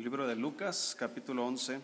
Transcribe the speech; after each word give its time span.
Libro 0.00 0.26
de 0.26 0.34
Lucas, 0.34 0.96
capítulo 0.98 1.44
11. 1.44 1.78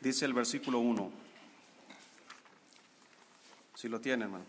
Dice 0.00 0.24
el 0.24 0.34
versículo 0.34 0.80
1. 0.80 1.12
Si 3.76 3.88
lo 3.88 4.00
tiene, 4.00 4.24
hermano. 4.24 4.44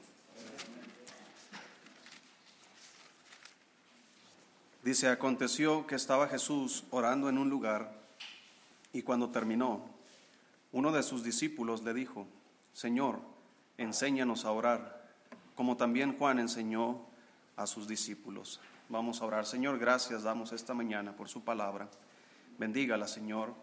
Dice, 4.83 5.09
aconteció 5.09 5.85
que 5.85 5.93
estaba 5.93 6.27
Jesús 6.27 6.83
orando 6.89 7.29
en 7.29 7.37
un 7.37 7.51
lugar 7.51 7.93
y 8.93 9.03
cuando 9.03 9.29
terminó, 9.29 9.85
uno 10.71 10.91
de 10.91 11.03
sus 11.03 11.23
discípulos 11.23 11.83
le 11.83 11.93
dijo, 11.93 12.25
Señor, 12.73 13.21
enséñanos 13.77 14.43
a 14.45 14.51
orar, 14.53 15.07
como 15.53 15.77
también 15.77 16.17
Juan 16.17 16.39
enseñó 16.39 17.05
a 17.57 17.67
sus 17.67 17.87
discípulos. 17.87 18.59
Vamos 18.91 19.21
a 19.21 19.25
orar. 19.25 19.45
Señor, 19.45 19.79
gracias 19.79 20.23
damos 20.23 20.51
esta 20.51 20.73
mañana 20.73 21.15
por 21.15 21.29
su 21.29 21.45
palabra. 21.45 21.87
Bendígala, 22.57 23.07
Señor. 23.07 23.53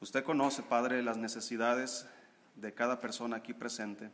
Usted 0.00 0.24
conoce, 0.24 0.62
Padre, 0.62 1.02
las 1.02 1.18
necesidades 1.18 2.06
de 2.56 2.72
cada 2.72 2.98
persona 2.98 3.36
aquí 3.36 3.52
presente. 3.52 4.10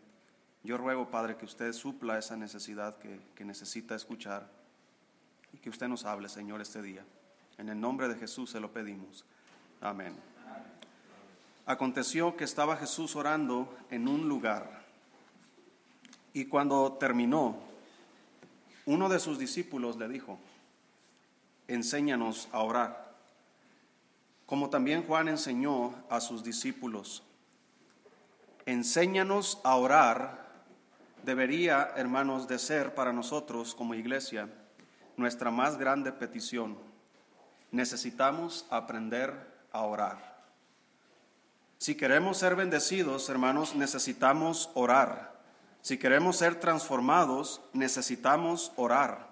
Yo 0.65 0.77
ruego, 0.77 1.13
Padre, 1.13 1.37
que 1.37 1.45
usted 1.45 1.73
supla 1.73 2.19
esa 2.19 2.37
necesidad 2.37 2.99
que, 2.99 3.21
que 3.37 3.45
necesita 3.45 3.95
escuchar 3.95 4.51
y 5.53 5.59
que 5.59 5.71
usted 5.71 5.87
nos 5.87 6.05
hable, 6.05 6.29
Señor, 6.29 6.61
este 6.61 6.83
día. 6.83 7.05
En 7.57 7.69
el 7.69 7.81
nombre 7.81 8.09
de 8.09 8.17
Jesús 8.17 8.51
se 8.51 8.59
lo 8.59 8.73
pedimos. 8.73 9.25
Amén. 9.81 10.17
Aconteció 11.67 12.37
que 12.37 12.43
estaba 12.43 12.77
Jesús 12.77 13.15
orando 13.15 13.79
en 13.91 14.09
un 14.09 14.29
lugar 14.29 14.83
y 16.33 16.47
cuando 16.47 16.95
terminó, 16.95 17.68
uno 18.89 19.11
de 19.11 19.21
sus 19.21 19.39
discípulos 19.39 19.99
le 19.99 20.09
dijo, 20.09 20.39
enséñanos 21.67 22.49
a 22.53 22.61
orar, 22.61 23.13
como 24.47 24.71
también 24.71 25.03
Juan 25.07 25.29
enseñó 25.29 25.95
a 26.09 26.23
sus 26.23 26.43
discípulos. 26.43 27.23
Enséñanos 28.65 29.61
a 29.63 29.77
orar 29.77 30.49
debería, 31.23 31.93
hermanos, 31.97 32.49
de 32.49 32.59
ser 32.59 32.95
para 32.95 33.13
nosotros 33.13 33.75
como 33.75 33.93
iglesia 33.93 34.49
nuestra 35.19 35.51
más 35.51 35.77
grande 35.77 36.11
petición. 36.11 36.79
Necesitamos 37.71 38.65
aprender 38.71 39.35
a 39.71 39.83
orar. 39.83 40.47
Si 41.77 41.95
queremos 41.95 42.39
ser 42.39 42.57
bendecidos, 42.57 43.29
hermanos, 43.29 43.75
necesitamos 43.75 44.71
orar. 44.73 45.38
Si 45.83 45.99
queremos 45.99 46.37
ser 46.37 46.57
transformados, 46.57 47.61
necesitamos 47.73 48.73
orar. 48.77 49.29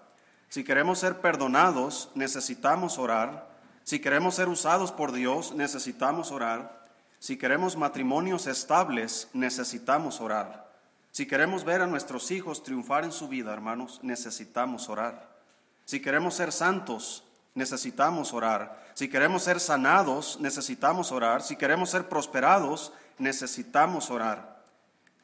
Si 0.49 0.65
queremos 0.65 0.99
ser 0.99 1.21
perdonados, 1.21 2.11
necesitamos 2.15 2.99
orar. 2.99 3.49
Si 3.85 4.01
queremos 4.01 4.35
ser 4.35 4.49
usados 4.49 4.93
por 4.93 5.13
Dios, 5.13 5.53
necesitamos 5.53 6.33
orar. 6.33 6.87
Si 7.19 7.37
queremos 7.37 7.77
matrimonios 7.77 8.47
estables, 8.47 9.29
necesitamos 9.33 10.21
orar. 10.21 10.71
Si 11.11 11.27
queremos 11.27 11.65
ver 11.65 11.83
a 11.83 11.87
nuestros 11.87 12.31
hijos 12.31 12.63
triunfar 12.63 13.05
en 13.05 13.13
su 13.13 13.29
vida, 13.29 13.53
hermanos, 13.53 14.01
necesitamos 14.03 14.89
orar. 14.89 15.29
Si 15.85 16.01
queremos 16.01 16.35
ser 16.35 16.53
santos, 16.53 17.25
necesitamos 17.55 18.33
orar. 18.33 18.85
Si 18.95 19.09
queremos 19.09 19.43
ser 19.43 19.61
sanados, 19.61 20.39
necesitamos 20.41 21.13
orar. 21.13 21.43
Si 21.43 21.57
queremos 21.57 21.91
ser 21.91 22.09
prosperados, 22.09 22.93
necesitamos 23.19 24.11
orar. 24.11 24.56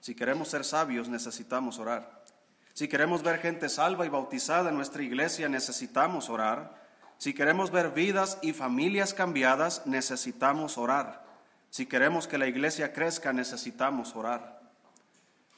Si 0.03 0.17
queremos 0.17 0.49
ser 0.49 0.65
sabios, 0.65 1.09
necesitamos 1.09 1.79
orar. 1.79 2.25
Si 2.73 2.89
queremos 2.89 3.23
ver 3.23 3.39
gente 3.39 3.69
salva 3.69 4.05
y 4.05 4.09
bautizada 4.09 4.71
en 4.71 4.75
nuestra 4.75 5.05
iglesia, 5.05 5.49
necesitamos 5.49 6.29
orar. 6.29 6.75
Si 7.19 7.33
queremos 7.33 7.71
ver 7.71 7.93
vidas 7.93 8.37
y 8.43 8.53
familias 8.53 9.15
cambiadas, 9.15 9.87
necesitamos 9.87 10.77
orar. 10.77 11.25
Si 11.71 11.87
queremos 11.87 12.27
que 12.27 12.37
la 12.37 12.49
iglesia 12.49 12.93
crezca, 12.93 13.33
necesitamos 13.33 14.17
orar. 14.17 14.61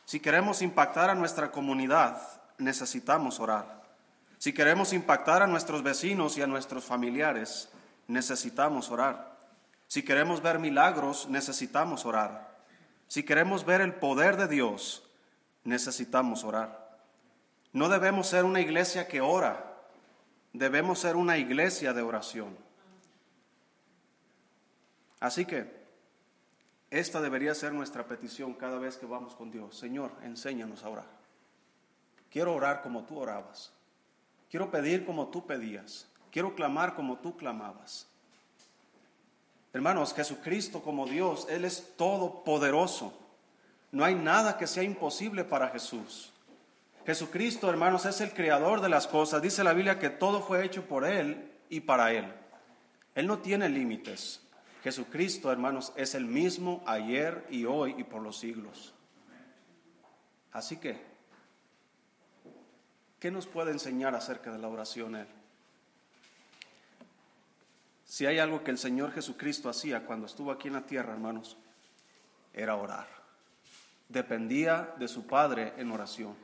Si 0.04 0.20
queremos 0.20 0.60
impactar 0.60 1.08
a 1.08 1.14
nuestra 1.14 1.50
comunidad, 1.50 2.20
necesitamos 2.58 3.40
orar. 3.40 3.82
Si 4.36 4.52
queremos 4.52 4.92
impactar 4.92 5.42
a 5.42 5.46
nuestros 5.46 5.82
vecinos 5.82 6.36
y 6.36 6.42
a 6.42 6.46
nuestros 6.46 6.84
familiares, 6.84 7.70
necesitamos 8.08 8.90
orar. 8.90 9.38
Si 9.86 10.02
queremos 10.02 10.42
ver 10.42 10.58
milagros, 10.58 11.28
necesitamos 11.30 12.04
orar. 12.04 12.53
Si 13.14 13.22
queremos 13.22 13.64
ver 13.64 13.80
el 13.80 13.94
poder 13.94 14.36
de 14.36 14.48
Dios, 14.48 15.08
necesitamos 15.62 16.42
orar. 16.42 16.98
No 17.72 17.88
debemos 17.88 18.26
ser 18.26 18.44
una 18.44 18.60
iglesia 18.60 19.06
que 19.06 19.20
ora, 19.20 19.72
debemos 20.52 20.98
ser 20.98 21.14
una 21.14 21.38
iglesia 21.38 21.92
de 21.92 22.02
oración. 22.02 22.58
Así 25.20 25.44
que 25.46 25.86
esta 26.90 27.20
debería 27.20 27.54
ser 27.54 27.72
nuestra 27.72 28.04
petición 28.08 28.52
cada 28.52 28.80
vez 28.80 28.96
que 28.96 29.06
vamos 29.06 29.36
con 29.36 29.52
Dios. 29.52 29.78
Señor, 29.78 30.10
enséñanos 30.24 30.82
a 30.82 30.88
orar. 30.88 31.06
Quiero 32.32 32.52
orar 32.52 32.82
como 32.82 33.04
tú 33.04 33.20
orabas. 33.20 33.72
Quiero 34.50 34.72
pedir 34.72 35.06
como 35.06 35.28
tú 35.28 35.46
pedías. 35.46 36.08
Quiero 36.32 36.56
clamar 36.56 36.96
como 36.96 37.20
tú 37.20 37.36
clamabas. 37.36 38.08
Hermanos, 39.74 40.14
Jesucristo 40.14 40.82
como 40.82 41.04
Dios, 41.04 41.48
Él 41.50 41.64
es 41.64 41.96
todopoderoso. 41.96 43.12
No 43.90 44.04
hay 44.04 44.14
nada 44.14 44.56
que 44.56 44.68
sea 44.68 44.84
imposible 44.84 45.42
para 45.42 45.68
Jesús. 45.68 46.32
Jesucristo, 47.04 47.68
hermanos, 47.68 48.06
es 48.06 48.20
el 48.20 48.32
creador 48.32 48.80
de 48.80 48.88
las 48.88 49.08
cosas. 49.08 49.42
Dice 49.42 49.64
la 49.64 49.72
Biblia 49.72 49.98
que 49.98 50.10
todo 50.10 50.40
fue 50.40 50.64
hecho 50.64 50.86
por 50.86 51.04
Él 51.04 51.52
y 51.68 51.80
para 51.80 52.12
Él. 52.12 52.32
Él 53.16 53.26
no 53.26 53.40
tiene 53.40 53.68
límites. 53.68 54.40
Jesucristo, 54.84 55.50
hermanos, 55.50 55.92
es 55.96 56.14
el 56.14 56.24
mismo 56.24 56.84
ayer 56.86 57.44
y 57.50 57.64
hoy 57.64 57.96
y 57.98 58.04
por 58.04 58.22
los 58.22 58.38
siglos. 58.38 58.94
Así 60.52 60.76
que, 60.76 61.02
¿qué 63.18 63.32
nos 63.32 63.48
puede 63.48 63.72
enseñar 63.72 64.14
acerca 64.14 64.52
de 64.52 64.58
la 64.58 64.68
oración 64.68 65.16
Él? 65.16 65.26
Si 68.14 68.26
hay 68.26 68.38
algo 68.38 68.62
que 68.62 68.70
el 68.70 68.78
Señor 68.78 69.10
Jesucristo 69.10 69.68
hacía 69.68 70.06
cuando 70.06 70.26
estuvo 70.26 70.52
aquí 70.52 70.68
en 70.68 70.74
la 70.74 70.86
tierra, 70.86 71.14
hermanos, 71.14 71.56
era 72.52 72.76
orar. 72.76 73.08
Dependía 74.08 74.94
de 75.00 75.08
su 75.08 75.26
Padre 75.26 75.72
en 75.78 75.90
oración. 75.90 76.36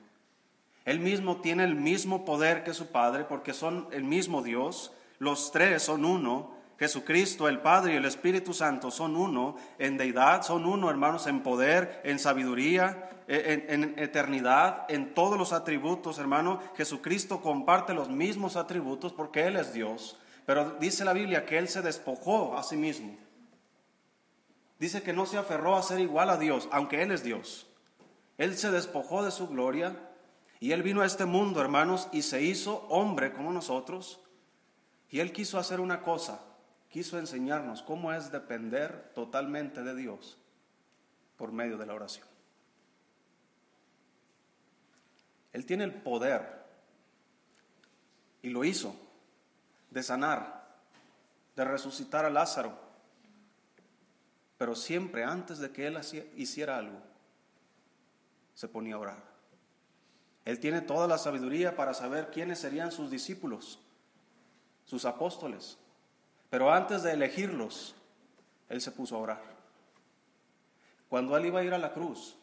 Él 0.85 0.99
mismo 0.99 1.41
tiene 1.41 1.63
el 1.63 1.77
mismo 1.77 2.25
poder 2.25 2.65
que 2.65 2.75
su 2.75 2.89
Padre 2.89 3.23
porque 3.23 3.55
son 3.55 3.87
el 3.93 4.03
mismo 4.03 4.43
Dios. 4.43 4.91
Los 5.21 5.53
tres 5.53 5.85
son 5.85 6.05
uno. 6.05 6.51
Jesucristo, 6.77 7.47
el 7.47 7.61
Padre 7.61 7.93
y 7.93 7.97
el 7.99 8.05
Espíritu 8.05 8.53
Santo 8.53 8.91
son 8.91 9.15
uno 9.15 9.55
en 9.79 9.97
deidad, 9.97 10.43
son 10.43 10.67
uno, 10.67 10.91
hermanos, 10.91 11.29
en 11.29 11.41
poder, 11.41 12.01
en 12.03 12.19
sabiduría, 12.19 13.11
en, 13.29 13.85
en, 13.85 13.97
eternidad, 13.97 14.87
en 14.89 15.15
todos 15.15 15.39
los 15.39 15.53
atributos, 15.53 16.19
hermano. 16.19 16.61
Jesucristo 16.77 17.41
comparte 17.41 17.95
los 17.95 18.09
mismos 18.09 18.57
atributos 18.57 19.13
porque 19.13 19.47
Él 19.47 19.55
es 19.55 19.73
Dios. 19.73 20.17
Pero 20.51 20.77
dice 20.81 21.05
la 21.05 21.13
Biblia 21.13 21.47
que 21.47 21.59
Él 21.59 21.69
se 21.69 21.81
despojó 21.81 22.59
a 22.59 22.65
sí 22.65 22.77
mismo. 22.77 23.17
Dice 24.81 25.01
que 25.01 25.13
no 25.13 25.25
se 25.25 25.39
aferró 25.39 25.77
a 25.77 25.83
ser 25.85 26.01
igual 26.01 26.29
a 26.29 26.39
Dios, 26.39 26.69
aunque 26.73 27.01
Él 27.05 27.13
es 27.13 27.23
Dios. 27.23 27.69
Él 28.37 28.57
se 28.57 28.73
despojó 28.73 29.25
de 29.25 29.31
su 29.31 29.47
gloria 29.47 29.95
y 30.59 30.73
Él 30.73 30.83
vino 30.83 31.03
a 31.03 31.07
este 31.07 31.25
mundo, 31.25 31.61
hermanos, 31.61 32.09
y 32.11 32.23
se 32.23 32.43
hizo 32.43 32.85
hombre 32.89 33.33
como 33.33 33.53
nosotros. 33.53 34.19
Y 35.09 35.21
Él 35.21 35.31
quiso 35.31 35.57
hacer 35.57 35.79
una 35.79 36.03
cosa, 36.03 36.41
quiso 36.89 37.17
enseñarnos 37.17 37.83
cómo 37.83 38.13
es 38.13 38.33
depender 38.33 39.13
totalmente 39.15 39.85
de 39.85 39.95
Dios 39.95 40.37
por 41.37 41.53
medio 41.53 41.79
de 41.79 41.87
la 41.87 41.95
oración. 41.95 42.27
Él 45.53 45.65
tiene 45.65 45.85
el 45.85 45.95
poder, 45.95 46.65
y 48.43 48.49
lo 48.49 48.65
hizo, 48.65 48.97
de 49.91 50.03
sanar, 50.03 50.65
de 51.57 51.65
resucitar 51.65 52.25
a 52.25 52.31
Lázaro. 52.31 52.73
Pero 54.57 54.75
siempre 54.75 55.25
antes 55.25 55.59
de 55.59 55.71
que 55.71 55.87
Él 55.87 55.99
hiciera 56.37 56.79
algo, 56.79 57.01
se 58.55 58.69
ponía 58.69 58.95
a 58.95 58.99
orar. 58.99 59.31
Él 60.45 60.59
tiene 60.59 60.81
toda 60.81 61.07
la 61.07 61.19
sabiduría 61.19 61.77
para 61.77 61.95
saber 61.95 62.31
quiénes 62.31 62.59
serían 62.59 62.93
sus 62.93 63.11
discípulos, 63.11 63.79
sus 64.85 65.05
apóstoles. 65.05 65.79
Pero 66.49 66.73
antes 66.73 67.03
de 67.03 67.13
elegirlos, 67.13 67.95
Él 68.69 68.81
se 68.81 68.91
puso 68.91 69.17
a 69.17 69.21
orar. 69.21 69.43
Cuando 71.09 71.37
Él 71.37 71.47
iba 71.47 71.61
a 71.61 71.65
ir 71.65 71.75
a 71.75 71.79
la 71.79 71.93
cruz, 71.93 72.37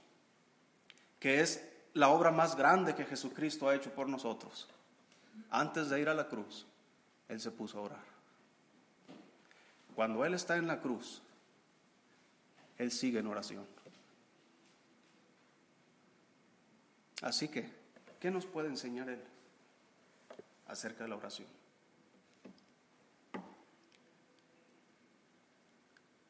que 1.20 1.42
es 1.42 1.68
la 1.94 2.10
obra 2.10 2.32
más 2.32 2.56
grande 2.56 2.96
que 2.96 3.06
Jesucristo 3.06 3.68
ha 3.68 3.76
hecho 3.76 3.92
por 3.92 4.08
nosotros, 4.08 4.68
antes 5.50 5.90
de 5.90 6.00
ir 6.00 6.10
a 6.10 6.14
la 6.14 6.28
cruz, 6.28 6.67
él 7.30 7.40
se 7.40 7.52
puso 7.52 7.80
a 7.80 7.82
orar. 7.82 8.04
Cuando 9.96 10.24
Él 10.26 10.34
está 10.34 10.58
en 10.58 10.68
la 10.68 10.80
cruz, 10.80 11.22
Él 12.78 12.92
sigue 12.92 13.20
en 13.20 13.28
oración. 13.28 13.66
Así 17.22 17.48
que, 17.48 17.70
¿qué 18.20 18.30
nos 18.30 18.46
puede 18.46 18.68
enseñar 18.68 19.10
Él 19.10 19.24
acerca 20.68 21.04
de 21.04 21.10
la 21.10 21.16
oración? 21.16 21.48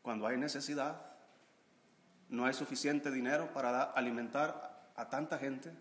Cuando 0.02 0.26
hay 0.26 0.38
necesidad, 0.38 1.02
no 2.30 2.46
hay 2.46 2.54
suficiente 2.54 3.12
dinero 3.12 3.54
para 3.54 3.84
alimentar 3.84 4.92
a 4.96 5.10
tanta 5.10 5.38
gente, 5.38 5.74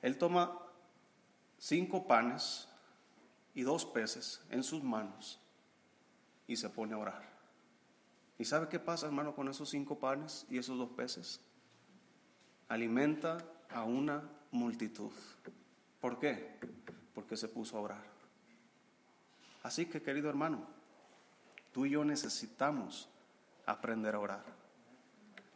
Él 0.00 0.16
toma 0.16 0.58
cinco 1.58 2.06
panes 2.06 2.68
y 3.54 3.62
dos 3.62 3.84
peces 3.84 4.40
en 4.50 4.62
sus 4.62 4.82
manos 4.82 5.38
y 6.46 6.56
se 6.56 6.68
pone 6.68 6.94
a 6.94 6.98
orar. 6.98 7.32
¿Y 8.38 8.44
sabe 8.44 8.68
qué 8.68 8.78
pasa, 8.78 9.06
hermano, 9.06 9.34
con 9.34 9.48
esos 9.48 9.68
cinco 9.68 9.98
panes 9.98 10.46
y 10.50 10.58
esos 10.58 10.78
dos 10.78 10.90
peces? 10.90 11.40
Alimenta 12.68 13.38
a 13.70 13.84
una 13.84 14.22
multitud. 14.50 15.12
¿Por 16.00 16.18
qué? 16.18 16.58
Porque 17.14 17.36
se 17.36 17.48
puso 17.48 17.76
a 17.76 17.82
orar. 17.82 18.04
Así 19.62 19.86
que, 19.86 20.02
querido 20.02 20.28
hermano, 20.28 20.66
tú 21.72 21.86
y 21.86 21.90
yo 21.90 22.04
necesitamos 22.04 23.08
aprender 23.66 24.14
a 24.14 24.18
orar. 24.18 24.44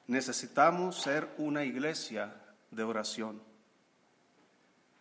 Necesitamos 0.06 1.02
ser 1.02 1.34
una 1.38 1.64
iglesia 1.64 2.40
de 2.70 2.84
oración. 2.84 3.42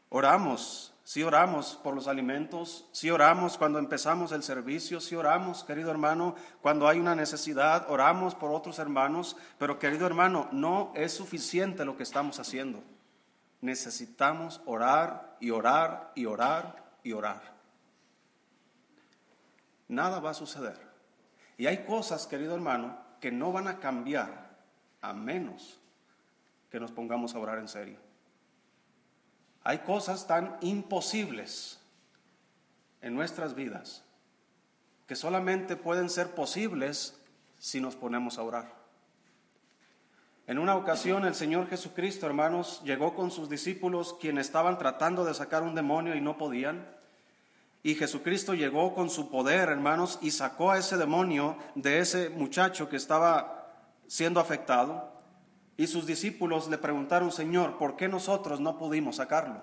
Oramos 0.10 0.95
si 1.06 1.22
oramos 1.22 1.80
por 1.84 1.94
los 1.94 2.08
alimentos, 2.08 2.90
si 2.92 3.12
oramos 3.12 3.60
cuando 3.60 3.78
empezamos 3.78 4.32
el 4.32 4.42
servicio, 4.42 5.00
si 5.00 5.16
oramos, 5.16 5.64
querido 5.64 5.92
hermano, 5.92 6.34
cuando 6.64 6.88
hay 6.88 7.00
una 7.00 7.14
necesidad, 7.14 7.86
oramos 7.92 8.34
por 8.34 8.52
otros 8.52 8.80
hermanos, 8.80 9.38
pero 9.60 9.78
querido 9.78 10.08
hermano, 10.08 10.50
no 10.52 10.92
es 10.96 11.14
suficiente 11.14 11.86
lo 11.86 11.96
que 11.96 12.02
estamos 12.02 12.40
haciendo. 12.40 12.84
Necesitamos 13.62 14.62
orar 14.66 15.38
y 15.40 15.52
orar 15.52 16.12
y 16.16 16.26
orar 16.26 16.84
y 17.04 17.14
orar. 17.14 17.54
Nada 19.88 20.20
va 20.20 20.32
a 20.32 20.34
suceder. 20.34 20.80
Y 21.56 21.68
hay 21.68 21.86
cosas, 21.86 22.26
querido 22.26 22.56
hermano, 22.56 22.98
que 23.22 23.32
no 23.32 23.52
van 23.52 23.68
a 23.68 23.80
cambiar 23.80 24.58
a 25.02 25.14
menos 25.14 25.80
que 26.72 26.80
nos 26.80 26.92
pongamos 26.92 27.36
a 27.36 27.40
orar 27.40 27.60
en 27.60 27.68
serio. 27.68 28.05
Hay 29.66 29.80
cosas 29.80 30.28
tan 30.28 30.58
imposibles 30.62 31.80
en 33.02 33.16
nuestras 33.16 33.56
vidas 33.56 34.04
que 35.08 35.16
solamente 35.16 35.76
pueden 35.76 36.10
ser 36.10 36.36
posibles 36.36 37.20
si 37.58 37.82
nos 37.82 37.96
ponemos 37.96 38.38
a 38.38 38.44
orar. 38.44 38.76
En 40.46 40.60
una 40.60 40.76
ocasión 40.76 41.26
el 41.26 41.34
Señor 41.34 41.68
Jesucristo, 41.68 42.28
hermanos, 42.28 42.84
llegó 42.84 43.16
con 43.16 43.32
sus 43.32 43.50
discípulos 43.50 44.16
quienes 44.22 44.46
estaban 44.46 44.78
tratando 44.78 45.26
de 45.26 45.34
sacar 45.34 45.64
un 45.64 45.74
demonio 45.74 46.16
y 46.16 46.22
no 46.22 46.38
podían. 46.38 46.88
Y 47.82 47.96
Jesucristo 47.96 48.54
llegó 48.54 48.94
con 48.94 49.10
su 49.10 49.32
poder, 49.32 49.70
hermanos, 49.70 50.20
y 50.22 50.30
sacó 50.30 50.70
a 50.70 50.78
ese 50.78 50.98
demonio 50.98 51.58
de 51.74 51.98
ese 51.98 52.30
muchacho 52.30 52.88
que 52.88 52.98
estaba 52.98 53.74
siendo 54.06 54.40
afectado. 54.40 55.15
Y 55.78 55.88
sus 55.88 56.06
discípulos 56.06 56.70
le 56.70 56.78
preguntaron, 56.78 57.32
Señor, 57.32 57.78
¿por 57.78 57.98
qué 57.98 58.08
nosotros 58.08 58.60
no 58.60 58.78
pudimos 58.78 59.18
sacarlo? 59.18 59.62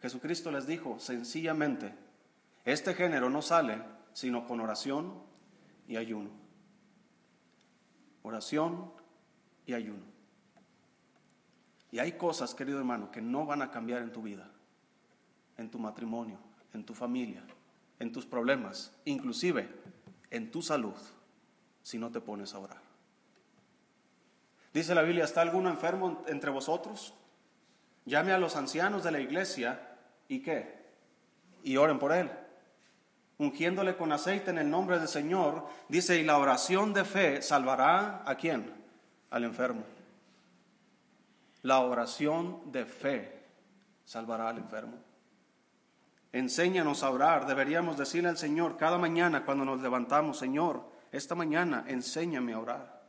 Jesucristo 0.00 0.50
les 0.50 0.66
dijo 0.66 0.98
sencillamente, 0.98 1.94
este 2.64 2.94
género 2.94 3.28
no 3.30 3.42
sale 3.42 3.82
sino 4.12 4.46
con 4.46 4.60
oración 4.60 5.14
y 5.88 5.96
ayuno. 5.96 6.30
Oración 8.22 8.92
y 9.66 9.74
ayuno. 9.74 10.04
Y 11.90 11.98
hay 11.98 12.12
cosas, 12.12 12.54
querido 12.54 12.78
hermano, 12.78 13.10
que 13.10 13.20
no 13.20 13.46
van 13.46 13.62
a 13.62 13.70
cambiar 13.70 14.02
en 14.02 14.12
tu 14.12 14.22
vida, 14.22 14.48
en 15.56 15.70
tu 15.70 15.78
matrimonio, 15.78 16.38
en 16.72 16.84
tu 16.84 16.94
familia, 16.94 17.42
en 17.98 18.12
tus 18.12 18.24
problemas, 18.24 18.92
inclusive 19.04 19.68
en 20.30 20.50
tu 20.50 20.62
salud, 20.62 20.94
si 21.82 21.98
no 21.98 22.10
te 22.10 22.20
pones 22.20 22.54
a 22.54 22.60
orar. 22.60 22.89
Dice 24.72 24.94
la 24.94 25.02
Biblia, 25.02 25.24
¿está 25.24 25.40
alguno 25.40 25.68
enfermo 25.68 26.22
entre 26.28 26.50
vosotros? 26.50 27.14
Llame 28.04 28.32
a 28.32 28.38
los 28.38 28.56
ancianos 28.56 29.02
de 29.02 29.10
la 29.10 29.20
iglesia 29.20 29.80
y 30.28 30.40
qué? 30.40 30.78
Y 31.62 31.76
oren 31.76 31.98
por 31.98 32.12
él. 32.12 32.30
Ungiéndole 33.38 33.96
con 33.96 34.12
aceite 34.12 34.50
en 34.50 34.58
el 34.58 34.70
nombre 34.70 34.98
del 34.98 35.08
Señor, 35.08 35.66
dice, 35.88 36.18
y 36.18 36.24
la 36.24 36.38
oración 36.38 36.92
de 36.92 37.04
fe 37.04 37.42
salvará 37.42 38.22
a 38.24 38.34
quién? 38.36 38.72
Al 39.30 39.44
enfermo. 39.44 39.82
La 41.62 41.80
oración 41.80 42.70
de 42.70 42.84
fe 42.84 43.42
salvará 44.04 44.48
al 44.48 44.58
enfermo. 44.58 44.96
Enséñanos 46.32 47.02
a 47.02 47.10
orar. 47.10 47.46
Deberíamos 47.46 47.98
decirle 47.98 48.28
al 48.28 48.38
Señor 48.38 48.76
cada 48.76 48.98
mañana 48.98 49.44
cuando 49.44 49.64
nos 49.64 49.80
levantamos, 49.80 50.38
Señor, 50.38 50.82
esta 51.10 51.34
mañana 51.34 51.84
enséñame 51.88 52.52
a 52.52 52.60
orar. 52.60 52.99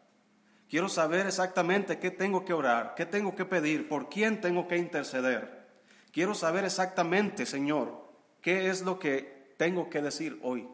Quiero 0.72 0.88
saber 0.88 1.28
exactamente 1.28 2.00
qué 2.00 2.12
tengo 2.12 2.46
que 2.46 2.54
orar, 2.54 2.96
qué 2.96 3.06
tengo 3.06 3.36
que 3.36 3.44
pedir, 3.44 3.90
por 3.90 4.08
quién 4.08 4.40
tengo 4.40 4.70
que 4.70 4.78
interceder. 4.78 5.68
Quiero 6.14 6.34
saber 6.34 6.64
exactamente, 6.64 7.46
Señor, 7.46 8.08
qué 8.40 8.70
es 8.70 8.82
lo 8.82 8.98
que 8.98 9.54
tengo 9.58 9.90
que 9.90 10.02
decir 10.02 10.40
hoy. 10.44 10.70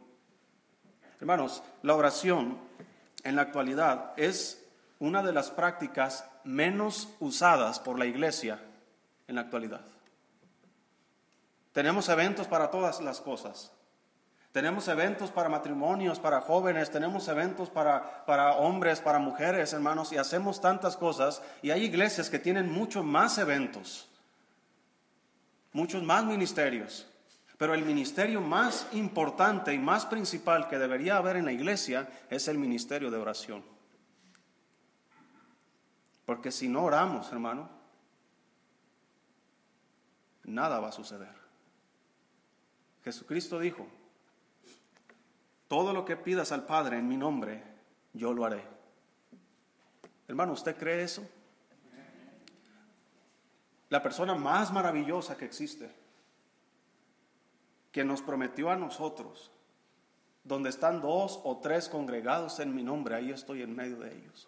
Hermanos, 1.20 1.64
la 1.82 1.96
oración 1.96 2.60
en 3.24 3.36
la 3.36 3.42
actualidad 3.42 4.14
es 4.18 4.64
una 5.00 5.24
de 5.24 5.34
las 5.34 5.50
prácticas 5.50 6.30
menos 6.44 7.10
usadas 7.20 7.80
por 7.80 7.98
la 7.98 8.06
iglesia 8.06 8.60
en 9.28 9.34
la 9.34 9.42
actualidad. 9.42 9.82
Tenemos 11.72 12.08
eventos 12.10 12.46
para 12.46 12.70
todas 12.70 13.02
las 13.02 13.20
cosas. 13.20 13.72
Tenemos 14.52 14.88
eventos 14.88 15.30
para 15.30 15.50
matrimonios, 15.50 16.20
para 16.20 16.42
jóvenes, 16.42 16.90
tenemos 16.90 17.28
eventos 17.28 17.70
para, 17.70 18.26
para 18.26 18.54
hombres, 18.54 19.02
para 19.02 19.20
mujeres, 19.20 19.74
hermanos, 19.74 20.12
y 20.12 20.18
hacemos 20.18 20.62
tantas 20.62 20.98
cosas. 20.98 21.42
Y 21.62 21.72
hay 21.72 21.84
iglesias 21.84 22.30
que 22.30 22.40
tienen 22.40 22.72
mucho 22.72 23.04
más 23.04 23.38
eventos, 23.38 24.10
muchos 25.74 26.02
más 26.04 26.24
ministerios. 26.26 27.08
Pero 27.58 27.74
el 27.74 27.84
ministerio 27.84 28.40
más 28.40 28.88
importante 28.94 29.74
y 29.74 29.80
más 29.80 30.06
principal 30.06 30.68
que 30.68 30.78
debería 30.78 31.18
haber 31.18 31.38
en 31.38 31.46
la 31.46 31.52
iglesia 31.52 32.08
es 32.30 32.48
el 32.48 32.58
ministerio 32.58 33.10
de 33.10 33.18
oración. 33.18 33.64
Porque 36.26 36.52
si 36.52 36.68
no 36.68 36.84
oramos, 36.84 37.32
hermano, 37.32 37.70
nada 40.44 40.80
va 40.80 40.90
a 40.90 40.92
suceder. 40.92 41.36
Jesucristo 43.04 43.60
dijo, 43.60 43.88
todo 45.68 45.94
lo 45.94 46.06
que 46.06 46.16
pidas 46.16 46.52
al 46.52 46.66
Padre 46.66 46.98
en 46.98 47.08
mi 47.08 47.18
nombre, 47.18 47.64
yo 48.14 48.34
lo 48.34 48.46
haré. 48.46 48.64
Hermano, 50.28 50.54
¿usted 50.54 50.78
cree 50.78 51.04
eso? 51.04 51.28
La 53.90 54.04
persona 54.04 54.36
más 54.36 54.72
maravillosa 54.72 55.38
que 55.38 55.46
existe, 55.46 55.90
que 57.92 58.04
nos 58.04 58.22
prometió 58.22 58.70
a 58.70 58.76
nosotros, 58.76 59.52
donde 60.44 60.70
están 60.70 61.02
dos 61.02 61.40
o 61.44 61.58
tres 61.58 61.90
congregados 61.90 62.60
en 62.60 62.76
mi 62.76 62.84
nombre, 62.84 63.16
ahí 63.16 63.32
estoy 63.32 63.62
en 63.62 63.76
medio 63.76 64.00
de 64.00 64.16
ellos. 64.16 64.48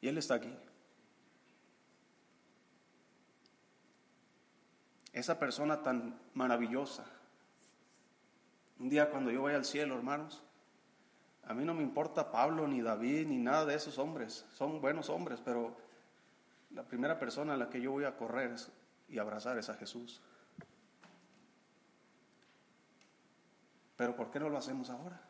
Y 0.00 0.08
Él 0.08 0.18
está 0.18 0.34
aquí. 0.34 0.54
Esa 5.12 5.38
persona 5.38 5.82
tan 5.82 6.18
maravillosa 6.34 7.04
un 8.82 8.88
día 8.88 9.10
cuando 9.10 9.30
yo 9.30 9.42
vaya 9.42 9.56
al 9.56 9.64
cielo, 9.64 9.94
hermanos, 9.94 10.42
a 11.44 11.54
mí 11.54 11.64
no 11.64 11.72
me 11.72 11.84
importa 11.84 12.32
Pablo, 12.32 12.66
ni 12.66 12.82
David, 12.82 13.28
ni 13.28 13.38
nada 13.38 13.64
de 13.64 13.76
esos 13.76 13.96
hombres. 13.96 14.44
Son 14.54 14.80
buenos 14.80 15.08
hombres, 15.08 15.40
pero 15.44 15.76
la 16.72 16.82
primera 16.82 17.16
persona 17.16 17.54
a 17.54 17.56
la 17.56 17.70
que 17.70 17.80
yo 17.80 17.92
voy 17.92 18.04
a 18.04 18.16
correr 18.16 18.56
y 19.08 19.18
abrazar 19.18 19.56
es 19.56 19.68
a 19.68 19.74
Jesús. 19.74 20.20
Pero 23.96 24.16
¿por 24.16 24.32
qué 24.32 24.40
no 24.40 24.48
lo 24.48 24.58
hacemos 24.58 24.90
ahora? 24.90 25.20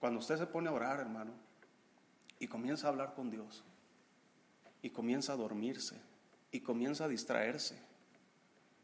Cuando 0.00 0.18
usted 0.18 0.36
se 0.36 0.46
pone 0.46 0.68
a 0.68 0.72
orar, 0.72 1.00
hermano, 1.00 1.32
y 2.38 2.46
comienza 2.46 2.88
a 2.88 2.90
hablar 2.90 3.14
con 3.14 3.30
Dios, 3.30 3.64
y 4.82 4.90
comienza 4.90 5.32
a 5.32 5.36
dormirse, 5.36 5.98
y 6.52 6.60
comienza 6.60 7.06
a 7.06 7.08
distraerse, 7.08 7.87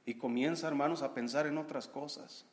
y 0.07 0.15
comienza, 0.15 0.69
hermanos, 0.69 1.03
a 1.03 1.15
pensar 1.15 1.47
en 1.47 1.59
otras 1.59 1.89
cosas. 1.89 2.47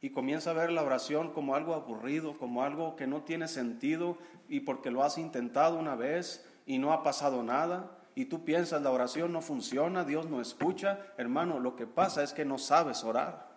Y 0.00 0.10
comienza 0.10 0.50
a 0.50 0.54
ver 0.54 0.70
la 0.70 0.82
oración 0.82 1.32
como 1.32 1.54
algo 1.54 1.74
aburrido, 1.74 2.36
como 2.38 2.62
algo 2.62 2.96
que 2.96 3.06
no 3.06 3.22
tiene 3.22 3.48
sentido 3.48 4.18
y 4.48 4.60
porque 4.60 4.90
lo 4.90 5.02
has 5.02 5.16
intentado 5.18 5.78
una 5.78 5.94
vez 5.94 6.44
y 6.66 6.78
no 6.78 6.92
ha 6.92 7.02
pasado 7.02 7.42
nada. 7.42 7.98
Y 8.14 8.26
tú 8.26 8.44
piensas, 8.44 8.82
la 8.82 8.90
oración 8.90 9.32
no 9.32 9.40
funciona, 9.40 10.04
Dios 10.04 10.28
no 10.28 10.40
escucha. 10.40 11.00
Hermano, 11.16 11.58
lo 11.58 11.74
que 11.74 11.86
pasa 11.86 12.22
es 12.22 12.32
que 12.32 12.44
no 12.44 12.58
sabes 12.58 13.02
orar. 13.02 13.54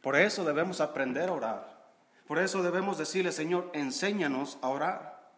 Por 0.00 0.16
eso 0.16 0.44
debemos 0.44 0.80
aprender 0.80 1.28
a 1.28 1.32
orar. 1.32 1.76
Por 2.26 2.38
eso 2.38 2.62
debemos 2.62 2.98
decirle, 2.98 3.30
Señor, 3.30 3.70
enséñanos 3.72 4.58
a 4.62 4.68
orar. 4.68 5.32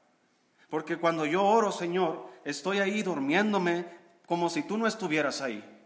Porque 0.71 0.97
cuando 0.97 1.27
yo 1.27 1.45
oro, 1.45 1.73
Señor, 1.73 2.27
estoy 2.45 2.79
ahí 2.79 3.03
durmiéndome 3.03 3.87
como 4.27 4.49
si 4.49 4.63
tú 4.63 4.79
no 4.79 4.87
estuvieras 4.87 5.41
ahí. 5.41 5.78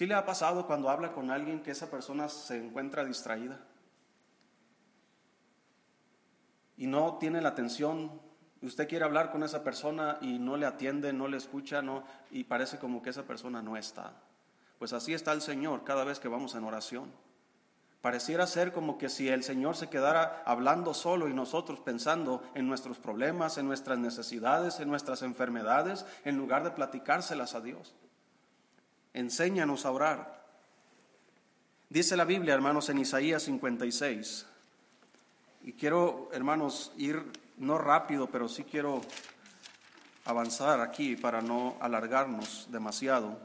¿Sí 0.00 0.06
le 0.06 0.14
ha 0.14 0.24
pasado 0.24 0.66
cuando 0.66 0.88
habla 0.88 1.12
con 1.12 1.30
alguien 1.30 1.62
que 1.62 1.72
esa 1.72 1.90
persona 1.90 2.26
se 2.30 2.56
encuentra 2.56 3.04
distraída? 3.04 3.60
y 6.78 6.86
no 6.86 7.18
tiene 7.18 7.42
la 7.42 7.50
atención, 7.50 8.10
usted 8.62 8.88
quiere 8.88 9.04
hablar 9.04 9.30
con 9.30 9.42
esa 9.42 9.62
persona 9.62 10.16
y 10.22 10.38
no 10.38 10.56
le 10.56 10.64
atiende, 10.64 11.12
no 11.12 11.28
le 11.28 11.36
escucha, 11.36 11.82
no, 11.82 12.04
y 12.30 12.44
parece 12.44 12.78
como 12.78 13.02
que 13.02 13.10
esa 13.10 13.24
persona 13.24 13.60
no 13.60 13.76
está. 13.76 14.14
Pues 14.78 14.94
así 14.94 15.12
está 15.12 15.32
el 15.34 15.42
Señor 15.42 15.84
cada 15.84 16.04
vez 16.04 16.18
que 16.18 16.28
vamos 16.28 16.54
en 16.54 16.64
oración. 16.64 17.12
Pareciera 18.00 18.46
ser 18.46 18.72
como 18.72 18.96
que 18.96 19.10
si 19.10 19.28
el 19.28 19.44
Señor 19.44 19.76
se 19.76 19.90
quedara 19.90 20.42
hablando 20.46 20.94
solo 20.94 21.28
y 21.28 21.34
nosotros 21.34 21.78
pensando 21.80 22.42
en 22.54 22.66
nuestros 22.66 22.98
problemas, 22.98 23.58
en 23.58 23.66
nuestras 23.66 23.98
necesidades, 23.98 24.80
en 24.80 24.88
nuestras 24.88 25.20
enfermedades, 25.20 26.06
en 26.24 26.38
lugar 26.38 26.64
de 26.64 26.70
platicárselas 26.70 27.54
a 27.54 27.60
Dios. 27.60 27.94
Enséñanos 29.14 29.84
a 29.84 29.90
orar. 29.90 30.40
Dice 31.88 32.16
la 32.16 32.24
Biblia, 32.24 32.54
hermanos, 32.54 32.88
en 32.88 32.98
Isaías 32.98 33.42
56. 33.42 34.46
Y 35.64 35.72
quiero, 35.72 36.30
hermanos, 36.32 36.92
ir 36.96 37.22
no 37.56 37.78
rápido, 37.78 38.28
pero 38.28 38.48
sí 38.48 38.64
quiero 38.64 39.02
avanzar 40.24 40.80
aquí 40.80 41.16
para 41.16 41.42
no 41.42 41.76
alargarnos 41.80 42.66
demasiado. 42.70 43.38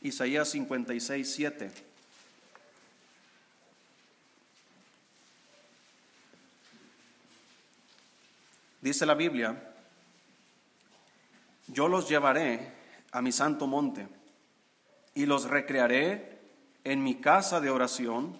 Isaías 0.00 0.48
56, 0.48 1.32
7. 1.32 1.70
Dice 8.80 9.06
la 9.06 9.14
Biblia, 9.14 9.74
yo 11.68 11.86
los 11.86 12.08
llevaré 12.08 12.81
a 13.12 13.22
mi 13.22 13.30
santo 13.30 13.66
monte 13.66 14.08
y 15.14 15.26
los 15.26 15.44
recrearé 15.44 16.40
en 16.84 17.04
mi 17.04 17.16
casa 17.16 17.60
de 17.60 17.70
oración. 17.70 18.38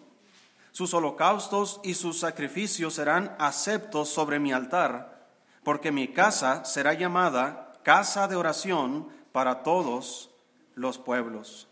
Sus 0.72 0.94
holocaustos 0.94 1.80
y 1.84 1.94
sus 1.94 2.18
sacrificios 2.18 2.94
serán 2.94 3.36
aceptos 3.38 4.08
sobre 4.08 4.38
mi 4.38 4.52
altar, 4.52 5.28
porque 5.62 5.92
mi 5.92 6.08
casa 6.08 6.64
será 6.64 6.94
llamada 6.94 7.74
casa 7.82 8.26
de 8.26 8.36
oración 8.36 9.08
para 9.32 9.62
todos 9.62 10.30
los 10.74 10.98
pueblos. 10.98 11.68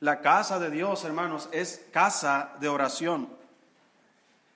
La 0.00 0.20
casa 0.20 0.58
de 0.58 0.70
Dios, 0.70 1.04
hermanos, 1.04 1.50
es 1.52 1.84
casa 1.92 2.52
de 2.60 2.68
oración. 2.68 3.28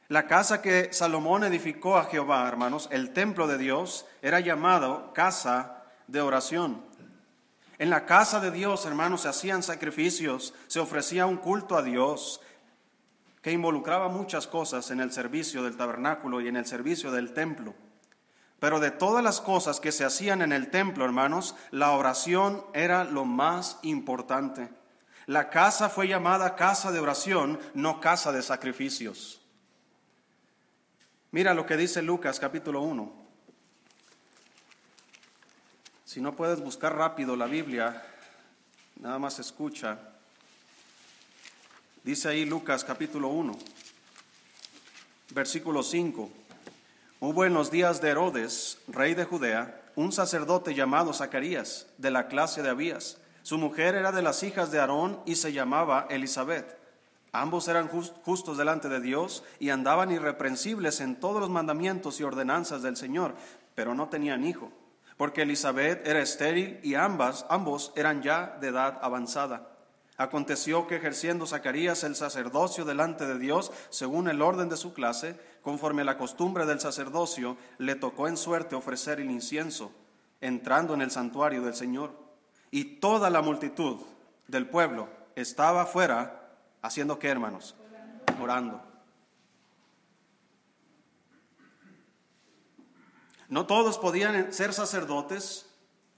La 0.08 0.26
casa 0.26 0.62
que 0.62 0.92
Salomón 0.92 1.44
edificó 1.44 1.96
a 1.98 2.04
Jehová, 2.04 2.48
hermanos, 2.48 2.88
el 2.90 3.12
templo 3.12 3.46
de 3.46 3.58
Dios, 3.58 4.06
era 4.22 4.40
llamado 4.40 5.12
casa 5.12 5.82
de 6.06 6.22
oración. 6.22 6.82
En 7.78 7.90
la 7.90 8.07
casa 8.07 8.40
de 8.40 8.50
Dios, 8.50 8.87
hermanos, 8.87 9.23
se 9.23 9.28
hacían 9.28 9.62
sacrificios, 9.62 10.54
se 10.69 10.81
ofrecía 10.81 11.26
un 11.26 11.38
culto 11.38 11.76
a 11.76 11.83
Dios 11.83 12.40
que 13.43 13.52
involucraba 13.52 14.09
muchas 14.09 14.47
cosas 14.47 14.90
en 14.90 15.00
el 15.00 15.12
servicio 15.12 15.62
del 15.62 15.76
tabernáculo 15.76 16.40
y 16.40 16.49
en 16.49 16.57
el 16.57 16.66
servicio 16.66 17.11
del 17.11 17.35
templo. 17.35 17.75
Pero 18.61 18.81
de 18.81 18.90
todas 18.90 19.23
las 19.23 19.40
cosas 19.40 19.81
que 19.81 19.93
se 19.93 20.04
hacían 20.04 20.40
en 20.40 20.52
el 20.52 20.71
templo, 20.71 21.04
hermanos, 21.04 21.54
la 21.71 21.90
oración 21.90 22.64
era 22.73 23.04
lo 23.04 23.25
más 23.25 23.78
importante. 23.83 24.71
La 25.26 25.50
casa 25.50 25.88
fue 25.88 26.09
llamada 26.09 26.54
casa 26.54 26.93
de 26.93 27.00
oración, 27.00 27.59
no 27.75 28.00
casa 28.00 28.33
de 28.33 28.43
sacrificios. 28.43 29.43
Mira 31.31 31.52
lo 31.52 31.66
que 31.66 31.76
dice 31.76 32.00
Lucas 32.00 32.38
capítulo 32.38 32.81
1. 32.83 33.24
Si 36.14 36.21
no 36.21 36.37
puedes 36.37 36.61
buscar 36.61 36.94
rápido 36.94 37.35
la 37.35 37.47
Biblia, 37.47 38.00
nada 39.00 39.18
más 39.18 39.40
escucha. 39.40 39.99
Dice 42.04 42.28
ahí 42.28 42.44
Lucas 42.44 42.85
capítulo 42.85 43.30
1, 43.30 43.59
versículo 45.30 45.83
5. 45.83 46.30
Hubo 47.18 47.44
en 47.44 47.52
los 47.52 47.73
días 47.73 48.00
de 48.00 48.11
Herodes, 48.11 48.78
rey 48.87 49.14
de 49.14 49.25
Judea, 49.25 49.83
un 49.97 50.12
sacerdote 50.12 50.73
llamado 50.76 51.12
Zacarías, 51.12 51.88
de 51.99 52.12
la 52.12 52.28
clase 52.28 52.62
de 52.62 52.71
Abías. 52.71 53.18
Su 53.42 53.59
mujer 53.59 53.97
era 53.97 54.12
de 54.12 54.23
las 54.23 54.44
hijas 54.44 54.71
de 54.71 54.78
Aarón 54.78 55.18
y 55.26 55.35
se 55.35 55.52
llamaba 55.52 56.06
Elizabeth. 56.11 56.78
Ambos 57.33 57.66
eran 57.66 57.88
justos 57.88 58.56
delante 58.56 58.88
de 58.88 59.00
Dios 59.00 59.42
y 59.59 59.71
andaban 59.71 60.12
irreprensibles 60.12 61.00
en 61.00 61.16
todos 61.16 61.40
los 61.40 61.50
mandamientos 61.50 62.21
y 62.21 62.23
ordenanzas 62.23 62.83
del 62.83 62.97
Señor, 62.97 63.35
pero 63.75 63.97
no 63.97 64.09
tenían 64.09 64.44
hijo, 64.44 64.71
porque 65.16 65.42
Elizabeth 65.42 66.06
era 66.06 66.21
estéril 66.21 66.80
y 66.83 66.94
ambas, 66.94 67.47
ambos 67.49 67.92
eran 67.97 68.23
ya 68.23 68.56
de 68.61 68.68
edad 68.68 68.99
avanzada. 69.02 69.68
Aconteció 70.16 70.87
que 70.87 70.97
ejerciendo 70.97 71.47
Zacarías 71.47 72.04
el 72.04 72.14
sacerdocio 72.14 72.85
delante 72.85 73.26
de 73.26 73.38
Dios, 73.38 73.73
según 73.90 74.28
el 74.28 74.42
orden 74.42 74.68
de 74.68 74.76
su 74.76 74.94
clase, 74.94 75.38
conforme 75.62 76.02
a 76.02 76.04
la 76.04 76.16
costumbre 76.16 76.66
del 76.66 76.80
sacerdocio, 76.80 77.56
le 77.78 77.97
tocó 77.97 78.28
en 78.28 78.37
suerte 78.37 78.76
ofrecer 78.76 79.18
el 79.18 79.30
incienso, 79.30 79.92
entrando 80.40 80.94
en 80.94 81.02
el 81.02 81.11
santuario 81.11 81.62
del 81.62 81.75
Señor. 81.75 82.12
Y 82.71 83.00
toda 83.00 83.30
la 83.30 83.42
multitud 83.42 83.99
del 84.47 84.68
pueblo 84.68 85.09
estaba 85.35 85.83
afuera 85.83 86.42
¿Haciendo 86.85 87.18
qué, 87.18 87.28
hermanos? 87.28 87.75
Orando. 88.42 88.83
No 93.54 93.66
todos 93.66 93.99
podían 93.99 94.52
ser 94.52 94.73
sacerdotes, 94.73 95.70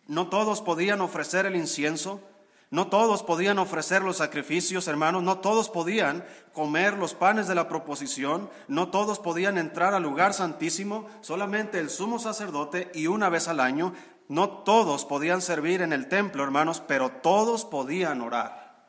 no 0.06 0.30
todos 0.30 0.62
podían 0.62 1.02
ofrecer 1.02 1.44
el 1.44 1.54
incienso, 1.54 2.22
no 2.70 2.86
todos 2.86 3.22
podían 3.22 3.58
ofrecer 3.58 4.00
los 4.00 4.16
sacrificios, 4.16 4.88
hermanos, 4.88 5.22
no 5.22 5.40
todos 5.40 5.68
podían 5.68 6.24
comer 6.54 6.94
los 6.94 7.12
panes 7.12 7.46
de 7.46 7.54
la 7.54 7.68
proposición, 7.68 8.48
no 8.68 8.88
todos 8.88 9.18
podían 9.18 9.58
entrar 9.58 9.92
al 9.92 10.04
lugar 10.04 10.32
santísimo, 10.32 11.10
solamente 11.20 11.78
el 11.78 11.90
sumo 11.90 12.18
sacerdote 12.18 12.90
y 12.94 13.06
una 13.06 13.28
vez 13.28 13.48
al 13.48 13.60
año, 13.60 13.92
no 14.28 14.48
todos 14.48 15.04
podían 15.04 15.42
servir 15.42 15.82
en 15.82 15.92
el 15.92 16.08
templo, 16.08 16.42
hermanos, 16.42 16.82
pero 16.88 17.10
todos 17.10 17.66
podían 17.66 18.22
orar. 18.22 18.86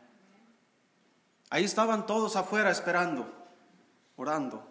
Ahí 1.50 1.66
estaban 1.66 2.06
todos 2.06 2.38
afuera 2.38 2.72
esperando, 2.72 3.30
orando. 4.16 4.66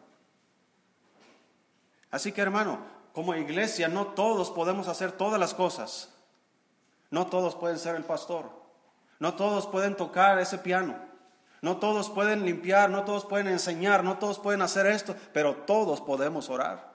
Así 2.10 2.32
que 2.32 2.40
hermano, 2.40 2.95
como 3.16 3.34
iglesia 3.34 3.88
no 3.88 4.08
todos 4.08 4.50
podemos 4.50 4.88
hacer 4.88 5.10
todas 5.10 5.40
las 5.40 5.54
cosas. 5.54 6.12
No 7.10 7.28
todos 7.28 7.54
pueden 7.54 7.78
ser 7.78 7.96
el 7.96 8.04
pastor. 8.04 8.50
No 9.18 9.36
todos 9.36 9.66
pueden 9.66 9.96
tocar 9.96 10.38
ese 10.38 10.58
piano. 10.58 10.98
No 11.62 11.78
todos 11.78 12.10
pueden 12.10 12.44
limpiar, 12.44 12.90
no 12.90 13.06
todos 13.06 13.24
pueden 13.24 13.46
enseñar, 13.46 14.04
no 14.04 14.18
todos 14.18 14.38
pueden 14.38 14.60
hacer 14.60 14.84
esto, 14.84 15.16
pero 15.32 15.56
todos 15.56 16.02
podemos 16.02 16.50
orar. 16.50 16.94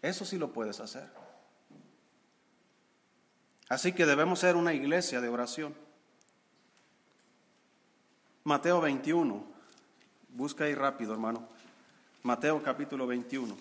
Eso 0.00 0.24
sí 0.24 0.38
lo 0.38 0.52
puedes 0.52 0.78
hacer. 0.78 1.10
Así 3.68 3.92
que 3.94 4.06
debemos 4.06 4.38
ser 4.38 4.54
una 4.54 4.74
iglesia 4.74 5.20
de 5.20 5.28
oración. 5.28 5.74
Mateo 8.44 8.80
21. 8.80 9.44
Busca 10.28 10.66
ahí 10.66 10.74
rápido, 10.76 11.12
hermano. 11.12 11.48
Mateo 12.22 12.62
capítulo 12.62 13.08
21. 13.08 13.56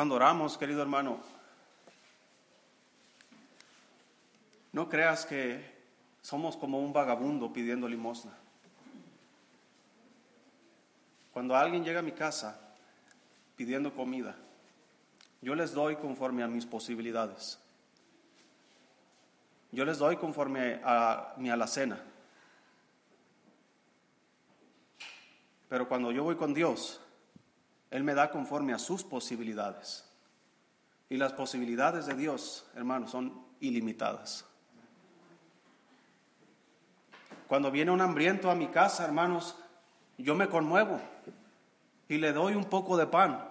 Cuando 0.00 0.14
oramos, 0.14 0.56
querido 0.56 0.80
hermano, 0.80 1.20
no 4.72 4.88
creas 4.88 5.26
que 5.26 5.62
somos 6.22 6.56
como 6.56 6.80
un 6.80 6.90
vagabundo 6.90 7.52
pidiendo 7.52 7.86
limosna. 7.86 8.32
Cuando 11.34 11.54
alguien 11.54 11.84
llega 11.84 11.98
a 11.98 12.02
mi 12.02 12.12
casa 12.12 12.58
pidiendo 13.56 13.92
comida, 13.92 14.36
yo 15.42 15.54
les 15.54 15.74
doy 15.74 15.96
conforme 15.96 16.42
a 16.42 16.48
mis 16.48 16.64
posibilidades. 16.64 17.58
Yo 19.70 19.84
les 19.84 19.98
doy 19.98 20.16
conforme 20.16 20.80
a 20.82 21.34
mi 21.36 21.50
alacena. 21.50 22.02
Pero 25.68 25.86
cuando 25.86 26.10
yo 26.10 26.24
voy 26.24 26.36
con 26.36 26.54
Dios, 26.54 27.02
Él 27.90 28.04
me 28.04 28.14
da 28.14 28.30
conforme 28.30 28.72
a 28.72 28.78
sus 28.78 29.02
posibilidades. 29.02 30.04
Y 31.08 31.16
las 31.16 31.32
posibilidades 31.32 32.06
de 32.06 32.14
Dios, 32.14 32.64
hermanos, 32.74 33.10
son 33.10 33.44
ilimitadas. 33.60 34.44
Cuando 37.48 37.70
viene 37.72 37.90
un 37.90 38.00
hambriento 38.00 38.48
a 38.48 38.54
mi 38.54 38.68
casa, 38.68 39.04
hermanos, 39.04 39.56
yo 40.16 40.36
me 40.36 40.48
conmuevo 40.48 41.00
y 42.08 42.18
le 42.18 42.32
doy 42.32 42.54
un 42.54 42.64
poco 42.64 42.96
de 42.96 43.08
pan. 43.08 43.44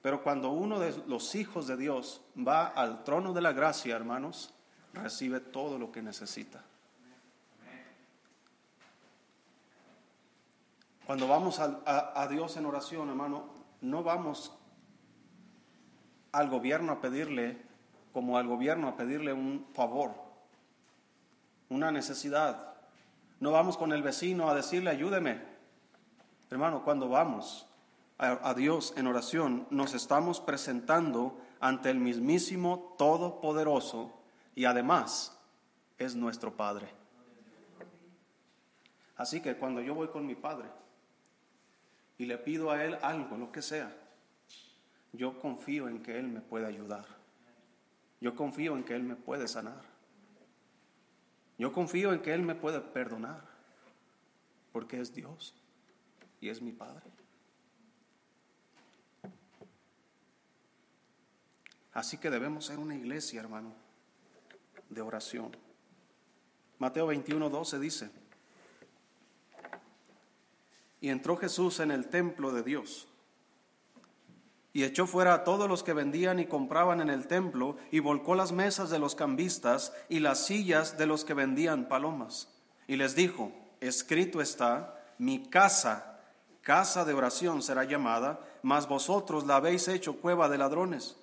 Pero 0.00 0.22
cuando 0.22 0.50
uno 0.50 0.78
de 0.78 1.02
los 1.06 1.34
hijos 1.34 1.66
de 1.66 1.76
Dios 1.76 2.20
va 2.36 2.66
al 2.66 3.02
trono 3.02 3.32
de 3.32 3.40
la 3.40 3.52
gracia, 3.52 3.96
hermanos, 3.96 4.54
recibe 4.92 5.40
todo 5.40 5.78
lo 5.78 5.90
que 5.90 6.02
necesita. 6.02 6.62
Cuando 11.06 11.26
vamos 11.28 11.58
a, 11.58 12.12
a 12.14 12.28
Dios 12.28 12.56
en 12.56 12.66
oración, 12.66 13.08
hermano, 13.08 13.44
no 13.80 14.02
vamos 14.02 14.52
al 16.32 16.48
gobierno 16.48 16.92
a 16.92 17.00
pedirle, 17.00 17.60
como 18.12 18.38
al 18.38 18.46
gobierno 18.46 18.88
a 18.88 18.96
pedirle 18.96 19.32
un 19.32 19.66
favor, 19.74 20.14
una 21.68 21.90
necesidad. 21.90 22.74
No 23.40 23.50
vamos 23.50 23.76
con 23.76 23.92
el 23.92 24.02
vecino 24.02 24.48
a 24.48 24.54
decirle, 24.54 24.90
ayúdeme. 24.90 25.42
Hermano, 26.50 26.84
cuando 26.84 27.08
vamos 27.08 27.66
a, 28.18 28.54
Dios 28.54 28.94
en 28.96 29.08
oración, 29.08 29.66
nos 29.70 29.94
estamos 29.94 30.40
presentando 30.40 31.40
ante 31.60 31.90
el 31.90 31.98
mismísimo 31.98 32.94
Todopoderoso 32.96 34.12
y 34.54 34.64
además 34.64 35.36
es 35.98 36.14
nuestro 36.14 36.52
Padre. 36.52 36.88
Así 39.16 39.40
que 39.40 39.56
cuando 39.56 39.80
yo 39.80 39.94
voy 39.94 40.08
con 40.08 40.26
mi 40.26 40.34
Padre 40.34 40.68
y 42.22 42.24
le 42.24 42.38
pido 42.38 42.70
a 42.70 42.84
Él 42.84 42.96
algo, 43.02 43.36
lo 43.36 43.50
que 43.50 43.60
sea, 43.60 43.92
yo 45.12 45.40
confío 45.40 45.88
en 45.88 46.04
que 46.04 46.16
Él 46.16 46.28
me 46.28 46.40
puede 46.40 46.66
ayudar. 46.66 47.04
Yo 48.20 48.36
confío 48.36 48.76
en 48.76 48.84
que 48.84 48.94
Él 48.94 49.02
me 49.02 49.16
puede 49.16 49.48
sanar. 49.48 49.82
Yo 51.58 51.72
confío 51.72 52.12
en 52.12 52.22
que 52.22 52.32
Él 52.32 52.42
me 52.42 52.54
puede 52.54 52.80
perdonar, 52.80 53.42
porque 54.70 55.00
es 55.00 55.12
Dios 55.12 55.52
y 56.40 56.48
es 56.48 56.62
mi 56.62 56.70
Padre. 56.70 57.02
Así 61.92 62.18
que 62.18 62.30
debemos 62.30 62.66
ser 62.66 62.78
una 62.78 62.94
iglesia, 62.94 63.40
hermano, 63.40 63.74
de 64.88 65.02
oración. 65.02 65.56
Mateo 66.78 67.08
21, 67.08 67.50
12 67.50 67.78
dice, 67.80 68.21
y 71.02 71.10
entró 71.10 71.36
Jesús 71.36 71.80
en 71.80 71.90
el 71.90 72.08
templo 72.08 72.50
de 72.50 72.62
Dios 72.62 73.08
y 74.72 74.84
echó 74.84 75.06
fuera 75.06 75.34
a 75.34 75.44
todos 75.44 75.68
los 75.68 75.82
que 75.82 75.92
vendían 75.92 76.38
y 76.40 76.46
compraban 76.46 77.00
en 77.00 77.10
el 77.10 77.26
templo, 77.26 77.76
y 77.90 77.98
volcó 77.98 78.34
las 78.34 78.52
mesas 78.52 78.88
de 78.88 78.98
los 78.98 79.14
cambistas 79.14 79.92
y 80.08 80.20
las 80.20 80.46
sillas 80.46 80.96
de 80.96 81.06
los 81.06 81.24
que 81.24 81.34
vendían 81.34 81.88
palomas. 81.88 82.48
Y 82.86 82.96
les 82.96 83.14
dijo, 83.14 83.52
escrito 83.80 84.40
está, 84.40 84.98
mi 85.18 85.46
casa, 85.46 86.20
casa 86.62 87.04
de 87.04 87.12
oración 87.12 87.60
será 87.60 87.84
llamada, 87.84 88.40
mas 88.62 88.88
vosotros 88.88 89.46
la 89.46 89.56
habéis 89.56 89.88
hecho 89.88 90.16
cueva 90.16 90.48
de 90.48 90.58
ladrones. 90.58 91.16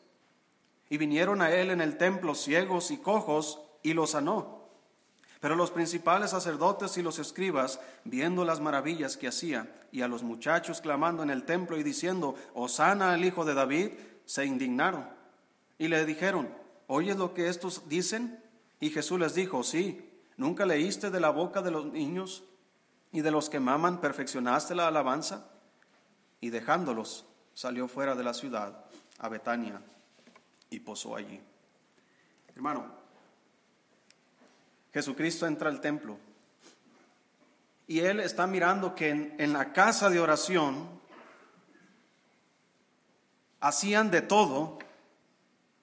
Y 0.88 0.98
vinieron 0.98 1.41
a 1.41 1.51
él 1.51 1.71
en 1.71 1.81
el 1.81 1.98
templo 1.98 2.36
ciegos 2.36 2.91
y 2.91 2.98
cojos, 2.98 3.62
y 3.81 3.93
los 3.93 4.12
sanó. 4.12 4.59
Pero 5.39 5.55
los 5.55 5.72
principales 5.72 6.31
sacerdotes 6.31 6.98
y 6.98 7.01
los 7.01 7.17
escribas, 7.17 7.79
viendo 8.03 8.43
las 8.43 8.60
maravillas 8.60 9.15
que 9.15 9.29
hacía, 9.29 9.74
y 9.91 10.01
a 10.01 10.08
los 10.08 10.22
muchachos 10.22 10.81
clamando 10.81 11.24
en 11.24 11.29
el 11.29 11.43
templo 11.43 11.77
y 11.77 11.84
diciendo, 11.84 12.36
Osana 12.53 13.13
al 13.13 13.24
hijo 13.24 13.46
de 13.46 13.53
David, 13.53 13.91
se 14.25 14.46
indignaron. 14.46 15.08
Y 15.77 15.88
le 15.88 16.05
dijeron, 16.05 16.53
¿oyes 16.88 17.15
lo 17.15 17.34
que 17.34 17.48
estos 17.48 17.88
dicen? 17.88 18.43
Y 18.81 18.89
Jesús 18.89 19.17
les 19.17 19.34
dijo, 19.34 19.63
sí, 19.63 20.12
¿nunca 20.36 20.65
leíste 20.65 21.10
de 21.10 21.22
la 21.22 21.29
boca 21.29 21.62
de 21.62 21.72
los 21.72 21.86
niños 21.86 22.43
y 23.13 23.22
de 23.22 23.31
los 23.31 23.50
que 23.50 23.62
maman, 23.62 24.01
perfeccionaste 24.01 24.75
la 24.75 24.88
alabanza? 24.88 25.50
Y 26.41 26.50
dejándolos, 26.50 27.25
salió 27.53 27.88
fuera 27.88 28.15
de 28.15 28.24
la 28.24 28.34
ciudad 28.34 28.86
a 29.19 29.29
Betania 29.29 29.81
y 30.69 30.79
posó 30.81 31.15
allí. 31.15 31.41
Hermano, 32.55 32.99
Jesucristo 34.93 35.46
entra 35.46 35.69
al 35.69 35.81
templo 35.81 36.17
y 37.89 38.02
él 38.02 38.19
está 38.19 38.45
mirando 38.45 38.93
que 38.93 39.10
en, 39.10 39.52
la 39.52 39.73
casa 39.73 40.12
de 40.12 40.19
oración 40.19 40.88
hacían 43.60 44.12
de 44.12 44.21
todo 44.21 44.78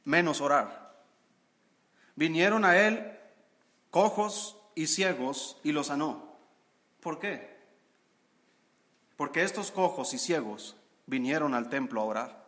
menos 0.04 0.40
orar. 0.40 1.02
Vinieron 2.14 2.64
a 2.64 2.78
él 2.78 3.18
cojos 3.90 4.56
y 4.76 4.86
ciegos 4.86 5.58
y 5.64 5.72
los 5.72 5.88
sanó. 5.88 6.36
¿Por 7.00 7.18
qué? 7.18 7.56
Porque 9.16 9.42
estos 9.42 9.72
cojos 9.72 10.14
y 10.14 10.18
ciegos 10.18 10.76
vinieron 11.06 11.54
al 11.54 11.68
templo 11.68 12.00
a 12.00 12.04
orar. 12.04 12.45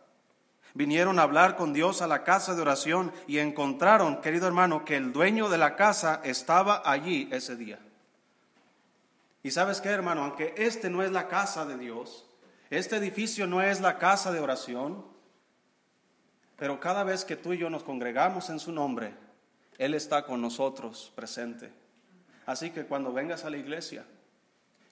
Vinieron 0.73 1.17
a 1.17 1.23
hablar 1.23 1.55
con 1.55 1.73
Dios 1.73 2.01
a 2.01 2.07
la 2.07 2.23
casa 2.23 2.53
de 2.53 2.61
oración 2.61 3.11
y 3.27 3.39
encontraron, 3.39 4.21
querido 4.21 4.47
hermano, 4.47 4.85
que 4.85 4.95
el 4.95 5.11
dueño 5.11 5.49
de 5.49 5.57
la 5.57 5.75
casa 5.75 6.21
estaba 6.23 6.83
allí 6.85 7.27
ese 7.31 7.55
día. 7.55 7.79
Y 9.41 9.51
sabes 9.51 9.81
qué, 9.81 9.89
hermano, 9.89 10.23
aunque 10.23 10.53
este 10.57 10.89
no 10.89 11.01
es 11.01 11.11
la 11.11 11.27
casa 11.27 11.65
de 11.65 11.77
Dios, 11.77 12.25
este 12.69 12.97
edificio 12.97 13.47
no 13.47 13.61
es 13.61 13.81
la 13.81 13.97
casa 13.97 14.31
de 14.31 14.39
oración, 14.39 15.03
pero 16.55 16.79
cada 16.79 17.03
vez 17.03 17.25
que 17.25 17.35
tú 17.35 17.53
y 17.53 17.57
yo 17.57 17.69
nos 17.69 17.83
congregamos 17.83 18.49
en 18.49 18.59
su 18.59 18.71
nombre, 18.71 19.15
Él 19.77 19.95
está 19.95 20.25
con 20.25 20.41
nosotros 20.41 21.11
presente. 21.15 21.71
Así 22.45 22.69
que 22.69 22.85
cuando 22.85 23.11
vengas 23.11 23.43
a 23.43 23.49
la 23.49 23.57
iglesia, 23.57 24.05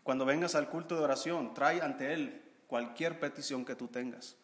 cuando 0.01 0.25
vengas 0.25 0.55
al 0.55 0.69
culto 0.69 0.95
de 0.95 1.03
oración, 1.03 1.53
trae 1.53 1.81
ante 1.81 2.13
Él 2.13 2.41
cualquier 2.67 3.19
petición 3.19 3.63
que 3.63 3.75
tú 3.75 3.87
tengas 3.87 4.37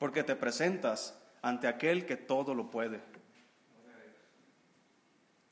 porque 0.00 0.24
te 0.24 0.34
presentas 0.34 1.14
ante 1.42 1.68
aquel 1.68 2.06
que 2.06 2.16
todo 2.16 2.54
lo 2.54 2.70
puede. 2.70 3.00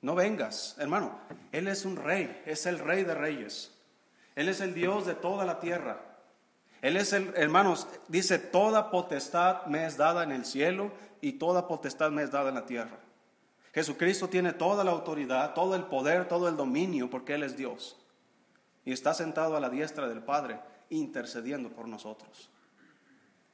No 0.01 0.15
vengas, 0.15 0.75
hermano, 0.79 1.21
Él 1.53 1.69
es 1.69 1.85
un 1.85 1.97
rey, 1.97 2.43
es 2.47 2.65
el 2.65 2.79
rey 2.79 3.05
de 3.05 3.15
reyes. 3.15 3.73
Él 4.35 4.49
es 4.49 4.61
el 4.61 4.73
Dios 4.73 5.05
de 5.05 5.15
toda 5.15 5.45
la 5.45 5.61
tierra. 5.61 6.01
Él 6.81 6.97
es 6.97 7.13
el, 7.13 7.33
hermanos, 7.37 7.89
dice, 8.09 8.39
toda 8.39 8.91
potestad 8.91 9.67
me 9.67 9.85
es 9.85 9.99
dada 9.99 10.23
en 10.23 10.33
el 10.33 10.47
cielo 10.47 10.93
y 11.21 11.33
toda 11.33 11.69
potestad 11.69 12.11
me 12.11 12.23
es 12.23 12.31
dada 12.31 12.49
en 12.49 12.55
la 12.55 12.65
tierra. 12.65 12.99
Jesucristo 13.75 14.29
tiene 14.29 14.55
toda 14.55 14.83
la 14.83 14.93
autoridad, 14.93 15.53
todo 15.53 15.75
el 15.75 15.85
poder, 15.85 16.27
todo 16.27 16.49
el 16.49 16.57
dominio, 16.57 17.11
porque 17.11 17.35
Él 17.35 17.43
es 17.43 17.55
Dios. 17.55 17.99
Y 18.87 18.93
está 18.93 19.13
sentado 19.13 19.59
a 19.59 19.61
la 19.61 19.69
diestra 19.69 20.09
del 20.09 20.23
Padre, 20.23 20.59
intercediendo 20.89 21.69
por 21.69 21.87
nosotros. 21.87 22.49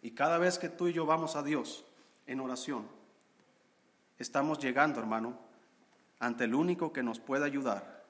Y 0.04 0.10
cada 0.10 0.36
vez 0.36 0.58
que 0.58 0.68
tú 0.68 0.86
y 0.86 0.92
yo 0.92 1.06
vamos 1.06 1.34
a 1.34 1.42
Dios 1.42 1.82
en 2.26 2.38
oración, 2.38 2.86
estamos 4.18 4.58
llegando, 4.58 5.00
hermano, 5.00 5.34
ante 6.20 6.44
el 6.44 6.54
único 6.54 6.92
que 6.92 7.02
nos 7.02 7.18
puede 7.18 7.46
ayudar 7.46 8.04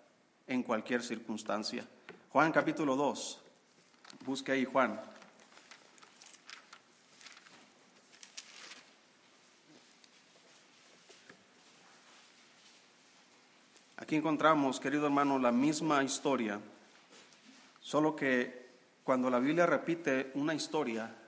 en 0.48 0.64
cualquier 0.64 1.04
circunstancia. 1.04 1.86
Juan 2.30 2.50
capítulo 2.50 2.96
2, 2.96 3.40
busque 4.26 4.50
ahí 4.50 4.64
Juan. 4.64 5.00
Aquí 13.98 14.16
encontramos, 14.16 14.80
querido 14.80 15.06
hermano, 15.06 15.38
la 15.38 15.52
misma 15.52 16.02
historia, 16.02 16.58
solo 17.80 18.16
que 18.16 18.80
cuando 19.04 19.30
la 19.30 19.38
Biblia 19.38 19.64
repite 19.64 20.32
una 20.34 20.54
historia, 20.54 21.20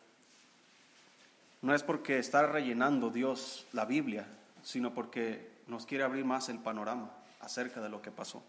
no 1.67 1.75
es 1.75 1.83
porque 1.83 2.21
está 2.21 2.47
rellenando 2.47 3.11
Dios 3.11 3.67
la 3.73 3.85
Biblia, 3.85 4.29
sino 4.63 4.95
porque 4.95 5.51
nos 5.67 5.85
quiere 5.85 6.05
abrir 6.05 6.25
más 6.25 6.49
el 6.49 6.61
panorama 6.61 7.11
acerca 7.41 7.81
de 7.81 7.89
lo 7.89 8.01
que 8.01 8.13
pasó. 8.13 8.41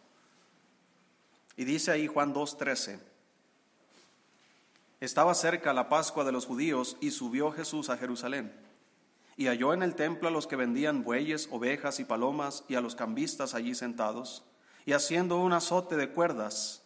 Y 1.56 1.66
dice 1.66 1.90
ahí 1.90 2.06
Juan 2.06 2.32
2.13, 2.32 3.00
estaba 5.00 5.34
cerca 5.34 5.74
la 5.74 5.90
Pascua 5.90 6.26
de 6.26 6.32
los 6.32 6.46
judíos 6.46 6.96
y 7.02 7.10
subió 7.10 7.52
Jesús 7.52 7.90
a 7.90 7.98
Jerusalén. 7.98 8.54
Y 9.36 9.48
halló 9.48 9.74
en 9.74 9.82
el 9.82 9.96
templo 9.96 10.28
a 10.28 10.32
los 10.32 10.46
que 10.46 10.56
vendían 10.56 11.04
bueyes, 11.04 11.50
ovejas 11.52 12.00
y 12.00 12.06
palomas 12.06 12.66
y 12.68 12.76
a 12.76 12.82
los 12.82 12.94
cambistas 12.96 13.56
allí 13.56 13.74
sentados. 13.74 14.44
Y 14.86 14.94
haciendo 14.94 15.40
un 15.40 15.54
azote 15.54 15.98
de 15.98 16.10
cuerdas, 16.10 16.84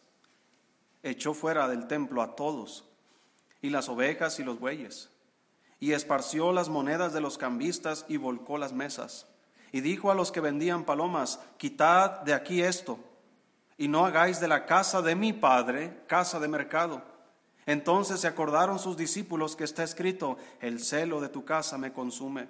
echó 1.04 1.34
fuera 1.34 1.68
del 1.68 1.88
templo 1.88 2.22
a 2.22 2.38
todos, 2.38 2.86
y 3.62 3.70
las 3.70 3.90
ovejas 3.90 4.40
y 4.40 4.46
los 4.46 4.58
bueyes 4.58 5.10
y 5.82 5.94
esparció 5.94 6.54
las 6.54 6.70
monedas 6.70 7.12
de 7.12 7.20
los 7.20 7.40
cambistas 7.40 8.06
y 8.08 8.18
volcó 8.18 8.60
las 8.60 8.72
mesas. 8.72 9.26
Y 9.72 9.82
dijo 9.82 10.12
a 10.12 10.16
los 10.16 10.32
que 10.32 10.40
vendían 10.40 10.86
palomas, 10.86 11.40
quitad 11.58 12.22
de 12.22 12.36
aquí 12.36 12.62
esto, 12.62 13.00
y 13.78 13.88
no 13.88 14.06
hagáis 14.06 14.40
de 14.40 14.48
la 14.48 14.68
casa 14.68 15.02
de 15.02 15.16
mi 15.16 15.34
padre 15.34 16.04
casa 16.06 16.40
de 16.40 16.48
mercado. 16.48 17.02
Entonces 17.66 18.20
se 18.20 18.28
acordaron 18.28 18.78
sus 18.78 18.96
discípulos 18.96 19.56
que 19.56 19.64
está 19.64 19.84
escrito, 19.84 20.38
el 20.60 20.80
celo 20.80 21.20
de 21.20 21.30
tu 21.30 21.46
casa 21.46 21.80
me 21.80 21.92
consume. 21.92 22.48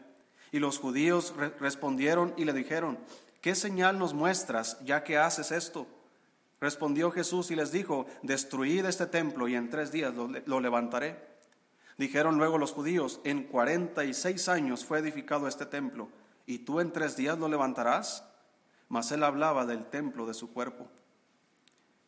Y 0.52 0.60
los 0.60 0.78
judíos 0.78 1.34
respondieron 1.60 2.34
y 2.36 2.44
le 2.44 2.52
dijeron, 2.52 3.00
¿qué 3.40 3.56
señal 3.56 3.98
nos 3.98 4.14
muestras 4.14 4.78
ya 4.84 5.06
que 5.06 5.18
haces 5.18 5.52
esto? 5.52 5.88
Respondió 6.60 7.12
Jesús 7.12 7.50
y 7.50 7.56
les 7.56 7.72
dijo, 7.72 8.08
destruid 8.24 8.86
este 8.86 9.06
templo 9.06 9.48
y 9.48 9.56
en 9.56 9.70
tres 9.70 9.94
días 9.94 10.14
lo 10.46 10.60
levantaré. 10.60 11.31
Dijeron 11.98 12.38
luego 12.38 12.58
los 12.58 12.72
judíos, 12.72 13.20
en 13.24 13.44
cuarenta 13.44 14.04
y 14.06 14.14
seis 14.14 14.50
años 14.50 14.86
fue 14.86 15.00
edificado 15.00 15.48
este 15.48 15.66
templo, 15.66 16.10
y 16.46 16.60
tú 16.60 16.80
en 16.80 16.92
tres 16.92 17.16
días 17.16 17.38
lo 17.38 17.48
levantarás. 17.48 18.24
Mas 18.90 19.12
él 19.12 19.24
hablaba 19.24 19.66
del 19.66 19.86
templo 19.86 20.26
de 20.26 20.34
su 20.34 20.52
cuerpo. 20.52 20.88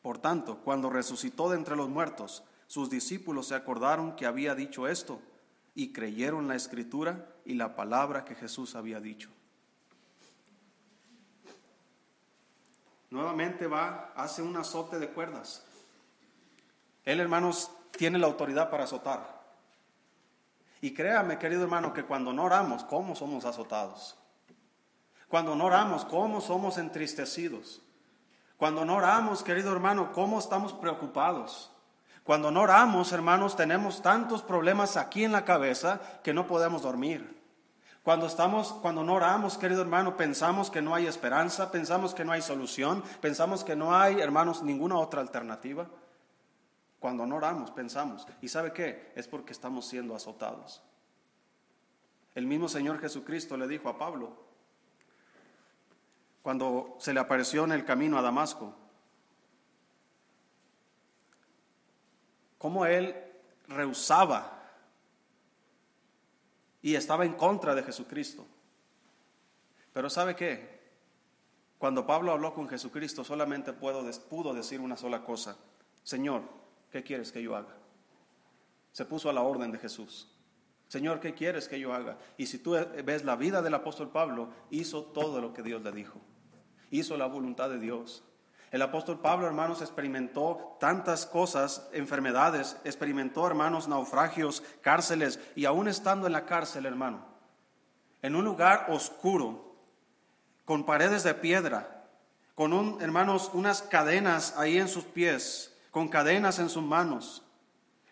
Por 0.02 0.18
tanto, 0.18 0.58
cuando 0.58 0.90
resucitó 0.90 1.50
de 1.50 1.58
entre 1.58 1.78
los 1.78 1.88
muertos, 1.88 2.44
sus 2.68 2.90
discípulos 2.90 3.48
se 3.48 3.56
acordaron 3.56 4.16
que 4.16 4.26
había 4.26 4.54
dicho 4.54 4.88
esto 4.88 5.22
y 5.76 5.94
creyeron 5.94 6.48
la 6.48 6.56
escritura 6.56 7.26
y 7.46 7.54
la 7.54 7.76
palabra 7.76 8.26
que 8.26 8.36
Jesús 8.36 8.76
había 8.76 9.00
dicho. 9.00 9.30
Nuevamente 13.10 13.68
va, 13.68 14.12
hace 14.16 14.42
un 14.42 14.58
azote 14.58 15.00
de 15.00 15.08
cuerdas. 15.08 15.64
Él, 17.06 17.20
hermanos, 17.20 17.72
tiene 17.92 18.18
la 18.18 18.28
autoridad 18.28 18.70
para 18.70 18.86
azotar. 18.86 19.33
Y 20.84 20.94
créame, 20.94 21.40
querido 21.40 21.64
hermano, 21.64 21.94
que 21.94 22.04
cuando 22.04 22.34
no 22.34 22.44
oramos, 22.44 22.84
¿cómo 22.84 23.16
somos 23.16 23.46
azotados? 23.46 24.18
Cuando 25.30 25.56
no 25.56 25.64
oramos, 25.68 26.04
¿cómo 26.04 26.42
somos 26.42 26.78
entristecidos? 26.78 27.82
Cuando 28.58 28.84
no 28.84 28.98
oramos, 28.98 29.44
querido 29.44 29.72
hermano, 29.72 30.12
¿cómo 30.12 30.40
estamos 30.40 30.74
preocupados? 30.74 31.72
Cuando 32.26 32.52
no 32.52 32.64
oramos, 32.64 33.14
hermanos, 33.14 33.56
tenemos 33.56 34.02
tantos 34.02 34.42
problemas 34.42 34.98
aquí 34.98 35.24
en 35.24 35.32
la 35.32 35.46
cabeza 35.46 36.02
que 36.22 36.34
no 36.34 36.48
podemos 36.48 36.82
dormir. 36.82 37.42
Cuando 38.04 38.26
estamos, 38.26 38.74
cuando 38.74 39.06
no 39.06 39.14
oramos, 39.14 39.58
querido 39.58 39.84
hermano, 39.84 40.18
pensamos 40.18 40.70
que 40.70 40.82
no 40.82 40.96
hay 40.96 41.08
esperanza, 41.08 41.72
pensamos 41.72 42.14
que 42.14 42.26
no 42.26 42.34
hay 42.34 42.42
solución, 42.42 43.06
pensamos 43.22 43.64
que 43.64 43.78
no 43.78 43.96
hay, 43.96 44.20
hermanos, 44.20 44.62
ninguna 44.62 44.98
otra 44.98 45.22
alternativa. 45.22 45.88
Cuando 47.04 47.26
no 47.26 47.36
oramos, 47.36 47.70
pensamos. 47.72 48.26
¿Y 48.42 48.48
sabe 48.48 48.72
qué? 48.72 49.12
Es 49.14 49.28
porque 49.28 49.52
estamos 49.52 49.86
siendo 49.86 50.16
azotados. 50.16 50.82
El 52.34 52.48
mismo 52.48 52.70
Señor 52.70 52.98
Jesucristo 52.98 53.58
le 53.58 53.68
dijo 53.68 53.90
a 53.90 53.98
Pablo, 53.98 54.32
cuando 56.42 56.96
se 57.00 57.14
le 57.14 57.20
apareció 57.20 57.66
en 57.66 57.74
el 57.74 57.84
camino 57.84 58.18
a 58.18 58.22
Damasco, 58.22 58.74
cómo 62.58 62.86
él 62.86 63.14
rehusaba 63.68 64.64
y 66.82 66.96
estaba 66.96 67.26
en 67.26 67.34
contra 67.34 67.76
de 67.76 67.84
Jesucristo. 67.84 68.48
Pero 69.92 70.10
¿sabe 70.10 70.38
qué? 70.38 70.80
Cuando 71.78 72.08
Pablo 72.08 72.32
habló 72.32 72.54
con 72.54 72.70
Jesucristo 72.70 73.26
solamente 73.26 73.74
pudo 73.74 74.54
decir 74.54 74.80
una 74.80 74.96
sola 74.96 75.22
cosa, 75.26 75.58
Señor, 76.02 76.63
¿qué 76.94 77.04
quieres 77.04 77.32
que 77.32 77.42
yo 77.42 77.56
haga? 77.56 77.76
Se 78.92 79.04
puso 79.04 79.28
a 79.28 79.34
la 79.34 79.42
orden 79.42 79.72
de 79.72 79.80
Jesús. 79.80 80.30
Señor, 80.88 81.20
¿qué 81.20 81.34
quieres 81.34 81.68
que 81.68 81.80
yo 81.80 81.92
haga? 81.92 82.20
Y 82.38 82.46
si 82.46 82.60
tú 82.60 82.78
ves 83.04 83.26
la 83.26 83.36
vida 83.36 83.64
del 83.64 83.74
apóstol 83.74 84.12
Pablo, 84.12 84.50
hizo 84.70 85.04
todo 85.06 85.42
lo 85.42 85.54
que 85.54 85.64
Dios 85.64 85.82
le 85.82 85.92
dijo. 85.92 86.22
Hizo 86.92 87.18
la 87.18 87.26
voluntad 87.26 87.72
de 87.72 87.80
Dios. 87.80 88.24
El 88.70 88.84
apóstol 88.84 89.20
Pablo, 89.20 89.48
hermanos, 89.48 89.82
experimentó 89.82 90.78
tantas 90.80 91.26
cosas, 91.26 91.90
enfermedades, 91.94 92.78
experimentó, 92.84 93.48
hermanos, 93.48 93.88
naufragios, 93.88 94.62
cárceles, 94.82 95.40
y 95.56 95.66
aún 95.66 95.88
estando 95.88 96.28
en 96.28 96.34
la 96.34 96.46
cárcel, 96.46 96.86
hermano, 96.86 97.26
en 98.22 98.36
un 98.36 98.46
lugar 98.46 98.86
oscuro, 98.90 99.76
con 100.66 100.86
paredes 100.86 101.24
de 101.24 101.34
piedra, 101.34 102.06
con, 102.54 102.72
un, 102.72 103.02
hermanos, 103.02 103.50
unas 103.54 103.82
cadenas 103.82 104.56
ahí 104.58 104.78
en 104.78 104.88
sus 104.88 105.06
pies, 105.06 105.73
con 105.94 106.08
cadenas 106.08 106.58
en 106.58 106.70
sus 106.70 106.82
manos, 106.82 107.44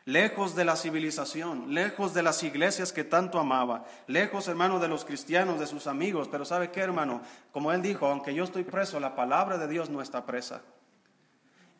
lejos 0.06 0.56
de 0.56 0.66
la 0.66 0.76
civilización, 0.76 1.74
lejos 1.74 2.14
de 2.14 2.22
las 2.22 2.44
iglesias 2.44 2.94
que 2.94 3.04
tanto 3.04 3.40
amaba, 3.40 3.86
lejos, 4.06 4.48
hermano, 4.48 4.80
de 4.80 4.88
los 4.88 5.04
cristianos, 5.04 5.60
de 5.60 5.66
sus 5.66 5.88
amigos. 5.88 6.28
Pero 6.28 6.46
¿sabe 6.46 6.70
qué, 6.70 6.82
hermano? 6.82 7.24
Como 7.52 7.72
él 7.72 7.82
dijo, 7.82 8.06
aunque 8.06 8.36
yo 8.36 8.44
estoy 8.44 8.66
preso, 8.66 9.00
la 9.00 9.16
palabra 9.16 9.58
de 9.58 9.68
Dios 9.68 9.90
no 9.90 10.00
está 10.00 10.28
presa. 10.28 10.62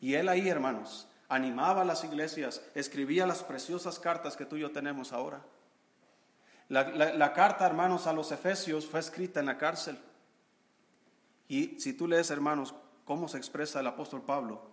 Y 0.00 0.14
él 0.14 0.28
ahí, 0.28 0.48
hermanos, 0.48 1.06
animaba 1.28 1.82
a 1.82 1.84
las 1.84 2.02
iglesias, 2.02 2.62
escribía 2.74 3.24
las 3.24 3.44
preciosas 3.44 4.00
cartas 4.00 4.36
que 4.36 4.44
tú 4.44 4.56
y 4.56 4.62
yo 4.62 4.72
tenemos 4.72 5.12
ahora. 5.12 5.40
La, 6.68 6.82
la 7.14 7.32
carta, 7.32 7.64
hermanos, 7.64 8.08
a 8.08 8.12
los 8.12 8.32
Efesios 8.32 8.86
fue 8.86 8.98
escrita 8.98 9.38
en 9.38 9.46
la 9.46 9.56
cárcel. 9.56 10.00
Y 11.46 11.78
si 11.78 11.92
tú 11.92 12.08
lees, 12.08 12.32
hermanos, 12.32 12.74
cómo 13.04 13.28
se 13.28 13.38
expresa 13.38 13.78
el 13.78 13.86
apóstol 13.86 14.22
Pablo 14.22 14.71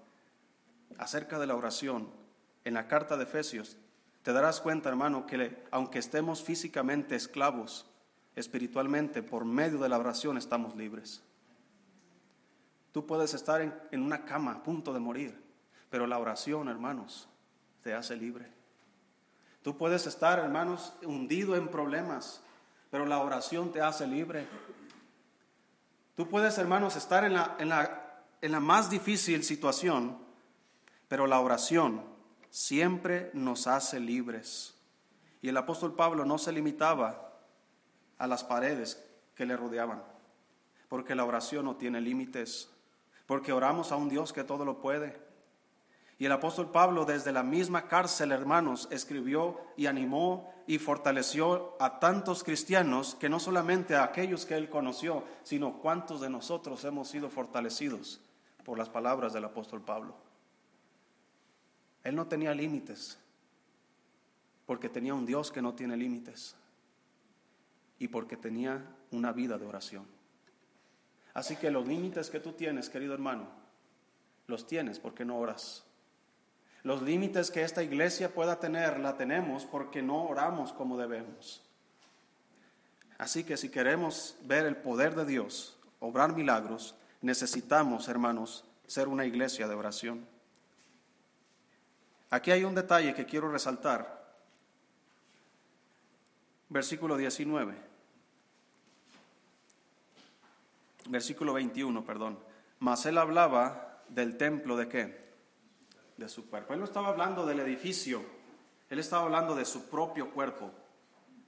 acerca 0.97 1.39
de 1.39 1.47
la 1.47 1.55
oración, 1.55 2.09
en 2.65 2.73
la 2.73 2.87
carta 2.87 3.17
de 3.17 3.23
Efesios, 3.23 3.77
te 4.23 4.33
darás 4.33 4.59
cuenta, 4.61 4.89
hermano, 4.89 5.25
que 5.25 5.63
aunque 5.71 5.99
estemos 5.99 6.43
físicamente 6.43 7.15
esclavos, 7.15 7.89
espiritualmente, 8.35 9.23
por 9.23 9.45
medio 9.45 9.79
de 9.79 9.89
la 9.89 9.97
oración 9.97 10.37
estamos 10.37 10.75
libres. 10.75 11.23
Tú 12.91 13.05
puedes 13.05 13.33
estar 13.33 13.61
en, 13.61 13.73
en 13.91 14.01
una 14.01 14.25
cama 14.25 14.53
a 14.53 14.63
punto 14.63 14.93
de 14.93 14.99
morir, 14.99 15.41
pero 15.89 16.07
la 16.07 16.17
oración, 16.17 16.69
hermanos, 16.69 17.29
te 17.83 17.93
hace 17.93 18.15
libre. 18.15 18.47
Tú 19.61 19.77
puedes 19.77 20.07
estar, 20.07 20.39
hermanos, 20.39 20.93
hundido 21.03 21.55
en 21.55 21.67
problemas, 21.67 22.41
pero 22.89 23.05
la 23.05 23.19
oración 23.19 23.71
te 23.71 23.81
hace 23.81 24.07
libre. 24.07 24.47
Tú 26.15 26.27
puedes, 26.27 26.57
hermanos, 26.57 26.95
estar 26.95 27.23
en 27.23 27.33
la, 27.33 27.55
en 27.59 27.69
la, 27.69 28.23
en 28.41 28.51
la 28.51 28.59
más 28.59 28.89
difícil 28.89 29.43
situación, 29.43 30.17
pero 31.09 31.27
la 31.27 31.41
oración 31.41 32.01
siempre 32.49 33.31
nos 33.33 33.67
hace 33.67 33.99
libres. 33.99 34.75
Y 35.41 35.49
el 35.49 35.57
apóstol 35.57 35.95
Pablo 35.95 36.23
no 36.23 36.37
se 36.37 36.53
limitaba 36.53 37.33
a 38.17 38.27
las 38.27 38.43
paredes 38.43 39.03
que 39.35 39.45
le 39.45 39.57
rodeaban, 39.57 40.03
porque 40.87 41.15
la 41.15 41.25
oración 41.25 41.65
no 41.65 41.75
tiene 41.75 41.99
límites, 41.99 42.69
porque 43.25 43.51
oramos 43.51 43.91
a 43.91 43.95
un 43.95 44.07
Dios 44.07 44.31
que 44.31 44.43
todo 44.43 44.65
lo 44.65 44.79
puede. 44.79 45.19
Y 46.19 46.25
el 46.25 46.31
apóstol 46.33 46.69
Pablo 46.71 47.05
desde 47.05 47.31
la 47.31 47.43
misma 47.43 47.87
cárcel, 47.87 48.31
hermanos, 48.31 48.87
escribió 48.91 49.61
y 49.77 49.87
animó 49.87 50.53
y 50.67 50.77
fortaleció 50.77 51.77
a 51.79 51.99
tantos 51.99 52.43
cristianos 52.43 53.15
que 53.15 53.29
no 53.29 53.39
solamente 53.39 53.95
a 53.95 54.03
aquellos 54.03 54.45
que 54.45 54.55
él 54.55 54.69
conoció, 54.69 55.23
sino 55.43 55.79
cuántos 55.79 56.21
de 56.21 56.29
nosotros 56.29 56.83
hemos 56.83 57.07
sido 57.07 57.29
fortalecidos 57.29 58.21
por 58.65 58.77
las 58.77 58.89
palabras 58.89 59.33
del 59.33 59.45
apóstol 59.45 59.81
Pablo. 59.81 60.28
Él 62.09 62.15
no 62.15 62.25
tenía 62.25 62.55
límites, 62.55 63.19
porque 64.65 64.89
tenía 64.89 65.13
un 65.13 65.27
Dios 65.27 65.51
que 65.51 65.61
no 65.61 65.75
tiene 65.75 65.95
límites 65.95 66.55
y 67.99 68.07
porque 68.07 68.35
tenía 68.35 68.83
una 69.11 69.31
vida 69.31 69.59
de 69.59 69.67
oración. 69.67 70.07
Así 71.35 71.55
que 71.55 71.69
los 71.69 71.87
límites 71.87 72.31
que 72.31 72.39
tú 72.39 72.53
tienes, 72.53 72.89
querido 72.89 73.13
hermano, 73.13 73.47
los 74.47 74.65
tienes 74.65 74.97
porque 74.97 75.23
no 75.23 75.37
oras. 75.37 75.83
Los 76.81 77.03
límites 77.03 77.51
que 77.51 77.61
esta 77.61 77.83
iglesia 77.83 78.33
pueda 78.33 78.59
tener, 78.59 78.99
la 78.99 79.15
tenemos 79.15 79.65
porque 79.65 80.01
no 80.01 80.23
oramos 80.23 80.73
como 80.73 80.97
debemos. 80.97 81.61
Así 83.19 83.43
que 83.43 83.55
si 83.55 83.69
queremos 83.69 84.35
ver 84.45 84.65
el 84.65 84.77
poder 84.77 85.13
de 85.13 85.25
Dios, 85.25 85.77
obrar 85.99 86.33
milagros, 86.33 86.95
necesitamos, 87.21 88.07
hermanos, 88.07 88.65
ser 88.87 89.09
una 89.09 89.27
iglesia 89.27 89.67
de 89.67 89.75
oración. 89.75 90.38
Aquí 92.29 92.51
hay 92.51 92.63
un 92.63 92.75
detalle 92.75 93.13
que 93.13 93.25
quiero 93.25 93.51
resaltar. 93.51 94.19
Versículo 96.69 97.17
19. 97.17 97.75
Versículo 101.07 101.53
21, 101.53 102.05
perdón. 102.05 102.37
Mas 102.79 103.05
él 103.07 103.17
hablaba 103.17 104.03
del 104.09 104.37
templo 104.37 104.77
de 104.77 104.87
qué? 104.87 105.29
De 106.17 106.29
su 106.29 106.49
cuerpo. 106.49 106.73
Él 106.73 106.79
no 106.79 106.85
estaba 106.85 107.07
hablando 107.07 107.45
del 107.45 107.59
edificio, 107.61 108.23
él 108.89 108.99
estaba 108.99 109.23
hablando 109.23 109.55
de 109.55 109.65
su 109.65 109.89
propio 109.89 110.31
cuerpo. 110.31 110.71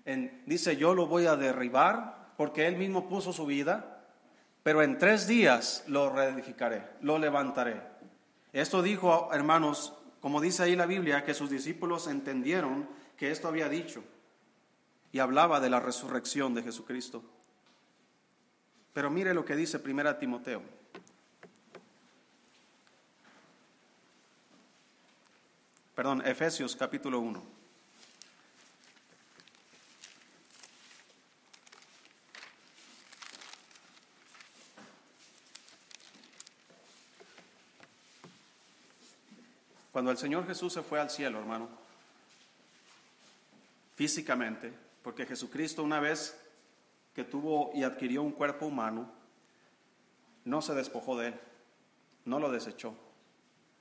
En, 0.06 0.44
dice, 0.48 0.78
yo 0.78 0.96
lo 0.96 1.06
voy 1.06 1.28
a 1.28 1.36
derribar 1.36 2.34
porque 2.38 2.67
él 2.67 2.76
mismo 2.76 3.08
puso 3.08 3.34
su 3.34 3.46
vida, 3.46 4.04
pero 4.63 4.82
en 4.82 4.98
tres 4.98 5.28
días 5.28 5.84
lo 5.88 6.10
reedificaré, 6.10 6.84
lo 7.02 7.20
levantaré. 7.20 7.82
Esto 8.54 8.82
dijo, 8.82 9.30
hermanos, 9.32 9.94
como 10.22 10.40
dice 10.40 10.64
ahí 10.64 10.76
la 10.76 10.86
Biblia, 10.86 11.26
que 11.26 11.34
sus 11.34 11.50
discípulos 11.50 12.08
entendieron 12.08 12.88
que 13.18 13.32
esto 13.32 13.48
había 13.48 13.68
dicho 13.68 14.04
y 15.12 15.20
hablaba 15.20 15.60
de 15.60 15.70
la 15.70 15.80
resurrección 15.80 16.54
de 16.54 16.64
Jesucristo. 16.64 17.24
Pero 18.94 19.10
mire 19.10 19.34
lo 19.34 19.44
que 19.44 19.56
dice 19.56 19.80
Primera 19.80 20.20
Timoteo. 20.20 20.62
Perdón, 25.96 26.26
Efesios 26.26 26.76
capítulo 26.76 27.20
1. 27.20 27.51
Cuando 39.91 40.12
el 40.12 40.17
Señor 40.17 40.47
Jesús 40.47 40.73
se 40.73 40.84
fue 40.84 40.99
al 40.99 41.10
cielo, 41.10 41.39
hermano, 41.39 41.67
físicamente, 43.95 44.73
porque 45.04 45.25
Jesucristo 45.25 45.84
una 45.84 45.99
vez 45.99 46.39
que 47.13 47.25
tuvo 47.25 47.71
y 47.73 47.84
adquirió 47.84 48.23
un 48.23 48.32
cuerpo 48.32 48.67
humano, 48.67 49.12
no 50.45 50.62
se 50.62 50.73
despojó 50.73 51.17
de 51.17 51.27
él, 51.27 51.39
no 52.25 52.39
lo 52.39 52.49
desechó, 52.51 52.95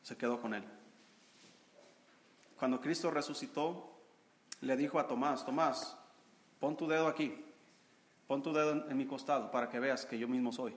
se 0.02 0.16
quedó 0.16 0.40
con 0.40 0.54
él. 0.54 0.64
cuando 2.58 2.80
Cristo 2.80 3.10
resucitó, 3.10 3.90
le 4.60 4.76
dijo 4.76 4.98
a 4.98 5.06
Tomás, 5.06 5.46
Tomás, 5.46 5.96
pon 6.58 6.76
tu 6.76 6.86
dedo 6.86 7.06
aquí, 7.06 7.42
pon 8.26 8.42
tu 8.42 8.52
dedo 8.52 8.72
en, 8.90 8.96
mi 8.96 9.06
costado 9.06 9.50
para 9.50 9.70
que 9.70 9.80
veas 9.80 10.04
que 10.04 10.18
yo 10.18 10.28
mismo 10.28 10.52
soy. 10.52 10.74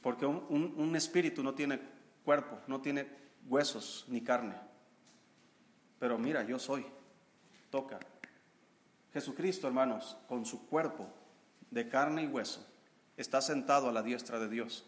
Porque 0.00 0.26
un 0.26 0.94
espíritu 0.94 1.42
no 1.42 1.54
tiene 1.54 1.80
cuerpo, 2.24 2.60
no 2.68 2.80
tiene 2.80 3.27
huesos 3.46 4.04
ni 4.08 4.20
carne. 4.22 4.54
Pero 5.98 6.18
mira, 6.18 6.42
yo 6.42 6.58
soy. 6.58 6.86
Toca. 7.70 7.98
Jesucristo, 9.12 9.66
hermanos, 9.66 10.16
con 10.28 10.46
su 10.46 10.66
cuerpo 10.68 11.08
de 11.70 11.88
carne 11.88 12.22
y 12.22 12.26
hueso, 12.26 12.66
está 13.16 13.40
sentado 13.40 13.88
a 13.88 13.92
la 13.92 14.02
diestra 14.02 14.38
de 14.38 14.48
Dios. 14.48 14.86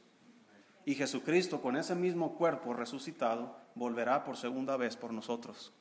Y 0.84 0.94
Jesucristo, 0.94 1.60
con 1.60 1.76
ese 1.76 1.94
mismo 1.94 2.36
cuerpo 2.36 2.72
resucitado, 2.72 3.56
volverá 3.74 4.24
por 4.24 4.36
segunda 4.36 4.76
vez 4.76 4.96
por 4.96 5.12
nosotros. 5.12 5.72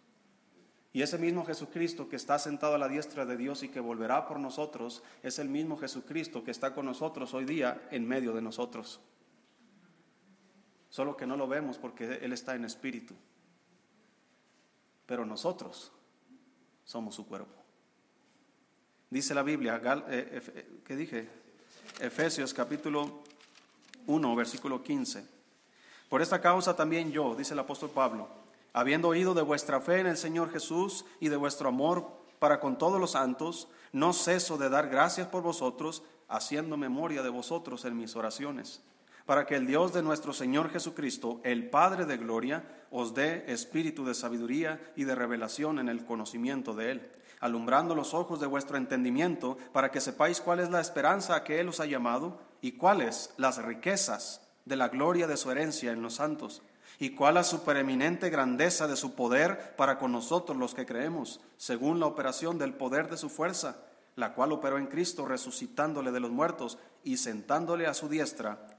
Y 0.92 1.04
ese 1.04 1.18
mismo 1.18 1.46
Jesucristo 1.46 2.10
que 2.10 2.16
está 2.16 2.40
sentado 2.40 2.76
a 2.76 2.80
la 2.80 2.88
diestra 2.88 3.26
de 3.26 3.38
Dios 3.38 3.62
y 3.64 3.70
que 3.70 3.80
volverá 3.80 4.28
por 4.28 4.40
nosotros, 4.40 5.04
es 5.22 5.38
el 5.38 5.48
mismo 5.48 5.78
Jesucristo 5.78 6.44
que 6.44 6.52
está 6.52 6.74
con 6.74 6.86
nosotros 6.86 7.34
hoy 7.34 7.46
día 7.46 7.88
en 7.92 8.08
medio 8.08 8.34
de 8.34 8.42
nosotros. 8.42 9.00
Solo 10.90 11.16
que 11.16 11.28
no 11.28 11.38
lo 11.38 11.48
vemos 11.48 11.78
porque 11.78 12.20
Él 12.22 12.34
está 12.34 12.56
en 12.56 12.66
espíritu. 12.66 13.14
Pero 15.06 15.26
nosotros 15.26 15.92
somos 16.84 17.16
su 17.16 17.28
cuerpo. 17.28 17.54
Dice 19.10 19.34
la 19.34 19.44
Biblia, 19.44 19.82
eh, 20.10 20.82
¿qué 20.86 20.96
dije? 20.96 21.28
Efesios 22.00 22.54
capítulo 22.54 23.24
1, 24.06 24.36
versículo 24.36 24.84
15. 24.84 25.26
Por 26.10 26.22
esta 26.22 26.42
causa 26.42 26.76
también 26.76 27.12
yo, 27.12 27.36
dice 27.36 27.54
el 27.54 27.60
apóstol 27.60 27.92
Pablo, 27.92 28.28
habiendo 28.74 29.10
oído 29.10 29.34
de 29.34 29.42
vuestra 29.42 29.82
fe 29.82 30.00
en 30.00 30.08
el 30.08 30.18
Señor 30.18 30.52
Jesús 30.52 31.06
y 31.20 31.30
de 31.30 31.36
vuestro 31.36 31.70
amor 31.70 32.08
para 32.40 32.60
con 32.60 32.78
todos 32.78 33.00
los 33.00 33.12
santos, 33.12 33.68
no 33.92 34.14
ceso 34.14 34.58
de 34.58 34.70
dar 34.70 34.90
gracias 34.90 35.28
por 35.28 35.44
vosotros, 35.44 36.04
haciendo 36.28 36.78
memoria 36.78 37.22
de 37.22 37.30
vosotros 37.30 37.86
en 37.86 37.98
mis 37.98 38.16
oraciones, 38.16 38.82
para 39.30 39.46
que 39.46 39.56
el 39.56 39.68
Dios 39.68 39.94
de 39.94 40.02
nuestro 40.02 40.34
Señor 40.34 40.72
Jesucristo, 40.72 41.40
el 41.44 41.70
Padre 41.70 42.08
de 42.08 42.18
gloria, 42.18 42.64
os 42.90 43.14
dé 43.14 43.44
espíritu 43.46 44.04
de 44.04 44.16
sabiduría 44.16 44.82
y 44.96 45.04
de 45.04 45.14
revelación 45.14 45.78
en 45.78 45.88
el 45.88 46.04
conocimiento 46.04 46.74
de 46.74 46.92
Él 46.94 47.12
alumbrando 47.40 47.94
los 47.94 48.16
ojos 48.16 48.40
de 48.40 48.48
vuestro 48.48 48.76
entendimiento, 48.76 49.60
para 49.72 49.92
que 49.92 50.02
sepáis 50.02 50.42
cuál 50.42 50.62
es 50.62 50.72
la 50.72 50.82
esperanza 50.82 51.36
a 51.36 51.44
que 51.44 51.60
Él 51.60 51.70
os 51.70 51.80
ha 51.80 51.86
llamado 51.86 52.40
y 52.60 52.72
cuáles 52.72 53.32
las 53.38 53.64
riquezas 53.64 54.42
de 54.66 54.76
la 54.76 54.90
gloria 54.90 55.28
de 55.28 55.38
su 55.38 55.52
herencia 55.52 55.92
en 55.92 56.02
los 56.02 56.16
santos, 56.16 56.64
y 56.98 57.12
cuál 57.12 57.36
la 57.36 57.44
supereminente 57.44 58.32
grandeza 58.32 58.88
de 58.88 58.96
su 58.96 59.14
poder 59.14 59.76
para 59.76 60.00
con 60.00 60.12
nosotros 60.12 60.58
los 60.58 60.74
que 60.74 60.88
creemos, 60.88 61.40
según 61.56 62.00
la 62.00 62.08
operación 62.08 62.58
del 62.58 62.74
poder 62.74 63.12
de 63.12 63.18
su 63.18 63.30
fuerza, 63.30 63.78
la 64.16 64.34
cual 64.34 64.54
operó 64.54 64.80
en 64.80 64.88
Cristo 64.88 65.28
resucitándole 65.28 66.12
de 66.12 66.20
los 66.20 66.32
muertos 66.32 66.80
y 67.04 67.18
sentándole 67.18 67.86
a 67.86 67.94
su 67.94 68.10
diestra 68.10 68.79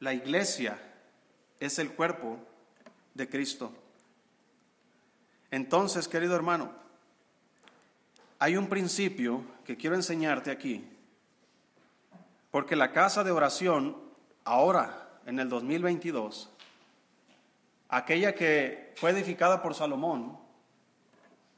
La 0.00 0.14
iglesia 0.14 0.78
es 1.60 1.78
el 1.78 1.92
cuerpo 1.92 2.38
de 3.14 3.28
Cristo. 3.28 3.70
Entonces, 5.50 6.08
querido 6.08 6.34
hermano, 6.34 6.72
hay 8.38 8.56
un 8.56 8.68
principio 8.68 9.44
que 9.64 9.76
quiero 9.76 9.94
enseñarte 9.94 10.50
aquí, 10.50 10.88
porque 12.50 12.76
la 12.76 12.92
casa 12.92 13.22
de 13.22 13.30
oración, 13.30 13.96
ahora, 14.44 15.10
en 15.26 15.38
el 15.38 15.50
2022, 15.50 16.50
aquella 17.90 18.34
que 18.34 18.94
fue 18.96 19.10
edificada 19.10 19.62
por 19.62 19.74
Salomón 19.74 20.38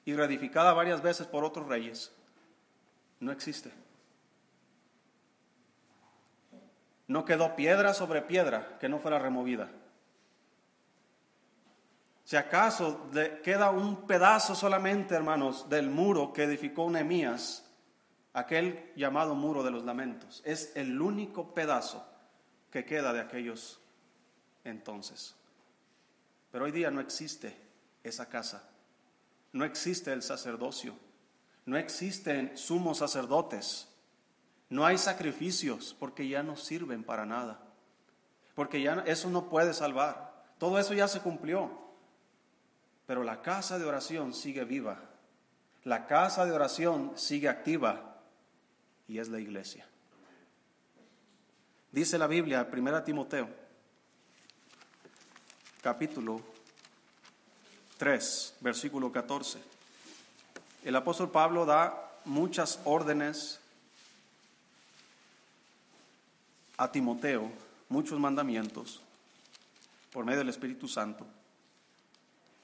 y 0.04 0.14
reedificada 0.14 0.72
varias 0.72 1.00
veces 1.00 1.28
por 1.28 1.44
otros 1.44 1.68
reyes, 1.68 2.10
no 3.20 3.30
existe. 3.30 3.70
No 7.12 7.26
quedó 7.26 7.54
piedra 7.54 7.92
sobre 7.92 8.22
piedra 8.22 8.78
que 8.78 8.88
no 8.88 8.98
fuera 8.98 9.18
removida. 9.18 9.68
Si 12.24 12.36
acaso 12.36 13.10
queda 13.44 13.68
un 13.68 14.06
pedazo 14.06 14.54
solamente, 14.54 15.14
hermanos, 15.14 15.68
del 15.68 15.90
muro 15.90 16.32
que 16.32 16.44
edificó 16.44 16.88
Nehemías, 16.88 17.70
aquel 18.32 18.90
llamado 18.96 19.34
muro 19.34 19.62
de 19.62 19.70
los 19.70 19.84
lamentos, 19.84 20.40
es 20.46 20.72
el 20.74 21.02
único 21.02 21.52
pedazo 21.52 22.02
que 22.70 22.86
queda 22.86 23.12
de 23.12 23.20
aquellos 23.20 23.78
entonces. 24.64 25.34
Pero 26.50 26.64
hoy 26.64 26.70
día 26.70 26.90
no 26.90 27.02
existe 27.02 27.54
esa 28.02 28.30
casa, 28.30 28.70
no 29.52 29.66
existe 29.66 30.14
el 30.14 30.22
sacerdocio, 30.22 30.94
no 31.66 31.76
existen 31.76 32.56
sumos 32.56 32.96
sacerdotes, 32.96 33.91
no 34.72 34.86
hay 34.86 34.96
sacrificios 34.96 35.94
porque 35.98 36.26
ya 36.26 36.42
no 36.42 36.56
sirven 36.56 37.04
para 37.04 37.26
nada, 37.26 37.60
porque 38.54 38.80
ya 38.80 39.04
eso 39.06 39.28
no 39.28 39.50
puede 39.50 39.74
salvar, 39.74 40.46
todo 40.56 40.78
eso 40.78 40.94
ya 40.94 41.08
se 41.08 41.20
cumplió. 41.20 41.78
Pero 43.06 43.22
la 43.22 43.42
casa 43.42 43.78
de 43.78 43.84
oración 43.84 44.32
sigue 44.32 44.64
viva. 44.64 44.98
La 45.84 46.06
casa 46.06 46.46
de 46.46 46.52
oración 46.52 47.12
sigue 47.16 47.50
activa 47.50 48.22
y 49.06 49.18
es 49.18 49.28
la 49.28 49.40
iglesia. 49.40 49.86
Dice 51.90 52.16
la 52.16 52.26
Biblia, 52.26 52.66
1 52.72 53.02
Timoteo, 53.02 53.50
capítulo 55.82 56.40
3, 57.98 58.56
versículo 58.60 59.12
14. 59.12 59.58
El 60.82 60.96
apóstol 60.96 61.30
Pablo 61.30 61.66
da 61.66 62.10
muchas 62.24 62.80
órdenes 62.86 63.61
a 66.82 66.90
Timoteo, 66.90 67.48
muchos 67.88 68.18
mandamientos 68.18 69.00
por 70.12 70.24
medio 70.24 70.40
del 70.40 70.48
Espíritu 70.48 70.88
Santo. 70.88 71.24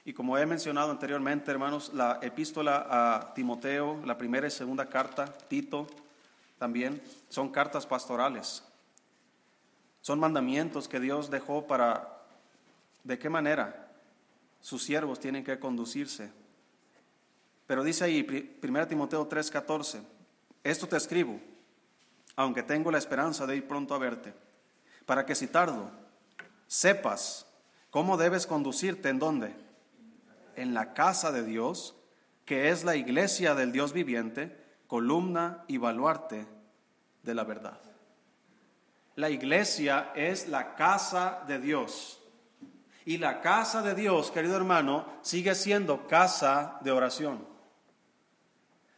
Y 0.03 0.11
como 0.11 0.37
he 0.37 0.45
mencionado 0.45 0.91
anteriormente, 0.91 1.49
hermanos, 1.51 1.93
la 1.93 2.19
epístola 2.21 2.85
a 2.89 3.33
Timoteo, 3.33 4.01
la 4.05 4.17
primera 4.17 4.45
y 4.45 4.51
segunda 4.51 4.89
carta, 4.89 5.25
Tito, 5.47 5.87
también 6.57 7.01
son 7.29 7.49
cartas 7.49 7.85
pastorales. 7.85 8.61
Son 10.01 10.19
mandamientos 10.19 10.89
que 10.89 10.99
Dios 10.99 11.29
dejó 11.29 11.65
para 11.65 12.21
de 13.05 13.17
qué 13.17 13.29
manera 13.29 13.89
sus 14.59 14.83
siervos 14.83 15.21
tienen 15.21 15.45
que 15.45 15.59
conducirse. 15.59 16.29
Pero 17.67 17.85
dice 17.85 18.03
ahí, 18.03 18.57
1 18.61 18.87
Timoteo 18.87 19.29
3:14, 19.29 20.01
esto 20.63 20.87
te 20.87 20.97
escribo, 20.97 21.39
aunque 22.39 22.63
tengo 22.63 22.89
la 22.89 22.97
esperanza 22.97 23.45
de 23.45 23.57
ir 23.57 23.67
pronto 23.67 23.93
a 23.93 23.97
verte, 23.97 24.33
para 25.05 25.25
que 25.25 25.35
si 25.35 25.47
tardo, 25.47 25.91
sepas 26.67 27.45
cómo 27.89 28.15
debes 28.15 28.47
conducirte 28.47 29.09
en 29.09 29.19
dónde 29.19 29.53
en 30.55 30.73
la 30.73 30.93
casa 30.93 31.33
de 31.33 31.43
Dios, 31.43 31.97
que 32.45 32.69
es 32.69 32.85
la 32.85 32.95
iglesia 32.95 33.55
del 33.55 33.73
Dios 33.73 33.91
viviente, 33.91 34.57
columna 34.87 35.65
y 35.67 35.79
baluarte 35.79 36.47
de 37.23 37.35
la 37.35 37.43
verdad. 37.43 37.81
La 39.17 39.29
iglesia 39.29 40.13
es 40.15 40.47
la 40.47 40.75
casa 40.75 41.43
de 41.45 41.59
Dios. 41.59 42.21
Y 43.03 43.17
la 43.17 43.41
casa 43.41 43.81
de 43.81 43.95
Dios, 43.95 44.31
querido 44.31 44.55
hermano, 44.55 45.05
sigue 45.23 45.55
siendo 45.55 46.07
casa 46.07 46.77
de 46.83 46.91
oración. 46.93 47.48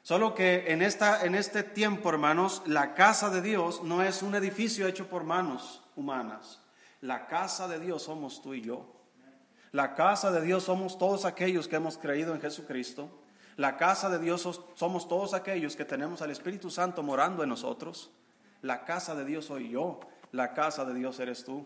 Solo 0.04 0.34
que 0.34 0.72
en, 0.72 0.82
esta, 0.82 1.26
en 1.26 1.36
este 1.36 1.64
tiempo, 1.64 2.10
hermanos, 2.10 2.64
la 2.66 2.96
casa 2.96 3.30
de 3.30 3.42
Dios 3.42 3.84
no 3.84 4.02
es 4.02 4.24
un 4.24 4.34
edificio 4.34 4.88
hecho 4.88 5.08
por 5.08 5.24
manos 5.24 5.84
humanas. 5.96 6.60
La 7.02 7.28
casa 7.28 7.68
de 7.68 7.80
Dios 7.80 8.04
somos 8.04 8.42
tú 8.42 8.54
y 8.54 8.62
yo. 8.62 8.86
La 9.72 9.94
casa 9.94 10.32
de 10.32 10.42
Dios 10.42 10.64
somos 10.64 10.98
todos 10.98 11.24
aquellos 11.26 11.68
que 11.68 11.76
hemos 11.76 11.98
creído 11.98 12.34
en 12.34 12.42
Jesucristo. 12.42 13.10
La 13.58 13.78
casa 13.78 14.10
de 14.10 14.20
Dios 14.20 14.62
somos 14.74 15.08
todos 15.08 15.34
aquellos 15.34 15.76
que 15.76 15.86
tenemos 15.86 16.22
al 16.22 16.32
Espíritu 16.32 16.72
Santo 16.72 17.04
morando 17.04 17.44
en 17.44 17.50
nosotros. 17.50 18.12
La 18.62 18.86
casa 18.86 19.14
de 19.16 19.24
Dios 19.24 19.46
soy 19.46 19.70
yo. 19.70 20.00
La 20.32 20.54
casa 20.54 20.84
de 20.84 20.94
Dios 20.94 21.20
eres 21.20 21.44
tú. 21.44 21.66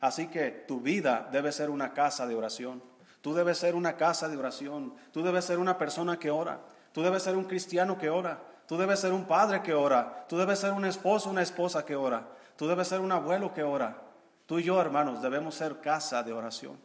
Así 0.00 0.28
que 0.28 0.50
tu 0.50 0.80
vida 0.80 1.28
debe 1.32 1.50
ser 1.50 1.70
una 1.70 1.92
casa 1.92 2.26
de 2.26 2.34
oración. 2.34 2.82
Tú 3.20 3.34
debes 3.34 3.58
ser 3.58 3.74
una 3.74 3.96
casa 3.96 4.28
de 4.28 4.36
oración. 4.36 4.94
Tú 5.12 5.22
debes 5.22 5.44
ser 5.44 5.58
una 5.58 5.76
persona 5.76 6.18
que 6.18 6.30
ora. 6.30 6.60
Tú 6.92 7.02
debes 7.02 7.22
ser 7.22 7.36
un 7.36 7.44
cristiano 7.44 7.96
que 7.96 8.10
ora. 8.10 8.40
Tú 8.66 8.76
debes 8.76 9.00
ser 9.00 9.12
un 9.12 9.24
padre 9.24 9.62
que 9.62 9.74
ora. 9.74 10.26
Tú 10.28 10.36
debes 10.36 10.58
ser 10.58 10.72
un 10.72 10.84
esposo, 10.84 11.30
una 11.30 11.42
esposa 11.42 11.84
que 11.84 11.96
ora. 11.96 12.28
Tú 12.56 12.66
debes 12.66 12.88
ser 12.88 13.00
un 13.00 13.12
abuelo 13.12 13.52
que 13.52 13.62
ora. 13.62 14.02
Tú 14.46 14.58
y 14.58 14.64
yo, 14.64 14.80
hermanos, 14.80 15.22
debemos 15.22 15.54
ser 15.54 15.80
casa 15.80 16.22
de 16.22 16.32
oración. 16.32 16.78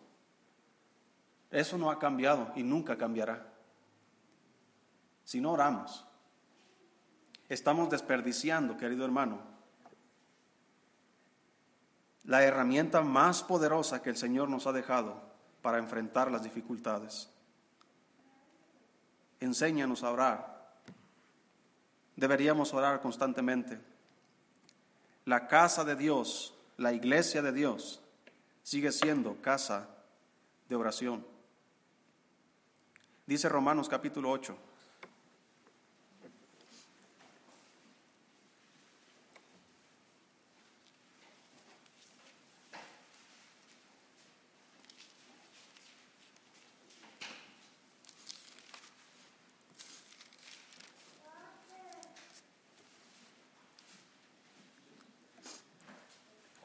Eso 1.52 1.78
no 1.78 1.89
ha 1.89 2.00
cambiado 2.00 2.52
y 2.56 2.63
nunca 2.63 2.98
cambiará. 2.98 3.46
Si 5.24 5.41
no 5.41 5.54
oramos, 5.54 6.06
estamos 7.50 7.89
desperdiciando, 7.89 8.78
querido 8.78 9.06
hermano, 9.06 9.39
la 12.24 12.44
herramienta 12.44 13.02
más 13.02 13.44
poderosa 13.44 14.02
que 14.02 14.10
el 14.10 14.18
Señor 14.18 14.50
nos 14.50 14.68
ha 14.68 14.72
dejado 14.72 15.22
para 15.62 15.78
enfrentar 15.78 16.32
las 16.32 16.44
dificultades. 16.44 17.30
Enséñanos 19.39 20.04
a 20.04 20.12
orar. 20.12 20.56
Deberíamos 22.15 22.74
orar 22.74 23.02
constantemente. 23.02 23.80
La 25.26 25.48
casa 25.48 25.84
de 25.84 25.95
Dios, 25.95 26.54
la 26.78 26.93
iglesia 26.93 27.41
de 27.41 27.52
Dios, 27.52 28.02
sigue 28.63 28.91
siendo 28.91 29.41
casa 29.41 29.89
de 30.69 30.76
oración. 30.76 31.26
Dice 33.26 33.50
Romanos 33.50 33.89
capítulo 33.89 34.30
8. 34.30 34.56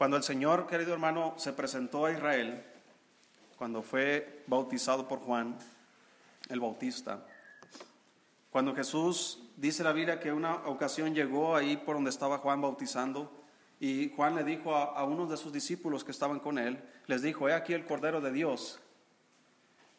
Cuando 0.01 0.17
el 0.17 0.23
Señor, 0.23 0.65
querido 0.65 0.93
hermano, 0.93 1.35
se 1.37 1.53
presentó 1.53 2.07
a 2.07 2.11
Israel, 2.11 2.65
cuando 3.55 3.83
fue 3.83 4.43
bautizado 4.47 5.07
por 5.07 5.19
Juan, 5.19 5.55
el 6.49 6.59
Bautista, 6.59 7.23
cuando 8.49 8.73
Jesús, 8.73 9.43
dice 9.57 9.83
la 9.83 9.93
Biblia 9.93 10.19
que 10.19 10.33
una 10.33 10.55
ocasión 10.65 11.13
llegó 11.13 11.55
ahí 11.55 11.77
por 11.77 11.93
donde 11.93 12.09
estaba 12.09 12.39
Juan 12.39 12.61
bautizando, 12.61 13.31
y 13.79 14.11
Juan 14.15 14.33
le 14.33 14.43
dijo 14.43 14.75
a, 14.75 15.03
unos 15.03 15.29
de 15.29 15.37
sus 15.37 15.53
discípulos 15.53 16.03
que 16.03 16.09
estaban 16.09 16.39
con 16.39 16.57
él, 16.57 16.83
les 17.05 17.21
dijo, 17.21 17.47
he 17.47 17.53
aquí 17.53 17.73
el 17.73 17.85
Cordero 17.85 18.21
de 18.21 18.31
Dios. 18.31 18.79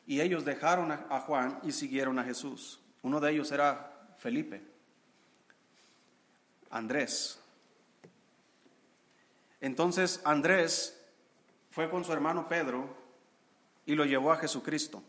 Y 0.05 0.21
ellos 0.21 0.45
dejaron 0.45 0.91
a, 0.91 1.07
a 1.11 1.21
Juan 1.21 1.61
y 1.63 1.71
siguieron 1.71 2.19
a 2.19 2.25
Jesús. 2.25 2.81
Uno 3.03 3.21
de 3.21 3.31
ellos 3.31 3.53
era 3.53 4.17
Felipe, 4.19 4.65
Andrés, 6.71 7.42
entonces 9.63 10.21
Andrés 10.25 11.01
fue 11.71 11.89
con 11.89 12.05
su 12.05 12.13
hermano 12.13 12.49
Pedro 12.49 12.95
y 13.87 13.95
lo 13.95 14.05
llevó 14.05 14.33
a 14.33 14.37
Jesucristo. 14.37 15.03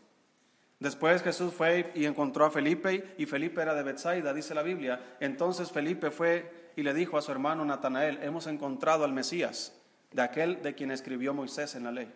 Después 0.80 1.22
Jesús 1.22 1.52
fue 1.52 1.92
y 1.94 2.04
encontró 2.06 2.44
a 2.44 2.50
Felipe 2.50 3.14
y 3.18 3.26
Felipe 3.26 3.62
era 3.62 3.74
de 3.74 3.82
Bethsaida, 3.82 4.32
dice 4.32 4.54
la 4.54 4.62
Biblia. 4.62 5.16
Entonces 5.20 5.70
Felipe 5.70 6.10
fue 6.10 6.72
y 6.76 6.82
le 6.82 6.94
dijo 6.94 7.18
a 7.18 7.22
su 7.22 7.32
hermano 7.32 7.64
Natanael, 7.64 8.22
hemos 8.22 8.46
encontrado 8.46 9.04
al 9.04 9.12
Mesías, 9.12 9.74
de 10.12 10.22
aquel 10.22 10.62
de 10.62 10.74
quien 10.74 10.90
escribió 10.90 11.34
Moisés 11.34 11.74
en 11.74 11.84
la 11.84 11.92
ley. 11.92 12.12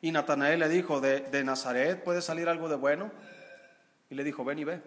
Y 0.00 0.10
Natanael 0.10 0.60
le 0.60 0.68
dijo, 0.68 1.00
¿de, 1.00 1.20
de 1.20 1.44
Nazaret 1.44 2.02
puede 2.02 2.22
salir 2.22 2.48
algo 2.48 2.68
de 2.68 2.76
bueno? 2.76 3.12
Y 4.10 4.14
le 4.14 4.24
dijo, 4.24 4.44
ven 4.44 4.58
y 4.58 4.64
ve. 4.64 4.82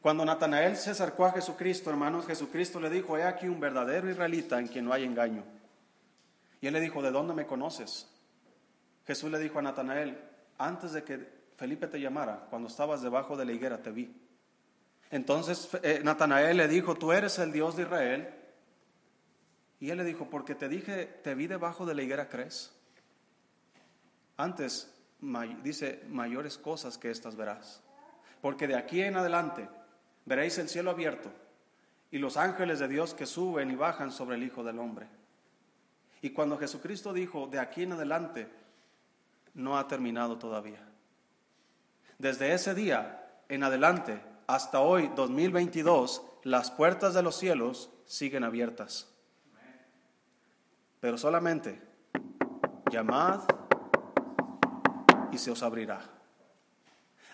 Cuando 0.00 0.24
Natanael 0.24 0.76
se 0.76 0.90
acercó 0.90 1.26
a 1.26 1.32
Jesucristo, 1.32 1.90
hermanos, 1.90 2.26
Jesucristo 2.26 2.78
le 2.78 2.88
dijo, 2.88 3.16
he 3.16 3.24
aquí 3.24 3.48
un 3.48 3.58
verdadero 3.58 4.08
israelita 4.08 4.58
en 4.58 4.68
quien 4.68 4.84
no 4.84 4.92
hay 4.92 5.04
engaño. 5.04 5.42
Y 6.60 6.66
él 6.66 6.72
le 6.72 6.80
dijo, 6.80 7.02
¿de 7.02 7.10
dónde 7.10 7.34
me 7.34 7.46
conoces? 7.46 8.08
Jesús 9.06 9.30
le 9.30 9.38
dijo 9.38 9.58
a 9.58 9.62
Natanael, 9.62 10.18
antes 10.58 10.92
de 10.92 11.02
que 11.02 11.38
Felipe 11.56 11.88
te 11.88 12.00
llamara, 12.00 12.46
cuando 12.50 12.68
estabas 12.68 13.02
debajo 13.02 13.36
de 13.36 13.44
la 13.44 13.52
higuera, 13.52 13.82
te 13.82 13.90
vi. 13.90 14.14
Entonces 15.10 15.68
eh, 15.82 16.00
Natanael 16.04 16.56
le 16.56 16.68
dijo, 16.68 16.94
tú 16.94 17.12
eres 17.12 17.38
el 17.38 17.52
Dios 17.52 17.76
de 17.76 17.82
Israel. 17.82 18.34
Y 19.80 19.90
él 19.90 19.98
le 19.98 20.04
dijo, 20.04 20.28
porque 20.30 20.54
te 20.54 20.68
dije, 20.68 21.06
te 21.06 21.34
vi 21.34 21.46
debajo 21.46 21.86
de 21.86 21.94
la 21.94 22.02
higuera, 22.02 22.28
¿crees? 22.28 22.72
Antes, 24.36 24.92
dice, 25.62 26.04
mayores 26.08 26.58
cosas 26.58 26.98
que 26.98 27.10
estas 27.10 27.34
verás. 27.34 27.80
Porque 28.40 28.68
de 28.68 28.76
aquí 28.76 29.02
en 29.02 29.16
adelante 29.16 29.68
veréis 30.28 30.58
el 30.58 30.68
cielo 30.68 30.90
abierto 30.90 31.30
y 32.10 32.18
los 32.18 32.36
ángeles 32.36 32.78
de 32.78 32.88
Dios 32.88 33.14
que 33.14 33.26
suben 33.26 33.70
y 33.70 33.76
bajan 33.76 34.12
sobre 34.12 34.36
el 34.36 34.42
Hijo 34.42 34.62
del 34.62 34.78
Hombre. 34.78 35.08
Y 36.20 36.30
cuando 36.30 36.58
Jesucristo 36.58 37.12
dijo, 37.12 37.46
de 37.46 37.58
aquí 37.58 37.84
en 37.84 37.92
adelante, 37.92 38.48
no 39.54 39.78
ha 39.78 39.88
terminado 39.88 40.38
todavía. 40.38 40.86
Desde 42.18 42.52
ese 42.52 42.74
día 42.74 43.42
en 43.48 43.64
adelante 43.64 44.20
hasta 44.46 44.80
hoy, 44.80 45.10
2022, 45.16 46.22
las 46.44 46.70
puertas 46.70 47.14
de 47.14 47.22
los 47.22 47.36
cielos 47.36 47.90
siguen 48.04 48.44
abiertas. 48.44 49.08
Pero 51.00 51.16
solamente 51.16 51.80
llamad 52.90 53.40
y 55.30 55.38
se 55.38 55.50
os 55.50 55.62
abrirá. 55.62 56.17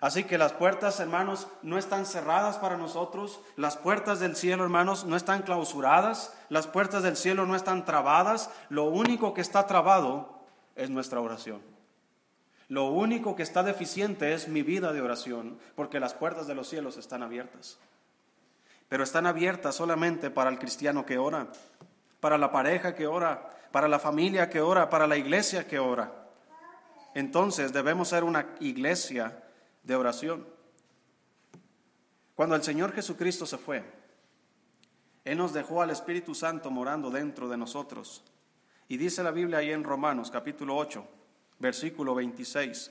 Así 0.05 0.25
que 0.25 0.37
las 0.37 0.53
puertas, 0.53 1.01
hermanos, 1.01 1.49
no 1.63 1.79
están 1.79 2.05
cerradas 2.05 2.59
para 2.59 2.77
nosotros. 2.77 3.41
Las 3.57 3.79
puertas 3.79 4.21
del 4.21 4.37
cielo, 4.37 4.63
hermanos, 4.63 5.07
no 5.07 5.17
están 5.17 5.41
clausuradas. 5.41 6.37
Las 6.51 6.67
puertas 6.67 7.03
del 7.03 7.17
cielo 7.17 7.47
no 7.47 7.57
están 7.57 7.87
trabadas. 7.87 8.51
Lo 8.69 8.85
único 8.85 9.33
que 9.33 9.41
está 9.41 9.67
trabado 9.67 10.41
es 10.77 10.91
nuestra 10.91 11.23
oración. 11.23 11.63
Lo 12.69 12.89
único 12.89 13.35
que 13.35 13.43
está 13.43 13.63
deficiente 13.63 14.35
es 14.35 14.47
mi 14.47 14.63
vida 14.63 14.93
de 14.93 15.01
oración, 15.01 15.59
porque 15.75 16.01
las 16.01 16.13
puertas 16.13 16.47
de 16.47 16.55
los 16.55 16.69
cielos 16.69 16.99
están 16.99 17.23
abiertas. 17.23 17.79
Pero 18.91 19.05
están 19.05 19.25
abiertas 19.25 19.75
solamente 19.75 20.29
para 20.29 20.51
el 20.51 20.59
cristiano 20.59 21.07
que 21.07 21.17
ora, 21.17 21.47
para 22.21 22.37
la 22.37 22.53
pareja 22.53 22.95
que 22.95 23.07
ora, 23.07 23.49
para 23.73 23.89
la 23.89 23.99
familia 23.99 24.51
que 24.51 24.61
ora, 24.61 24.91
para 24.91 25.07
la 25.07 25.17
iglesia 25.17 25.67
que 25.67 25.79
ora. 25.79 26.13
Entonces 27.15 27.73
debemos 27.73 28.09
ser 28.09 28.23
una 28.23 28.49
iglesia 28.61 29.41
de 29.85 29.97
oración. 29.97 30.47
Cuando 32.35 32.57
el 32.57 32.63
Señor 32.63 32.93
Jesucristo 32.93 33.47
se 33.47 33.59
fue, 33.59 33.85
Él 35.25 35.39
nos 35.39 35.53
dejó 35.53 35.83
al 35.83 35.91
Espíritu 35.91 36.35
Santo 36.35 36.71
morando 36.71 37.11
dentro 37.11 37.49
de 37.49 37.57
nosotros. 37.57 38.25
Y 38.89 38.97
dice 38.97 39.23
la 39.23 39.31
Biblia 39.31 39.59
ahí 39.59 39.71
en 39.71 39.85
Romanos 39.85 40.31
capítulo 40.31 40.77
8, 40.77 41.07
versículo 41.59 42.15
26. 42.15 42.91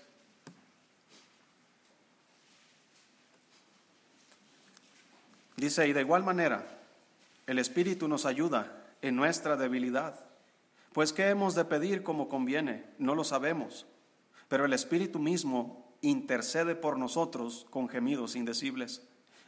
Dice, 5.58 5.88
y 5.88 5.94
de 5.94 6.02
igual 6.02 6.24
manera, 6.24 6.66
el 7.46 7.60
Espíritu 7.60 8.08
nos 8.08 8.26
ayuda 8.26 8.86
en 9.02 9.16
nuestra 9.16 9.56
debilidad. 9.56 10.26
Pues 10.94 11.14
¿qué 11.14 11.30
hemos 11.30 11.56
de 11.56 11.66
pedir 11.66 12.04
como 12.04 12.28
conviene? 12.28 12.86
No 12.98 13.16
lo 13.16 13.24
sabemos. 13.24 13.86
Pero 14.48 14.66
el 14.66 14.74
Espíritu 14.74 15.20
mismo 15.20 15.93
intercede 16.04 16.76
por 16.76 17.00
nosotros 17.00 17.66
con 17.72 17.90
gemidos 17.90 18.36
indecibles. 18.36 19.02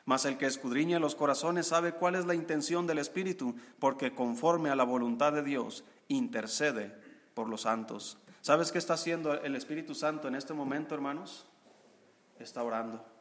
Mas 0.05 0.25
el 0.25 0.37
que 0.37 0.47
escudriña 0.47 0.99
los 0.99 1.13
corazones 1.13 1.67
sabe 1.67 1.93
cuál 1.93 2.15
es 2.15 2.25
la 2.25 2.33
intención 2.33 2.87
del 2.87 2.97
Espíritu, 2.97 3.55
porque 3.79 4.15
conforme 4.15 4.71
a 4.71 4.75
la 4.75 4.83
voluntad 4.83 5.33
de 5.33 5.43
Dios 5.43 5.83
intercede 6.07 6.95
por 7.33 7.49
los 7.49 7.61
santos. 7.61 8.17
¿Sabes 8.41 8.71
qué 8.71 8.77
está 8.77 8.93
haciendo 8.93 9.33
el 9.33 9.55
Espíritu 9.55 9.93
Santo 9.93 10.27
en 10.27 10.35
este 10.35 10.53
momento, 10.53 10.95
hermanos? 10.95 11.45
Está 12.39 12.63
orando. 12.63 13.14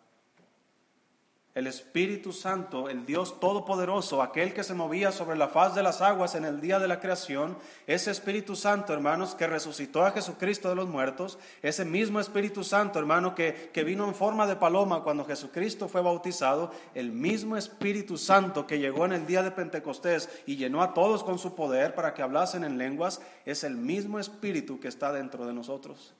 El 1.54 1.68
Espíritu 1.68 2.32
Santo, 2.32 2.88
el 2.88 3.06
Dios 3.06 3.38
Todopoderoso, 3.38 4.22
aquel 4.22 4.52
que 4.52 4.64
se 4.64 4.74
movía 4.74 5.12
sobre 5.12 5.36
la 5.36 5.46
faz 5.46 5.76
de 5.76 5.84
las 5.84 6.00
aguas 6.00 6.34
en 6.34 6.44
el 6.44 6.60
día 6.60 6.80
de 6.80 6.88
la 6.88 6.98
creación, 6.98 7.56
ese 7.86 8.10
Espíritu 8.10 8.56
Santo, 8.56 8.92
hermanos, 8.92 9.36
que 9.36 9.46
resucitó 9.46 10.04
a 10.04 10.10
Jesucristo 10.10 10.68
de 10.68 10.74
los 10.74 10.88
muertos, 10.88 11.38
ese 11.62 11.84
mismo 11.84 12.18
Espíritu 12.18 12.64
Santo, 12.64 12.98
hermano, 12.98 13.36
que, 13.36 13.70
que 13.72 13.84
vino 13.84 14.04
en 14.08 14.16
forma 14.16 14.48
de 14.48 14.56
paloma 14.56 15.04
cuando 15.04 15.24
Jesucristo 15.24 15.86
fue 15.86 16.02
bautizado, 16.02 16.72
el 16.92 17.12
mismo 17.12 17.56
Espíritu 17.56 18.18
Santo 18.18 18.66
que 18.66 18.80
llegó 18.80 19.04
en 19.04 19.12
el 19.12 19.24
día 19.24 19.44
de 19.44 19.52
Pentecostés 19.52 20.28
y 20.46 20.56
llenó 20.56 20.82
a 20.82 20.92
todos 20.92 21.22
con 21.22 21.38
su 21.38 21.54
poder 21.54 21.94
para 21.94 22.14
que 22.14 22.22
hablasen 22.22 22.64
en 22.64 22.78
lenguas, 22.78 23.22
es 23.44 23.62
el 23.62 23.76
mismo 23.76 24.18
Espíritu 24.18 24.80
que 24.80 24.88
está 24.88 25.12
dentro 25.12 25.46
de 25.46 25.54
nosotros. 25.54 26.14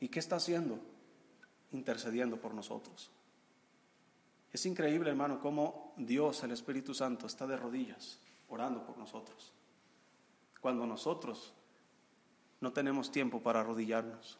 ¿Y 0.00 0.08
qué 0.08 0.20
está 0.20 0.36
haciendo? 0.36 0.78
Intercediendo 1.70 2.38
por 2.38 2.54
nosotros. 2.54 3.10
Es 4.52 4.66
increíble, 4.66 5.10
hermano, 5.10 5.40
cómo 5.40 5.94
Dios, 5.96 6.42
el 6.42 6.50
Espíritu 6.52 6.92
Santo, 6.94 7.26
está 7.26 7.46
de 7.46 7.56
rodillas 7.56 8.18
orando 8.48 8.84
por 8.84 8.98
nosotros. 8.98 9.52
Cuando 10.60 10.86
nosotros 10.86 11.54
no 12.60 12.72
tenemos 12.72 13.10
tiempo 13.10 13.40
para 13.40 13.60
arrodillarnos. 13.60 14.38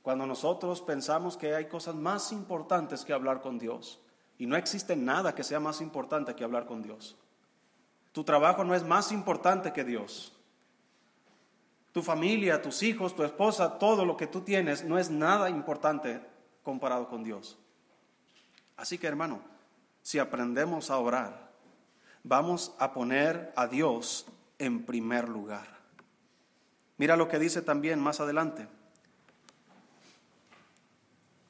cuando 0.00 0.26
nosotros 0.26 0.80
pensamos 0.80 1.36
que 1.36 1.54
hay 1.54 1.66
cosas 1.66 1.94
más 1.94 2.32
importantes 2.32 3.04
que 3.04 3.12
hablar 3.12 3.42
con 3.42 3.58
Dios. 3.58 4.00
Y 4.38 4.46
no 4.46 4.56
existe 4.56 4.96
nada 4.96 5.34
que 5.34 5.44
sea 5.44 5.60
más 5.60 5.82
importante 5.82 6.34
que 6.34 6.44
hablar 6.44 6.64
con 6.64 6.82
Dios. 6.82 7.14
Tu 8.12 8.24
trabajo 8.24 8.64
no 8.64 8.74
es 8.74 8.84
más 8.84 9.12
importante 9.12 9.72
que 9.72 9.84
Dios. 9.84 10.32
Tu 11.92 12.02
familia, 12.02 12.62
tus 12.62 12.82
hijos, 12.82 13.14
tu 13.14 13.22
esposa, 13.22 13.78
todo 13.78 14.06
lo 14.06 14.16
que 14.16 14.26
tú 14.26 14.40
tienes 14.40 14.82
no 14.84 14.98
es 14.98 15.10
nada 15.10 15.50
importante 15.50 16.22
comparado 16.62 17.08
con 17.08 17.22
Dios. 17.22 17.58
Así 18.78 18.96
que 18.96 19.06
hermano, 19.06 19.42
si 20.00 20.18
aprendemos 20.18 20.90
a 20.90 20.96
orar, 20.96 21.50
vamos 22.24 22.74
a 22.78 22.94
poner 22.94 23.52
a 23.56 23.66
Dios 23.66 24.24
en 24.58 24.86
primer 24.86 25.28
lugar. 25.28 25.66
Mira 26.96 27.14
lo 27.14 27.28
que 27.28 27.38
dice 27.38 27.60
también 27.60 28.00
más 28.00 28.20
adelante 28.20 28.66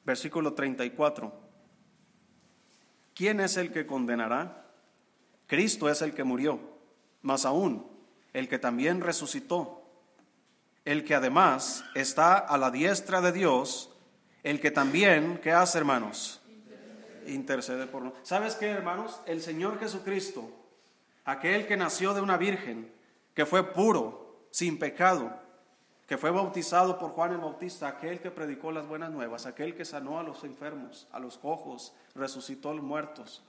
versículo 0.08 0.54
34. 0.54 1.30
¿Quién 3.14 3.40
es 3.40 3.58
el 3.58 3.70
que 3.70 3.86
condenará? 3.86 4.64
Cristo 5.46 5.90
es 5.90 6.00
el 6.00 6.14
que 6.14 6.24
murió, 6.24 6.58
más 7.20 7.44
aún, 7.44 7.86
el 8.32 8.48
que 8.48 8.58
también 8.58 9.02
resucitó, 9.02 9.84
el 10.86 11.04
que 11.04 11.14
además 11.14 11.84
está 11.94 12.38
a 12.38 12.56
la 12.56 12.70
diestra 12.70 13.20
de 13.20 13.32
Dios, 13.32 13.90
el 14.44 14.60
que 14.60 14.70
también, 14.70 15.38
¿qué 15.42 15.52
hace 15.52 15.76
hermanos? 15.76 16.40
Intercede 17.28 17.86
por 17.86 18.02
nosotros. 18.02 18.28
¿Sabes 18.28 18.54
qué 18.54 18.66
hermanos? 18.66 19.20
El 19.26 19.40
Señor 19.42 19.78
Jesucristo, 19.78 20.50
aquel 21.24 21.66
que 21.66 21.76
nació 21.76 22.14
de 22.14 22.20
una 22.20 22.36
virgen, 22.36 22.92
que 23.34 23.46
fue 23.46 23.72
puro, 23.72 24.46
sin 24.50 24.78
pecado, 24.78 25.32
que 26.06 26.16
fue 26.16 26.30
bautizado 26.30 26.98
por 26.98 27.10
Juan 27.10 27.32
el 27.32 27.38
Bautista, 27.38 27.86
aquel 27.86 28.20
que 28.20 28.30
predicó 28.30 28.72
las 28.72 28.86
buenas 28.86 29.10
nuevas, 29.10 29.44
aquel 29.44 29.74
que 29.76 29.84
sanó 29.84 30.18
a 30.18 30.22
los 30.22 30.42
enfermos, 30.42 31.06
a 31.12 31.20
los 31.20 31.36
cojos, 31.36 31.92
resucitó 32.14 32.70
a 32.70 32.74
los 32.74 32.82
muertos, 32.82 33.42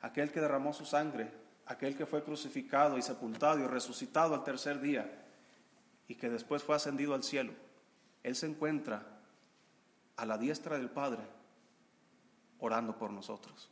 aquel 0.00 0.30
que 0.30 0.40
derramó 0.40 0.72
su 0.72 0.84
sangre, 0.84 1.30
aquel 1.66 1.96
que 1.96 2.06
fue 2.06 2.22
crucificado 2.22 2.98
y 2.98 3.02
sepultado 3.02 3.58
y 3.58 3.66
resucitado 3.66 4.34
al 4.34 4.44
tercer 4.44 4.80
día 4.80 5.10
y 6.06 6.14
que 6.14 6.30
después 6.30 6.62
fue 6.62 6.76
ascendido 6.76 7.14
al 7.14 7.24
cielo. 7.24 7.52
Él 8.22 8.36
se 8.36 8.46
encuentra 8.46 9.06
a 10.16 10.26
la 10.26 10.38
diestra 10.38 10.78
del 10.78 10.90
Padre 10.90 11.22
orando 12.60 12.96
por 12.96 13.10
nosotros. 13.10 13.70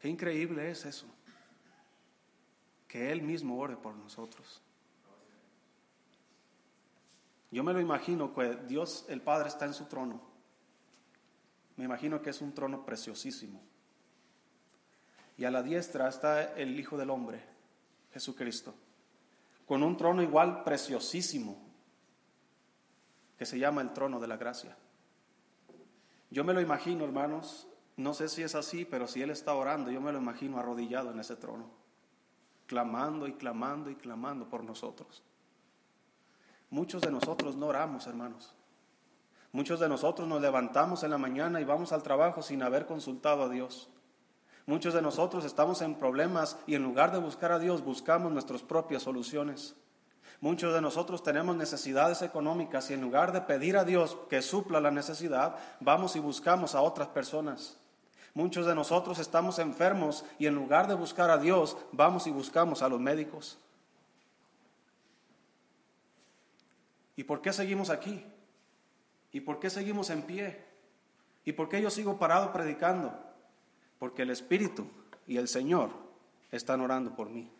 Qué 0.00 0.08
increíble 0.08 0.70
es 0.70 0.84
eso 0.84 1.06
que 2.86 3.10
Él 3.10 3.22
mismo 3.22 3.58
ore 3.58 3.76
por 3.76 3.94
nosotros. 3.94 4.62
Yo 7.50 7.64
me 7.64 7.72
lo 7.72 7.80
imagino 7.80 8.34
que 8.34 8.56
Dios 8.66 9.04
el 9.08 9.20
Padre 9.20 9.48
está 9.48 9.66
en 9.66 9.74
su 9.74 9.86
trono. 9.86 10.20
Me 11.76 11.84
imagino 11.84 12.22
que 12.22 12.30
es 12.30 12.40
un 12.40 12.52
trono 12.52 12.84
preciosísimo. 12.84 13.60
Y 15.36 15.44
a 15.44 15.50
la 15.50 15.62
diestra 15.62 16.08
está 16.08 16.54
el 16.54 16.78
Hijo 16.78 16.96
del 16.96 17.10
Hombre, 17.10 17.42
Jesucristo, 18.12 18.74
con 19.66 19.82
un 19.82 19.96
trono 19.96 20.22
igual 20.22 20.64
preciosísimo, 20.64 21.65
que 23.38 23.46
se 23.46 23.58
llama 23.58 23.82
el 23.82 23.92
trono 23.92 24.20
de 24.20 24.28
la 24.28 24.36
gracia. 24.36 24.76
Yo 26.30 26.44
me 26.44 26.54
lo 26.54 26.60
imagino, 26.60 27.04
hermanos, 27.04 27.68
no 27.96 28.14
sé 28.14 28.28
si 28.28 28.42
es 28.42 28.54
así, 28.54 28.84
pero 28.84 29.06
si 29.06 29.22
Él 29.22 29.30
está 29.30 29.54
orando, 29.54 29.90
yo 29.90 30.00
me 30.00 30.12
lo 30.12 30.18
imagino 30.18 30.58
arrodillado 30.58 31.10
en 31.10 31.20
ese 31.20 31.36
trono 31.36 31.70
clamando 32.66 33.26
y 33.26 33.32
clamando 33.34 33.90
y 33.90 33.94
clamando 33.94 34.48
por 34.48 34.64
nosotros. 34.64 35.22
Muchos 36.70 37.00
de 37.00 37.10
nosotros 37.10 37.56
no 37.56 37.66
oramos, 37.66 38.06
hermanos. 38.06 38.54
Muchos 39.52 39.80
de 39.80 39.88
nosotros 39.88 40.28
nos 40.28 40.42
levantamos 40.42 41.02
en 41.04 41.10
la 41.10 41.18
mañana 41.18 41.60
y 41.60 41.64
vamos 41.64 41.92
al 41.92 42.02
trabajo 42.02 42.42
sin 42.42 42.62
haber 42.62 42.86
consultado 42.86 43.44
a 43.44 43.48
Dios. 43.48 43.88
Muchos 44.66 44.92
de 44.92 45.00
nosotros 45.00 45.44
estamos 45.44 45.80
en 45.80 45.94
problemas 45.94 46.58
y 46.66 46.74
en 46.74 46.82
lugar 46.82 47.12
de 47.12 47.18
buscar 47.18 47.52
a 47.52 47.60
Dios 47.60 47.84
buscamos 47.84 48.32
nuestras 48.32 48.62
propias 48.62 49.04
soluciones. 49.04 49.76
Muchos 50.40 50.74
de 50.74 50.80
nosotros 50.80 51.22
tenemos 51.22 51.56
necesidades 51.56 52.22
económicas 52.22 52.90
y 52.90 52.94
en 52.94 53.00
lugar 53.00 53.32
de 53.32 53.40
pedir 53.40 53.76
a 53.76 53.84
Dios 53.84 54.16
que 54.28 54.42
supla 54.42 54.80
la 54.80 54.90
necesidad, 54.90 55.56
vamos 55.80 56.14
y 56.16 56.20
buscamos 56.20 56.74
a 56.74 56.82
otras 56.82 57.08
personas. 57.08 57.78
Muchos 58.34 58.66
de 58.66 58.74
nosotros 58.74 59.18
estamos 59.18 59.58
enfermos 59.58 60.24
y 60.38 60.46
en 60.46 60.54
lugar 60.54 60.88
de 60.88 60.94
buscar 60.94 61.30
a 61.30 61.38
Dios, 61.38 61.76
vamos 61.92 62.26
y 62.26 62.30
buscamos 62.30 62.82
a 62.82 62.88
los 62.88 63.00
médicos. 63.00 63.58
¿Y 67.16 67.24
por 67.24 67.40
qué 67.40 67.54
seguimos 67.54 67.88
aquí? 67.88 68.22
¿Y 69.32 69.40
por 69.40 69.58
qué 69.58 69.70
seguimos 69.70 70.10
en 70.10 70.22
pie? 70.22 70.62
¿Y 71.46 71.52
por 71.52 71.70
qué 71.70 71.80
yo 71.80 71.88
sigo 71.88 72.18
parado 72.18 72.52
predicando? 72.52 73.18
Porque 73.98 74.22
el 74.22 74.30
Espíritu 74.30 74.86
y 75.26 75.38
el 75.38 75.48
Señor 75.48 75.90
están 76.50 76.82
orando 76.82 77.16
por 77.16 77.30
mí. 77.30 77.50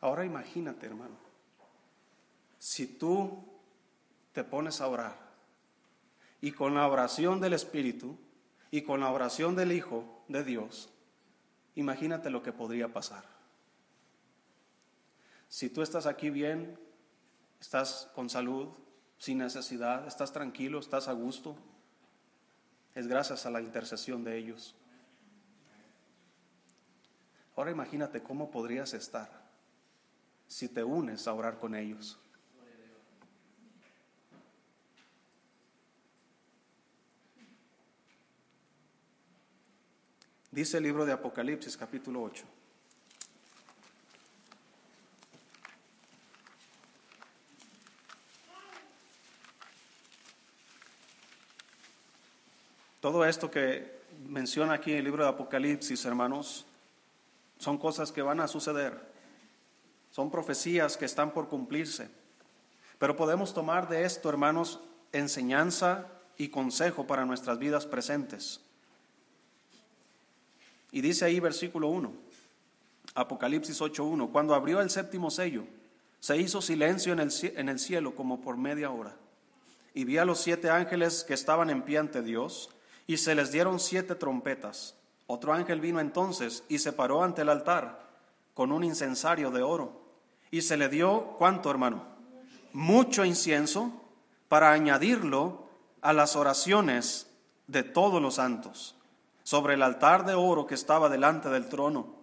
Ahora 0.00 0.24
imagínate, 0.24 0.86
hermano, 0.86 1.16
si 2.58 2.86
tú 2.86 3.44
te 4.32 4.44
pones 4.44 4.80
a 4.80 4.88
orar 4.88 5.16
y 6.40 6.52
con 6.52 6.74
la 6.74 6.86
oración 6.86 7.40
del 7.40 7.52
Espíritu 7.52 8.16
y 8.70 8.82
con 8.82 9.00
la 9.00 9.10
oración 9.10 9.56
del 9.56 9.72
Hijo 9.72 10.24
de 10.28 10.44
Dios, 10.44 10.90
imagínate 11.74 12.30
lo 12.30 12.42
que 12.42 12.52
podría 12.52 12.92
pasar. 12.92 13.24
Si 15.48 15.68
tú 15.68 15.82
estás 15.82 16.06
aquí 16.06 16.30
bien, 16.30 16.78
estás 17.60 18.10
con 18.14 18.30
salud, 18.30 18.68
sin 19.18 19.38
necesidad, 19.38 20.06
estás 20.06 20.32
tranquilo, 20.32 20.78
estás 20.78 21.08
a 21.08 21.12
gusto, 21.12 21.56
es 22.94 23.06
gracias 23.06 23.44
a 23.44 23.50
la 23.50 23.60
intercesión 23.60 24.24
de 24.24 24.38
ellos. 24.38 24.74
Ahora 27.56 27.70
imagínate 27.70 28.22
cómo 28.22 28.50
podrías 28.50 28.94
estar 28.94 29.39
si 30.50 30.68
te 30.68 30.82
unes 30.82 31.28
a 31.28 31.32
orar 31.32 31.58
con 31.58 31.76
ellos. 31.76 32.18
Dice 40.50 40.78
el 40.78 40.82
libro 40.82 41.06
de 41.06 41.12
Apocalipsis 41.12 41.76
capítulo 41.76 42.20
8. 42.22 42.44
Todo 52.98 53.24
esto 53.24 53.48
que 53.52 54.00
menciona 54.26 54.72
aquí 54.72 54.94
el 54.94 55.04
libro 55.04 55.22
de 55.22 55.30
Apocalipsis, 55.30 56.04
hermanos, 56.04 56.66
son 57.58 57.78
cosas 57.78 58.10
que 58.10 58.20
van 58.20 58.40
a 58.40 58.48
suceder. 58.48 59.09
Son 60.10 60.30
profecías 60.30 60.96
que 60.96 61.04
están 61.04 61.32
por 61.32 61.48
cumplirse. 61.48 62.08
Pero 62.98 63.16
podemos 63.16 63.54
tomar 63.54 63.88
de 63.88 64.04
esto, 64.04 64.28
hermanos, 64.28 64.80
enseñanza 65.12 66.06
y 66.36 66.48
consejo 66.48 67.06
para 67.06 67.24
nuestras 67.24 67.58
vidas 67.58 67.86
presentes. 67.86 68.60
Y 70.92 71.00
dice 71.00 71.24
ahí 71.24 71.38
versículo 71.38 71.88
1, 71.88 72.12
Apocalipsis 73.14 73.80
8.1, 73.80 74.30
cuando 74.32 74.54
abrió 74.54 74.80
el 74.80 74.90
séptimo 74.90 75.30
sello, 75.30 75.64
se 76.18 76.36
hizo 76.36 76.60
silencio 76.60 77.12
en 77.12 77.68
el, 77.68 77.78
cielo 77.78 78.14
como 78.14 78.40
por 78.40 78.56
media 78.56 78.90
hora. 78.90 79.16
Y 79.94 80.04
vi 80.04 80.18
a 80.18 80.24
los 80.24 80.40
siete 80.40 80.68
ángeles 80.70 81.24
que 81.24 81.34
estaban 81.34 81.70
en 81.70 81.82
pie 81.82 81.98
ante 81.98 82.22
Dios, 82.22 82.70
y 83.06 83.16
se 83.16 83.34
les 83.34 83.52
dieron 83.52 83.80
siete 83.80 84.14
trompetas. 84.14 84.94
Otro 85.26 85.52
ángel 85.52 85.80
vino 85.80 86.00
entonces 86.00 86.64
y 86.68 86.78
se 86.78 86.92
paró 86.92 87.22
ante 87.22 87.42
el 87.42 87.48
altar 87.48 88.09
con 88.60 88.72
un 88.72 88.84
incensario 88.84 89.50
de 89.50 89.62
oro. 89.62 90.02
Y 90.50 90.60
se 90.60 90.76
le 90.76 90.90
dio, 90.90 91.34
¿cuánto 91.38 91.70
hermano? 91.70 92.04
Mucho 92.74 93.24
incienso 93.24 93.90
para 94.50 94.70
añadirlo 94.72 95.64
a 96.02 96.12
las 96.12 96.36
oraciones 96.36 97.30
de 97.68 97.84
todos 97.84 98.20
los 98.20 98.34
santos 98.34 98.96
sobre 99.44 99.72
el 99.72 99.82
altar 99.82 100.26
de 100.26 100.34
oro 100.34 100.66
que 100.66 100.74
estaba 100.74 101.08
delante 101.08 101.48
del 101.48 101.70
trono. 101.70 102.16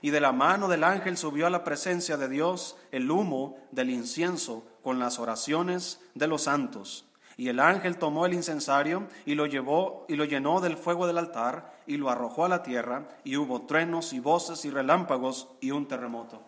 Y 0.00 0.08
de 0.08 0.22
la 0.22 0.32
mano 0.32 0.68
del 0.68 0.84
ángel 0.84 1.18
subió 1.18 1.46
a 1.46 1.50
la 1.50 1.64
presencia 1.64 2.16
de 2.16 2.30
Dios 2.30 2.78
el 2.90 3.10
humo 3.10 3.58
del 3.70 3.90
incienso 3.90 4.64
con 4.82 4.98
las 4.98 5.18
oraciones 5.18 6.00
de 6.14 6.28
los 6.28 6.44
santos. 6.44 7.04
Y 7.36 7.48
el 7.48 7.60
ángel 7.60 7.98
tomó 7.98 8.26
el 8.26 8.34
incensario 8.34 9.08
y 9.26 9.34
lo 9.34 9.46
llevó 9.46 10.06
y 10.08 10.16
lo 10.16 10.24
llenó 10.24 10.60
del 10.60 10.76
fuego 10.76 11.06
del 11.06 11.18
altar 11.18 11.74
y 11.86 11.96
lo 11.96 12.10
arrojó 12.10 12.44
a 12.44 12.48
la 12.48 12.62
tierra 12.62 13.08
y 13.24 13.36
hubo 13.36 13.62
truenos 13.62 14.12
y 14.12 14.20
voces 14.20 14.64
y 14.64 14.70
relámpagos 14.70 15.48
y 15.60 15.70
un 15.70 15.88
terremoto. 15.88 16.42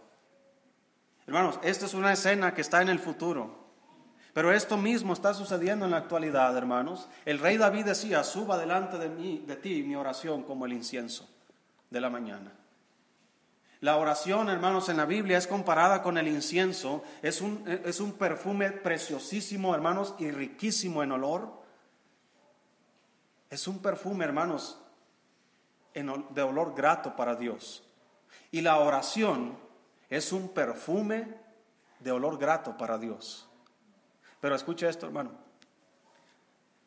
Hermanos, 1.26 1.58
esta 1.62 1.86
es 1.86 1.94
una 1.94 2.12
escena 2.12 2.54
que 2.54 2.60
está 2.60 2.82
en 2.82 2.88
el 2.88 3.00
futuro. 3.00 3.66
Pero 4.32 4.52
esto 4.52 4.76
mismo 4.76 5.14
está 5.14 5.32
sucediendo 5.32 5.86
en 5.86 5.92
la 5.92 5.96
actualidad, 5.96 6.56
hermanos. 6.56 7.08
El 7.24 7.38
rey 7.38 7.56
David 7.56 7.86
decía, 7.86 8.22
suba 8.22 8.58
delante 8.58 8.98
de 8.98 9.08
mí, 9.08 9.42
de 9.46 9.56
ti, 9.56 9.82
mi 9.82 9.96
oración 9.96 10.42
como 10.42 10.66
el 10.66 10.74
incienso 10.74 11.26
de 11.90 12.00
la 12.00 12.10
mañana. 12.10 12.52
La 13.80 13.96
oración, 13.98 14.48
hermanos, 14.48 14.88
en 14.88 14.96
la 14.96 15.04
Biblia 15.04 15.36
es 15.36 15.46
comparada 15.46 16.02
con 16.02 16.16
el 16.16 16.28
incienso. 16.28 17.04
Es 17.22 17.40
un, 17.40 17.64
es 17.84 18.00
un 18.00 18.12
perfume 18.14 18.70
preciosísimo, 18.70 19.74
hermanos, 19.74 20.14
y 20.18 20.30
riquísimo 20.30 21.02
en 21.02 21.12
olor. 21.12 21.62
Es 23.50 23.68
un 23.68 23.80
perfume, 23.80 24.24
hermanos, 24.24 24.80
de 25.94 26.42
olor 26.42 26.74
grato 26.74 27.14
para 27.16 27.36
Dios. 27.36 27.84
Y 28.50 28.62
la 28.62 28.78
oración 28.78 29.58
es 30.08 30.32
un 30.32 30.48
perfume 30.48 31.34
de 32.00 32.12
olor 32.12 32.38
grato 32.38 32.76
para 32.76 32.98
Dios. 32.98 33.48
Pero 34.40 34.54
escucha 34.54 34.88
esto, 34.88 35.06
hermano. 35.06 35.32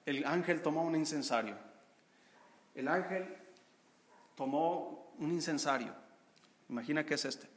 El 0.05 0.25
ángel 0.25 0.61
tomó 0.61 0.83
un 0.83 0.95
incensario. 0.95 1.55
El 2.73 2.87
ángel 2.87 3.37
tomó 4.35 5.13
un 5.19 5.31
incensario. 5.31 5.93
Imagina 6.69 7.05
que 7.05 7.15
es 7.15 7.25
este. 7.25 7.47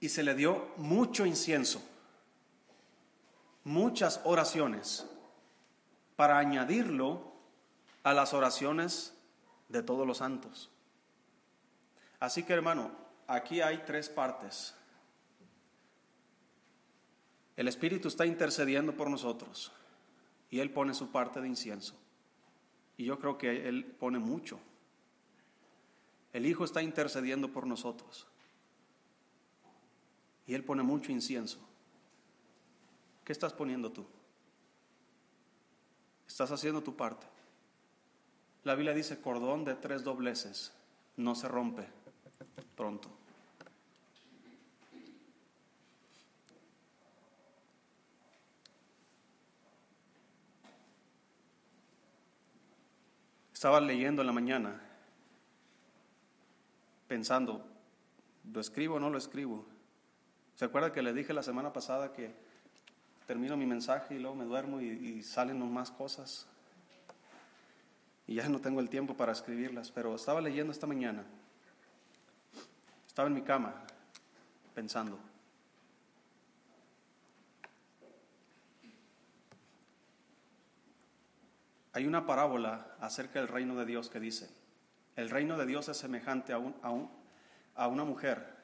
Y 0.00 0.08
se 0.08 0.22
le 0.22 0.34
dio 0.34 0.72
mucho 0.76 1.26
incienso, 1.26 1.82
muchas 3.64 4.20
oraciones, 4.24 5.06
para 6.16 6.38
añadirlo 6.38 7.32
a 8.02 8.12
las 8.14 8.34
oraciones 8.34 9.14
de 9.68 9.82
todos 9.82 10.06
los 10.06 10.18
santos. 10.18 10.70
Así 12.20 12.44
que 12.44 12.52
hermano, 12.52 12.92
aquí 13.26 13.60
hay 13.60 13.82
tres 13.84 14.08
partes. 14.08 14.74
El 17.56 17.68
Espíritu 17.68 18.08
está 18.08 18.26
intercediendo 18.26 18.96
por 18.96 19.10
nosotros 19.10 19.72
y 20.50 20.60
Él 20.60 20.70
pone 20.70 20.94
su 20.94 21.10
parte 21.10 21.40
de 21.40 21.48
incienso. 21.48 21.94
Y 22.96 23.04
yo 23.04 23.18
creo 23.18 23.38
que 23.38 23.68
Él 23.68 23.84
pone 23.84 24.18
mucho. 24.18 24.60
El 26.34 26.46
Hijo 26.46 26.64
está 26.64 26.82
intercediendo 26.82 27.52
por 27.52 27.64
nosotros 27.64 28.26
y 30.46 30.54
Él 30.54 30.64
pone 30.64 30.82
mucho 30.82 31.12
incienso. 31.12 31.58
¿Qué 33.24 33.32
estás 33.32 33.52
poniendo 33.52 33.90
tú? 33.90 34.04
¿Estás 36.26 36.50
haciendo 36.50 36.82
tu 36.82 36.96
parte? 36.96 37.24
La 38.64 38.74
Biblia 38.74 38.92
dice 38.92 39.20
cordón 39.20 39.64
de 39.64 39.76
tres 39.76 40.02
dobleces, 40.02 40.72
no 41.16 41.36
se 41.36 41.46
rompe 41.46 41.86
pronto. 42.76 43.08
Estaba 53.52 53.80
leyendo 53.80 54.20
en 54.20 54.26
la 54.26 54.32
mañana, 54.32 54.93
pensando, 57.14 57.64
¿lo 58.52 58.60
escribo 58.60 58.96
o 58.96 58.98
no 58.98 59.08
lo 59.08 59.18
escribo? 59.18 59.64
¿Se 60.56 60.64
acuerda 60.64 60.92
que 60.92 61.00
le 61.00 61.12
dije 61.12 61.32
la 61.32 61.44
semana 61.44 61.72
pasada 61.72 62.12
que 62.12 62.34
termino 63.28 63.56
mi 63.56 63.66
mensaje 63.66 64.16
y 64.16 64.18
luego 64.18 64.34
me 64.34 64.44
duermo 64.44 64.80
y, 64.80 64.88
y 64.88 65.22
salen 65.22 65.60
más 65.72 65.92
cosas? 65.92 66.48
Y 68.26 68.34
ya 68.34 68.48
no 68.48 68.60
tengo 68.60 68.80
el 68.80 68.90
tiempo 68.90 69.16
para 69.16 69.30
escribirlas, 69.30 69.92
pero 69.92 70.16
estaba 70.16 70.40
leyendo 70.40 70.72
esta 70.72 70.88
mañana. 70.88 71.24
Estaba 73.06 73.28
en 73.28 73.34
mi 73.34 73.42
cama 73.42 73.72
pensando. 74.74 75.16
Hay 81.92 82.08
una 82.08 82.26
parábola 82.26 82.96
acerca 82.98 83.38
del 83.38 83.46
reino 83.46 83.76
de 83.76 83.86
Dios 83.86 84.10
que 84.10 84.18
dice, 84.18 84.63
el 85.16 85.30
reino 85.30 85.56
de 85.56 85.66
Dios 85.66 85.88
es 85.88 85.96
semejante 85.96 86.52
a, 86.52 86.58
un, 86.58 86.74
a, 87.74 87.88
una 87.88 88.04
mujer 88.04 88.54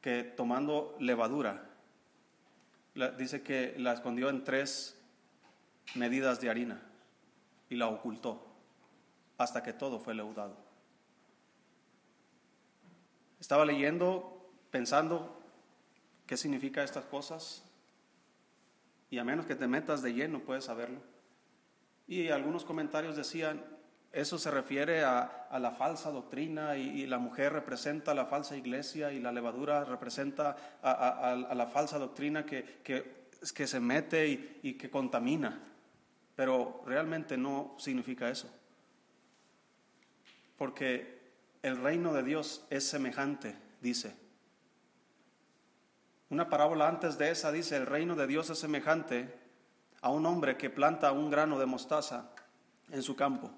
que 0.00 0.22
tomando 0.22 0.96
levadura, 1.00 1.66
dice 3.18 3.42
que 3.42 3.74
la 3.78 3.92
escondió 3.92 4.30
en 4.30 4.44
tres 4.44 4.98
medidas 5.94 6.40
de 6.40 6.50
harina 6.50 6.80
y 7.68 7.76
la 7.76 7.88
ocultó 7.88 8.46
hasta 9.38 9.62
que 9.62 9.72
todo 9.72 9.98
fue 9.98 10.14
leudado. 10.14 10.56
Estaba 13.40 13.64
leyendo, 13.64 14.50
pensando 14.70 15.40
qué 16.26 16.36
significa 16.36 16.84
estas 16.84 17.06
cosas, 17.06 17.64
y 19.10 19.18
a 19.18 19.24
menos 19.24 19.46
que 19.46 19.56
te 19.56 19.66
metas 19.66 20.02
de 20.02 20.12
lleno 20.12 20.40
puedes 20.40 20.64
saberlo. 20.64 21.00
Y 22.06 22.28
algunos 22.28 22.64
comentarios 22.64 23.16
decían, 23.16 23.64
eso 24.12 24.38
se 24.38 24.50
refiere 24.50 25.04
a, 25.04 25.48
la 25.52 25.70
falsa 25.70 26.10
doctrina 26.10 26.76
y, 26.76 27.06
la 27.06 27.18
mujer 27.18 27.52
representa 27.52 28.12
la 28.12 28.26
falsa 28.26 28.56
iglesia 28.56 29.12
y 29.12 29.20
la 29.20 29.30
levadura 29.30 29.84
representa 29.84 30.56
a, 30.82 31.54
la 31.54 31.66
falsa 31.66 31.98
doctrina 31.98 32.44
que, 32.44 32.80
que, 32.82 33.66
se 33.66 33.80
mete 33.80 34.26
y, 34.26 34.60
y 34.62 34.72
que 34.74 34.90
contamina. 34.90 35.60
Pero 36.34 36.82
realmente 36.86 37.36
no 37.36 37.76
significa 37.78 38.28
eso. 38.28 38.50
Porque 40.56 41.20
el 41.62 41.76
reino 41.80 42.12
de 42.12 42.24
Dios 42.24 42.66
es 42.68 42.88
semejante, 42.88 43.56
dice. 43.80 44.16
Una 46.30 46.48
parábola 46.48 46.88
antes 46.88 47.16
de 47.16 47.30
esa 47.30 47.52
dice, 47.52 47.76
el 47.76 47.86
reino 47.86 48.16
de 48.16 48.26
Dios 48.26 48.50
es 48.50 48.58
semejante 48.58 49.38
a 50.00 50.10
un 50.10 50.26
hombre 50.26 50.56
que 50.56 50.70
planta 50.70 51.12
un 51.12 51.30
grano 51.30 51.58
de 51.58 51.66
mostaza 51.66 52.30
en 52.90 53.02
su 53.02 53.14
campo 53.14 53.52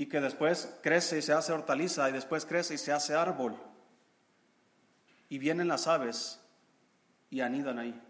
y 0.00 0.06
que 0.06 0.22
después 0.22 0.78
crece 0.82 1.18
y 1.18 1.22
se 1.22 1.34
hace 1.34 1.52
hortaliza 1.52 2.08
y 2.08 2.12
después 2.12 2.46
crece 2.46 2.72
y 2.72 2.78
se 2.78 2.90
hace 2.90 3.14
árbol. 3.14 3.54
Y 5.28 5.36
vienen 5.36 5.68
las 5.68 5.86
aves 5.86 6.40
y 7.28 7.42
anidan 7.42 7.78
ahí. 7.78 8.02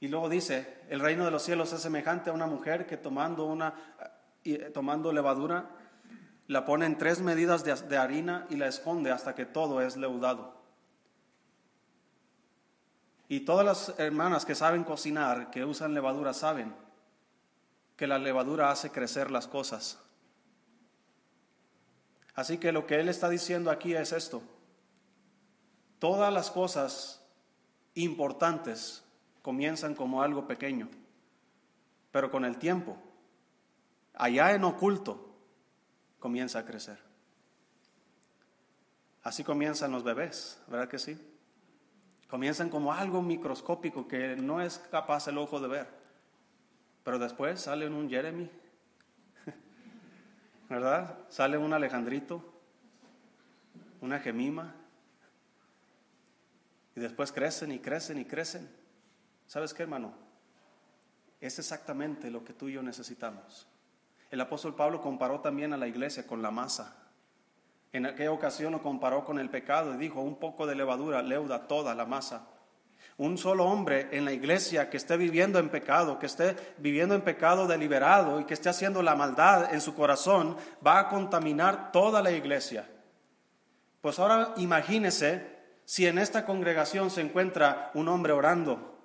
Y 0.00 0.08
luego 0.08 0.30
dice, 0.30 0.80
el 0.88 1.00
reino 1.00 1.26
de 1.26 1.30
los 1.30 1.42
cielos 1.42 1.70
es 1.74 1.82
semejante 1.82 2.30
a 2.30 2.32
una 2.32 2.46
mujer 2.46 2.86
que 2.86 2.96
tomando 2.96 3.44
una 3.44 3.74
y 4.42 4.56
tomando 4.70 5.12
levadura 5.12 5.68
la 6.46 6.64
pone 6.64 6.86
en 6.86 6.96
tres 6.96 7.20
medidas 7.20 7.62
de, 7.62 7.74
de 7.74 7.98
harina 7.98 8.46
y 8.48 8.56
la 8.56 8.68
esconde 8.68 9.10
hasta 9.10 9.34
que 9.34 9.44
todo 9.44 9.82
es 9.82 9.98
leudado. 9.98 10.62
Y 13.28 13.40
todas 13.40 13.66
las 13.66 13.98
hermanas 13.98 14.46
que 14.46 14.54
saben 14.54 14.82
cocinar, 14.82 15.50
que 15.50 15.62
usan 15.62 15.92
levadura, 15.92 16.32
saben 16.32 16.74
que 17.96 18.06
la 18.06 18.18
levadura 18.18 18.70
hace 18.70 18.90
crecer 18.90 19.30
las 19.30 19.46
cosas. 19.46 19.98
Así 22.34 22.58
que 22.58 22.72
lo 22.72 22.86
que 22.86 22.96
él 23.00 23.08
está 23.08 23.28
diciendo 23.28 23.70
aquí 23.70 23.94
es 23.94 24.12
esto. 24.12 24.42
Todas 25.98 26.32
las 26.32 26.50
cosas 26.50 27.24
importantes 27.94 29.04
comienzan 29.42 29.94
como 29.94 30.22
algo 30.22 30.46
pequeño, 30.46 30.88
pero 32.10 32.30
con 32.30 32.44
el 32.44 32.58
tiempo, 32.58 32.96
allá 34.14 34.52
en 34.52 34.64
oculto, 34.64 35.36
comienza 36.18 36.58
a 36.58 36.64
crecer. 36.64 36.98
Así 39.22 39.44
comienzan 39.44 39.92
los 39.92 40.02
bebés, 40.02 40.60
¿verdad 40.66 40.88
que 40.88 40.98
sí? 40.98 41.16
Comienzan 42.28 42.68
como 42.68 42.92
algo 42.92 43.22
microscópico 43.22 44.08
que 44.08 44.36
no 44.36 44.60
es 44.60 44.78
capaz 44.90 45.28
el 45.28 45.38
ojo 45.38 45.60
de 45.60 45.68
ver. 45.68 46.03
Pero 47.04 47.18
después 47.18 47.60
sale 47.60 47.86
un 47.86 48.08
Jeremy, 48.08 48.50
¿verdad? 50.68 51.18
Sale 51.28 51.58
un 51.58 51.72
Alejandrito, 51.72 52.42
una 54.00 54.18
Gemima. 54.18 54.74
Y 56.96 57.00
después 57.00 57.30
crecen 57.30 57.72
y 57.72 57.78
crecen 57.78 58.18
y 58.18 58.24
crecen. 58.24 58.68
¿Sabes 59.46 59.74
qué, 59.74 59.82
hermano? 59.82 60.14
Es 61.40 61.58
exactamente 61.58 62.30
lo 62.30 62.42
que 62.42 62.54
tú 62.54 62.68
y 62.68 62.72
yo 62.72 62.82
necesitamos. 62.82 63.68
El 64.30 64.40
apóstol 64.40 64.74
Pablo 64.74 65.02
comparó 65.02 65.40
también 65.40 65.74
a 65.74 65.76
la 65.76 65.86
iglesia 65.86 66.26
con 66.26 66.40
la 66.40 66.50
masa. 66.50 66.96
En 67.92 68.06
aquella 68.06 68.32
ocasión 68.32 68.72
lo 68.72 68.82
comparó 68.82 69.24
con 69.24 69.38
el 69.38 69.50
pecado 69.50 69.94
y 69.94 69.98
dijo, 69.98 70.22
un 70.22 70.38
poco 70.40 70.66
de 70.66 70.74
levadura 70.74 71.22
leuda 71.22 71.68
toda 71.68 71.94
la 71.94 72.06
masa. 72.06 72.48
Un 73.16 73.38
solo 73.38 73.66
hombre 73.66 74.08
en 74.10 74.24
la 74.24 74.32
iglesia 74.32 74.90
que 74.90 74.96
esté 74.96 75.16
viviendo 75.16 75.58
en 75.58 75.68
pecado, 75.68 76.18
que 76.18 76.26
esté 76.26 76.56
viviendo 76.78 77.14
en 77.14 77.22
pecado 77.22 77.66
deliberado 77.68 78.40
y 78.40 78.44
que 78.44 78.54
esté 78.54 78.68
haciendo 78.68 79.02
la 79.02 79.14
maldad 79.14 79.72
en 79.72 79.80
su 79.80 79.94
corazón, 79.94 80.56
va 80.84 80.98
a 80.98 81.08
contaminar 81.08 81.92
toda 81.92 82.22
la 82.22 82.32
iglesia. 82.32 82.88
Pues 84.00 84.18
ahora 84.18 84.52
imagínese 84.56 85.54
si 85.84 86.06
en 86.06 86.18
esta 86.18 86.44
congregación 86.44 87.10
se 87.10 87.20
encuentra 87.20 87.90
un 87.94 88.08
hombre 88.08 88.32
orando, 88.32 88.98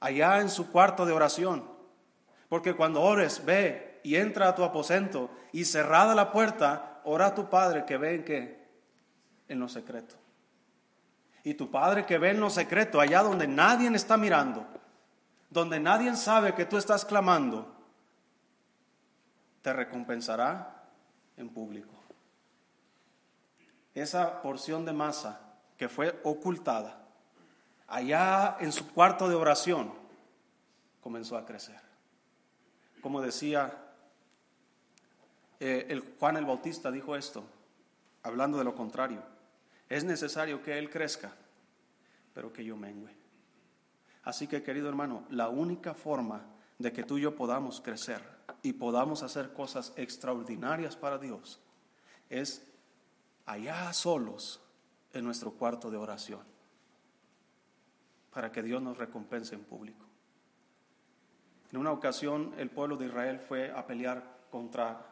allá 0.00 0.40
en 0.40 0.48
su 0.48 0.70
cuarto 0.70 1.04
de 1.06 1.12
oración. 1.12 1.70
Porque 2.48 2.74
cuando 2.74 3.02
ores, 3.02 3.44
ve 3.44 4.00
y 4.02 4.16
entra 4.16 4.48
a 4.48 4.54
tu 4.54 4.64
aposento 4.64 5.30
y 5.52 5.64
cerrada 5.64 6.14
la 6.14 6.32
puerta, 6.32 7.00
ora 7.04 7.26
a 7.26 7.34
tu 7.34 7.48
Padre 7.48 7.84
que 7.84 7.96
ve 7.96 8.14
en 8.14 8.24
qué? 8.24 8.68
En 9.48 9.60
lo 9.60 9.68
secreto. 9.68 10.21
Y 11.44 11.54
tu 11.54 11.70
Padre 11.70 12.06
que 12.06 12.18
ve 12.18 12.30
en 12.30 12.40
lo 12.40 12.50
secreto, 12.50 13.00
allá 13.00 13.22
donde 13.22 13.48
nadie 13.48 13.88
está 13.94 14.16
mirando, 14.16 14.66
donde 15.50 15.80
nadie 15.80 16.14
sabe 16.16 16.54
que 16.54 16.64
tú 16.64 16.76
estás 16.76 17.04
clamando, 17.04 17.72
te 19.60 19.72
recompensará 19.72 20.84
en 21.36 21.48
público. 21.48 21.94
Esa 23.94 24.40
porción 24.40 24.84
de 24.84 24.92
masa 24.92 25.40
que 25.76 25.88
fue 25.88 26.20
ocultada 26.24 27.02
allá 27.92 28.56
en 28.60 28.72
su 28.72 28.90
cuarto 28.90 29.28
de 29.28 29.34
oración 29.34 29.92
comenzó 31.02 31.36
a 31.36 31.44
crecer. 31.44 31.80
Como 33.02 33.20
decía 33.20 33.70
eh, 35.60 35.86
el 35.90 36.00
Juan 36.18 36.38
el 36.38 36.46
Bautista 36.46 36.90
dijo 36.90 37.14
esto, 37.16 37.44
hablando 38.22 38.56
de 38.56 38.64
lo 38.64 38.74
contrario, 38.74 39.22
es 39.92 40.04
necesario 40.04 40.62
que 40.62 40.78
Él 40.78 40.88
crezca, 40.88 41.30
pero 42.32 42.50
que 42.50 42.64
yo 42.64 42.78
mengüe. 42.78 43.14
Así 44.24 44.46
que, 44.46 44.62
querido 44.62 44.88
hermano, 44.88 45.26
la 45.28 45.50
única 45.50 45.92
forma 45.92 46.46
de 46.78 46.94
que 46.94 47.02
tú 47.02 47.18
y 47.18 47.22
yo 47.22 47.36
podamos 47.36 47.82
crecer 47.82 48.22
y 48.62 48.72
podamos 48.72 49.22
hacer 49.22 49.52
cosas 49.52 49.92
extraordinarias 49.96 50.96
para 50.96 51.18
Dios 51.18 51.60
es 52.30 52.66
allá 53.44 53.92
solos 53.92 54.62
en 55.12 55.26
nuestro 55.26 55.52
cuarto 55.52 55.90
de 55.90 55.98
oración, 55.98 56.40
para 58.32 58.50
que 58.50 58.62
Dios 58.62 58.80
nos 58.80 58.96
recompense 58.96 59.54
en 59.54 59.62
público. 59.62 60.06
En 61.70 61.76
una 61.76 61.92
ocasión 61.92 62.54
el 62.56 62.70
pueblo 62.70 62.96
de 62.96 63.08
Israel 63.08 63.40
fue 63.40 63.70
a 63.70 63.86
pelear 63.86 64.24
contra 64.50 65.04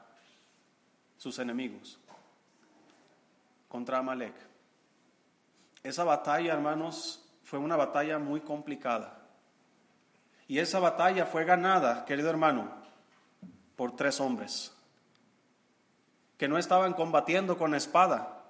sus 1.18 1.38
enemigos, 1.38 1.98
contra 3.68 3.98
Amalek. 3.98 4.49
Esa 5.82 6.04
batalla, 6.04 6.52
hermanos, 6.52 7.28
fue 7.44 7.58
una 7.58 7.76
batalla 7.76 8.18
muy 8.18 8.40
complicada. 8.40 9.18
Y 10.46 10.58
esa 10.58 10.80
batalla 10.80 11.26
fue 11.26 11.44
ganada, 11.44 12.04
querido 12.04 12.28
hermano, 12.30 12.70
por 13.76 13.96
tres 13.96 14.20
hombres 14.20 14.72
que 16.40 16.48
no 16.48 16.56
estaban 16.56 16.94
combatiendo 16.94 17.58
con 17.58 17.74
espada, 17.74 18.44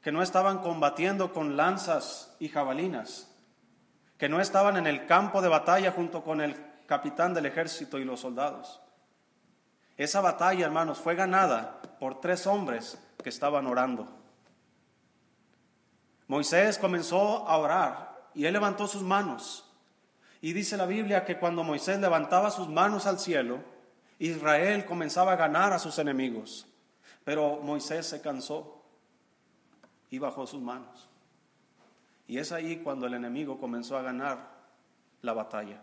que 0.00 0.10
no 0.10 0.22
estaban 0.22 0.60
combatiendo 0.60 1.34
con 1.34 1.54
lanzas 1.54 2.34
y 2.40 2.48
jabalinas, 2.48 3.30
que 4.16 4.30
no 4.30 4.40
estaban 4.40 4.78
en 4.78 4.86
el 4.86 5.04
campo 5.04 5.42
de 5.42 5.50
batalla 5.50 5.92
junto 5.92 6.24
con 6.24 6.40
el 6.40 6.56
capitán 6.86 7.34
del 7.34 7.44
ejército 7.44 7.98
y 7.98 8.04
los 8.04 8.20
soldados. 8.20 8.80
Esa 9.98 10.22
batalla, 10.22 10.64
hermanos, 10.64 10.98
fue 10.98 11.14
ganada 11.14 11.82
por 11.98 12.22
tres 12.22 12.46
hombres 12.46 12.98
que 13.22 13.28
estaban 13.28 13.66
orando. 13.66 14.08
Moisés 16.30 16.78
comenzó 16.78 17.48
a 17.48 17.56
orar 17.56 18.30
y 18.36 18.44
él 18.44 18.52
levantó 18.52 18.86
sus 18.86 19.02
manos. 19.02 19.68
Y 20.40 20.52
dice 20.52 20.76
la 20.76 20.86
Biblia 20.86 21.24
que 21.24 21.40
cuando 21.40 21.64
Moisés 21.64 21.98
levantaba 21.98 22.52
sus 22.52 22.68
manos 22.68 23.06
al 23.06 23.18
cielo, 23.18 23.58
Israel 24.20 24.84
comenzaba 24.84 25.32
a 25.32 25.36
ganar 25.36 25.72
a 25.72 25.80
sus 25.80 25.98
enemigos. 25.98 26.68
Pero 27.24 27.58
Moisés 27.64 28.06
se 28.06 28.20
cansó 28.20 28.80
y 30.08 30.20
bajó 30.20 30.46
sus 30.46 30.62
manos. 30.62 31.08
Y 32.28 32.38
es 32.38 32.52
ahí 32.52 32.76
cuando 32.76 33.08
el 33.08 33.14
enemigo 33.14 33.58
comenzó 33.58 33.98
a 33.98 34.02
ganar 34.02 34.52
la 35.22 35.32
batalla. 35.32 35.82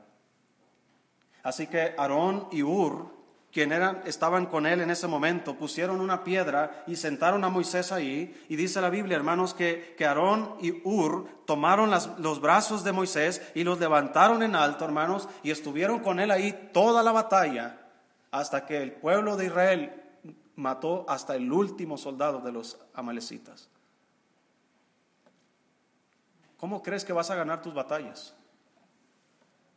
Así 1.44 1.68
que 1.68 1.94
Aarón 1.98 2.48
y 2.54 2.64
Ur 2.64 3.17
quien 3.58 3.72
eran, 3.72 4.04
estaban 4.06 4.46
con 4.46 4.68
él 4.68 4.82
en 4.82 4.92
ese 4.92 5.08
momento, 5.08 5.56
pusieron 5.56 6.00
una 6.00 6.24
piedra 6.24 6.84
y 6.86 6.96
sentaron 6.96 7.44
a 7.44 7.50
Moisés 7.50 7.92
ahí. 7.92 8.40
Y 8.50 8.56
dice 8.56 8.80
la 8.82 8.92
Biblia, 8.92 9.18
hermanos, 9.18 9.56
que, 9.56 9.96
que 9.98 10.06
Aarón 10.06 10.58
y 10.62 10.80
Ur 10.84 11.28
tomaron 11.48 11.90
los 11.90 12.40
brazos 12.40 12.84
de 12.84 12.92
Moisés 12.92 13.42
y 13.56 13.64
los 13.64 13.80
levantaron 13.80 14.44
en 14.44 14.56
alto, 14.56 14.86
hermanos, 14.86 15.28
y 15.42 15.50
estuvieron 15.50 16.02
con 16.02 16.20
él 16.20 16.30
ahí 16.30 16.70
toda 16.72 17.02
la 17.02 17.12
batalla 17.12 17.82
hasta 18.30 18.64
que 18.68 18.84
el 18.84 18.92
pueblo 18.92 19.36
de 19.36 19.48
Israel 19.48 20.04
mató 20.56 21.10
hasta 21.10 21.36
el 21.36 21.52
último 21.52 21.98
soldado 21.98 22.42
de 22.42 22.52
los 22.52 22.78
amalecitas. 22.94 23.70
¿Cómo 26.58 26.84
crees 26.84 27.04
que 27.04 27.12
vas 27.12 27.32
a 27.32 27.36
ganar 27.36 27.64
tus 27.64 27.74
batallas? 27.74 28.36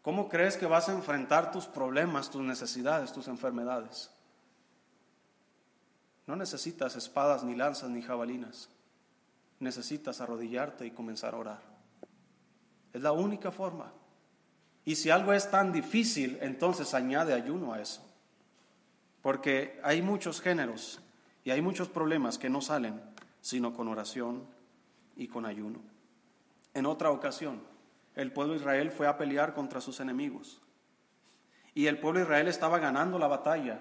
¿Cómo 0.03 0.29
crees 0.29 0.57
que 0.57 0.67
vas 0.67 0.89
a 0.89 0.93
enfrentar 0.93 1.53
tus 1.53 1.67
problemas, 1.67 2.31
tus 2.31 2.43
necesidades, 2.43 3.13
tus 3.13 3.29
enfermedades? 3.29 4.11
No 6.27 6.37
necesitas 6.37 6.97
espadas, 6.97 7.45
ni 7.45 7.55
lanzas, 7.55 7.91
ni 7.91 8.03
jabalinas. 8.03 8.69
Necesitas 9.59 10.21
arrodillarte 10.21 10.87
y 10.87 10.91
comenzar 10.91 11.35
a 11.35 11.39
orar. 11.39 11.63
Es 12.93 13.03
la 13.03 13.13
única 13.13 13.51
forma. 13.51 13.93
Y 14.85 14.97
si 14.97 15.11
algo 15.11 15.33
es 15.33 15.51
tan 15.51 15.73
difícil, 15.73 16.39
entonces 16.41 16.95
añade 16.95 17.35
ayuno 17.35 17.75
a 17.75 17.81
eso. 17.81 18.03
Porque 19.23 19.79
hay 19.85 20.01
muchos 20.01 20.41
géneros 20.41 21.01
y 21.45 21.51
hay 21.51 21.61
muchos 21.61 21.89
problemas 21.89 22.39
que 22.39 22.49
no 22.49 22.61
salen 22.61 23.01
sino 23.41 23.73
con 23.73 23.89
oración 23.89 24.45
y 25.17 25.29
con 25.29 25.47
ayuno. 25.47 25.81
En 26.75 26.87
otra 26.87 27.11
ocasión, 27.11 27.61
el 28.21 28.33
pueblo 28.33 28.53
de 28.53 28.61
Israel 28.61 28.91
fue 28.91 29.07
a 29.07 29.17
pelear 29.17 29.55
contra 29.55 29.81
sus 29.81 29.99
enemigos. 29.99 30.61
Y 31.73 31.87
el 31.87 31.99
pueblo 31.99 32.21
de 32.21 32.25
Israel 32.25 32.49
estaba 32.49 32.79
ganando 32.79 33.19
la 33.19 33.29
batalla, 33.29 33.81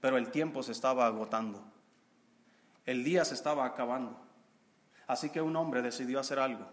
pero 0.00 0.16
el 0.16 0.30
tiempo 0.30 0.62
se 0.62 0.72
estaba 0.72 1.06
agotando. 1.06 1.62
El 2.86 3.04
día 3.04 3.26
se 3.26 3.34
estaba 3.34 3.66
acabando. 3.66 4.18
Así 5.06 5.28
que 5.28 5.42
un 5.42 5.54
hombre 5.54 5.82
decidió 5.82 6.18
hacer 6.18 6.38
algo. 6.38 6.66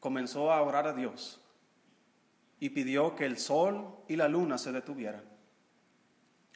Comenzó 0.00 0.52
a 0.52 0.60
orar 0.60 0.86
a 0.86 0.92
Dios 0.92 1.40
y 2.60 2.68
pidió 2.70 3.14
que 3.14 3.24
el 3.24 3.38
sol 3.38 3.96
y 4.06 4.16
la 4.16 4.28
luna 4.28 4.58
se 4.58 4.70
detuvieran. 4.70 5.24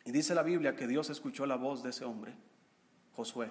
Y 0.04 0.12
dice 0.12 0.34
la 0.34 0.42
Biblia 0.42 0.76
que 0.76 0.86
Dios 0.86 1.08
escuchó 1.08 1.46
la 1.46 1.56
voz 1.56 1.82
de 1.82 1.90
ese 1.90 2.04
hombre, 2.04 2.34
Josué. 3.14 3.50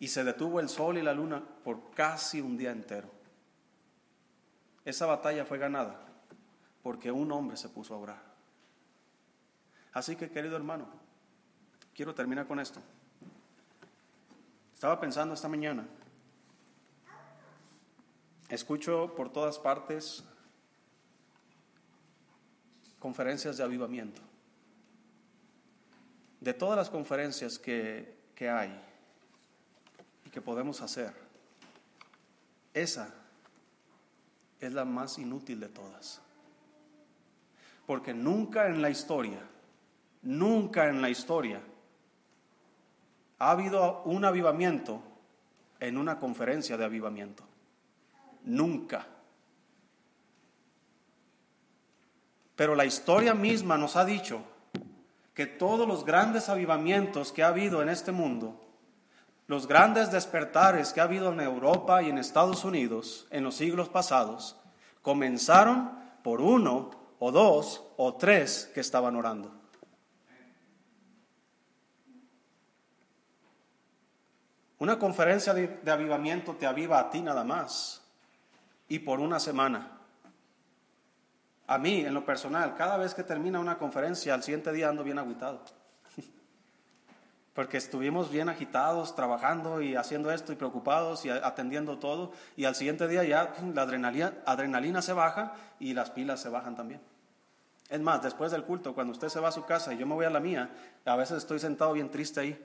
Y 0.00 0.08
se 0.08 0.24
detuvo 0.24 0.58
el 0.58 0.68
sol 0.68 0.98
y 0.98 1.02
la 1.02 1.14
luna 1.14 1.44
por 1.62 1.92
casi 1.92 2.40
un 2.40 2.56
día 2.56 2.72
entero. 2.72 3.17
Esa 4.88 5.04
batalla 5.04 5.44
fue 5.44 5.58
ganada 5.58 6.00
porque 6.82 7.12
un 7.12 7.30
hombre 7.30 7.58
se 7.58 7.68
puso 7.68 7.94
a 7.94 7.98
orar. 7.98 8.22
Así 9.92 10.16
que, 10.16 10.30
querido 10.30 10.56
hermano, 10.56 10.88
quiero 11.94 12.14
terminar 12.14 12.46
con 12.46 12.58
esto. 12.58 12.80
Estaba 14.72 14.98
pensando 14.98 15.34
esta 15.34 15.46
mañana, 15.46 15.86
escucho 18.48 19.12
por 19.14 19.30
todas 19.30 19.58
partes 19.58 20.24
conferencias 22.98 23.58
de 23.58 23.64
avivamiento. 23.64 24.22
De 26.40 26.54
todas 26.54 26.78
las 26.78 26.88
conferencias 26.88 27.58
que, 27.58 28.16
que 28.34 28.48
hay 28.48 28.74
y 30.24 30.30
que 30.30 30.40
podemos 30.40 30.80
hacer, 30.80 31.12
esa 32.72 33.17
es 34.60 34.72
la 34.72 34.84
más 34.84 35.18
inútil 35.18 35.60
de 35.60 35.68
todas. 35.68 36.20
Porque 37.86 38.12
nunca 38.12 38.68
en 38.68 38.82
la 38.82 38.90
historia, 38.90 39.40
nunca 40.22 40.88
en 40.88 41.00
la 41.00 41.10
historia 41.10 41.60
ha 43.38 43.50
habido 43.50 44.02
un 44.02 44.24
avivamiento 44.24 45.02
en 45.80 45.96
una 45.96 46.18
conferencia 46.18 46.76
de 46.76 46.84
avivamiento. 46.84 47.44
Nunca. 48.44 49.06
Pero 52.56 52.74
la 52.74 52.84
historia 52.84 53.34
misma 53.34 53.78
nos 53.78 53.94
ha 53.96 54.04
dicho 54.04 54.42
que 55.34 55.46
todos 55.46 55.86
los 55.86 56.04
grandes 56.04 56.48
avivamientos 56.48 57.30
que 57.30 57.44
ha 57.44 57.48
habido 57.48 57.80
en 57.80 57.88
este 57.88 58.10
mundo 58.10 58.67
los 59.48 59.66
grandes 59.66 60.12
despertares 60.12 60.92
que 60.92 61.00
ha 61.00 61.04
habido 61.04 61.32
en 61.32 61.40
Europa 61.40 62.02
y 62.02 62.10
en 62.10 62.18
Estados 62.18 62.64
Unidos 62.64 63.26
en 63.30 63.42
los 63.42 63.56
siglos 63.56 63.88
pasados 63.88 64.56
comenzaron 65.00 65.90
por 66.22 66.42
uno 66.42 66.90
o 67.18 67.32
dos 67.32 67.82
o 67.96 68.14
tres 68.14 68.70
que 68.74 68.80
estaban 68.80 69.16
orando. 69.16 69.50
Una 74.80 74.98
conferencia 74.98 75.54
de, 75.54 75.90
avivamiento 75.90 76.54
te 76.54 76.66
aviva 76.66 77.00
a 77.00 77.10
ti 77.10 77.22
nada 77.22 77.42
más 77.42 78.02
y 78.86 78.98
por 78.98 79.18
una 79.18 79.40
semana. 79.40 79.92
A 81.66 81.78
mí, 81.78 82.00
en 82.00 82.12
lo 82.12 82.24
personal, 82.24 82.76
cada 82.76 82.98
vez 82.98 83.14
que 83.14 83.24
termina 83.24 83.60
una 83.60 83.78
conferencia, 83.78 84.34
al 84.34 84.42
siguiente 84.42 84.72
día 84.72 84.90
ando 84.90 85.02
bien 85.02 85.18
aguitado 85.18 85.64
porque 87.58 87.76
estuvimos 87.76 88.30
bien 88.30 88.48
agitados, 88.48 89.16
trabajando 89.16 89.82
y 89.82 89.96
haciendo 89.96 90.30
esto 90.30 90.52
y 90.52 90.54
preocupados 90.54 91.24
y 91.24 91.30
atendiendo 91.30 91.98
todo, 91.98 92.30
y 92.56 92.66
al 92.66 92.76
siguiente 92.76 93.08
día 93.08 93.24
ya 93.24 93.52
la 93.74 93.82
adrenalina, 93.82 94.32
adrenalina 94.46 95.02
se 95.02 95.12
baja 95.12 95.54
y 95.80 95.92
las 95.92 96.10
pilas 96.10 96.40
se 96.40 96.50
bajan 96.50 96.76
también. 96.76 97.00
Es 97.88 98.00
más, 98.00 98.22
después 98.22 98.52
del 98.52 98.62
culto, 98.62 98.94
cuando 98.94 99.12
usted 99.12 99.28
se 99.28 99.40
va 99.40 99.48
a 99.48 99.50
su 99.50 99.64
casa 99.64 99.92
y 99.92 99.98
yo 99.98 100.06
me 100.06 100.14
voy 100.14 100.24
a 100.24 100.30
la 100.30 100.38
mía, 100.38 100.70
a 101.04 101.16
veces 101.16 101.38
estoy 101.38 101.58
sentado 101.58 101.94
bien 101.94 102.12
triste 102.12 102.38
ahí. 102.38 102.64